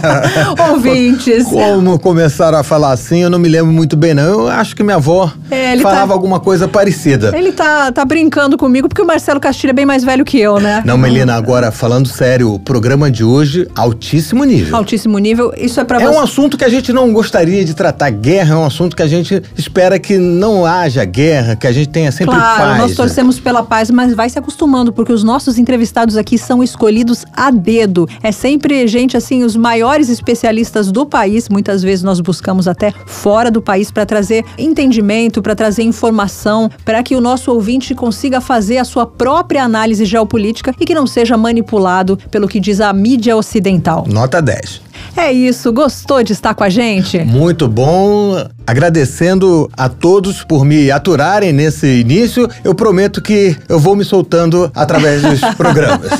Ouvintes. 0.72 1.46
Como 1.50 1.98
começaram 2.00 2.58
a 2.58 2.64
falar 2.64 2.92
assim, 2.92 3.24
eu 3.24 3.30
não 3.30 3.40
me 3.40 3.48
lembro 3.48 3.72
muito 3.72 3.96
bem 3.96 4.14
não. 4.14 4.42
Eu 4.42 4.48
acho 4.50 4.76
que 4.76 4.84
minha 4.84 4.98
avó 4.98 5.32
é, 5.50 5.78
falava 5.78 6.08
tá... 6.08 6.14
alguma 6.14 6.40
coisa 6.40 6.68
parecida. 6.68 7.36
Ele 7.36 7.52
tá, 7.52 7.92
tá 7.92 8.04
brincando 8.06 8.58
comigo 8.58 8.88
porque 8.88 9.02
o 9.02 9.06
Marcelo 9.06 9.40
Castilho 9.40 9.72
é 9.72 9.74
bem 9.74 9.86
mais 9.86 10.04
velho 10.04 10.26
que 10.26 10.40
eu, 10.40 10.60
né? 10.60 10.84
Não, 10.86 10.98
Melina, 10.98 11.36
agora 11.36 11.72
falando 11.72 12.08
sério, 12.08 12.54
o 12.54 12.60
programa 12.60 13.10
de 13.10 13.24
hoje, 13.24 13.68
altíssimo 13.76 14.44
nível. 14.44 14.76
Altíssimo 14.76 15.18
nível, 15.18 15.54
isso 15.58 15.80
é 15.80 15.84
pra 15.84 16.02
É 16.02 16.06
você... 16.06 16.16
um 16.16 16.20
assunto 16.20 16.58
que 16.58 16.66
a 16.66 16.70
gente 16.70 16.92
não 16.92 17.12
gostaria 17.14 17.64
de 17.64 17.74
tratar. 17.74 18.10
Guerra 18.10 18.56
é 18.56 18.58
um 18.58 18.66
assunto 18.66 18.96
que 18.96 19.04
a 19.04 19.08
gente 19.08 19.42
espera 19.58 19.98
que 19.98 20.18
não 20.18 20.66
haja 20.66 21.06
guerra, 21.06 21.56
que 21.56 21.69
a 21.70 21.72
gente 21.72 21.90
tenha 21.90 22.12
sempre 22.12 22.36
claro, 22.36 22.62
paz. 22.62 22.78
nós 22.80 22.96
torcemos 22.96 23.40
pela 23.40 23.64
paz, 23.64 23.92
mas 23.92 24.14
vai 24.14 24.30
se 24.30 24.40
acostumando, 24.40 24.92
porque 24.92 25.14
os 25.14 25.24
nossos 25.24 25.58
entrevistados 25.58 26.18
aqui 26.18 26.38
são 26.38 26.64
escolhidos 26.64 27.26
a 27.34 27.52
dedo. 27.52 28.08
É 28.24 28.32
sempre 28.32 28.88
gente, 28.88 29.16
assim, 29.16 29.44
os 29.44 29.56
maiores 29.56 30.10
especialistas 30.10 30.92
do 30.92 31.06
país. 31.06 31.48
Muitas 31.48 31.84
vezes 31.84 32.04
nós 32.04 32.20
buscamos 32.20 32.68
até 32.68 32.92
fora 33.06 33.52
do 33.52 33.62
país 33.62 33.92
para 33.92 34.06
trazer 34.06 34.44
entendimento, 34.58 35.42
para 35.42 35.56
trazer 35.56 35.84
informação, 35.84 36.70
para 36.84 37.04
que 37.04 37.16
o 37.16 37.22
nosso 37.22 37.52
ouvinte 37.52 37.94
consiga 37.94 38.42
fazer 38.42 38.78
a 38.78 38.84
sua 38.84 39.06
própria 39.06 39.64
análise 39.64 40.06
geopolítica 40.06 40.74
e 40.80 40.86
que 40.86 40.96
não 40.96 41.06
seja 41.06 41.38
manipulado 41.38 42.18
pelo 42.32 42.48
que 42.48 42.60
diz 42.60 42.82
a 42.82 42.92
mídia 42.92 43.38
ocidental. 43.38 44.06
Nota 44.10 44.42
10. 44.42 44.90
É 45.16 45.32
isso, 45.32 45.72
gostou 45.72 46.24
de 46.24 46.34
estar 46.34 46.54
com 46.54 46.64
a 46.64 46.70
gente? 46.70 47.20
Muito 47.20 47.68
bom. 47.68 48.36
Agradecendo 48.70 49.68
a 49.76 49.90
todos 49.90 50.44
por 50.44 50.64
me 50.64 50.92
aturarem 50.92 51.52
nesse 51.52 51.88
início. 51.88 52.48
Eu 52.64 52.76
prometo 52.76 53.20
que 53.20 53.58
eu 53.68 53.80
vou 53.80 53.96
me 53.96 54.06
soltando 54.06 54.72
através 54.76 55.24
dos 55.24 55.40
programas. 55.58 56.12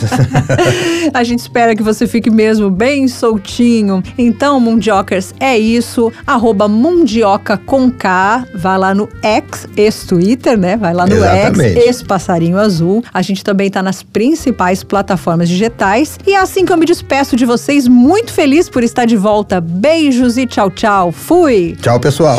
a 1.14 1.24
gente 1.24 1.42
espera 1.42 1.76
que 1.76 1.84
você 1.84 2.08
fique 2.08 2.32
mesmo 2.32 2.72
bem 2.72 3.08
soltinho. 3.08 4.02
Então, 4.18 4.60
Mundiocas, 4.60 5.32
é 5.40 5.60
isso. 5.60 6.12
Arroba 6.26 6.68
Mundioca 6.68 7.56
com 7.56 7.92
K. 7.92 8.44
Vai 8.56 8.80
lá 8.80 8.96
no 8.96 9.08
X, 9.22 9.68
ex-Twitter, 9.78 10.58
né? 10.58 10.76
Vai 10.76 10.96
lá 10.96 11.06
no 11.06 11.18
Exatamente. 11.18 11.78
X, 11.78 11.86
ex-Passarinho 11.86 12.58
Azul. 12.58 13.04
A 13.14 13.22
gente 13.22 13.44
também 13.44 13.68
está 13.68 13.84
nas 13.84 14.02
principais 14.02 14.84
plataformas 14.84 15.48
digitais. 15.48 16.18
E 16.26 16.34
é 16.34 16.40
assim 16.40 16.66
que 16.66 16.74
eu 16.74 16.78
me 16.78 16.88
despeço 16.88 17.36
de 17.36 17.46
vocês, 17.46 17.88
muito 17.88 18.34
feliz 18.34 18.68
por 18.68 18.84
estar 18.84 19.06
de 19.06 19.16
volta. 19.16 19.62
Beijos 19.62 20.36
e 20.36 20.48
tchau, 20.48 20.72
tchau. 20.72 21.12
Fui! 21.12 21.78
Tchau, 21.80 22.00
pessoal. 22.00 22.39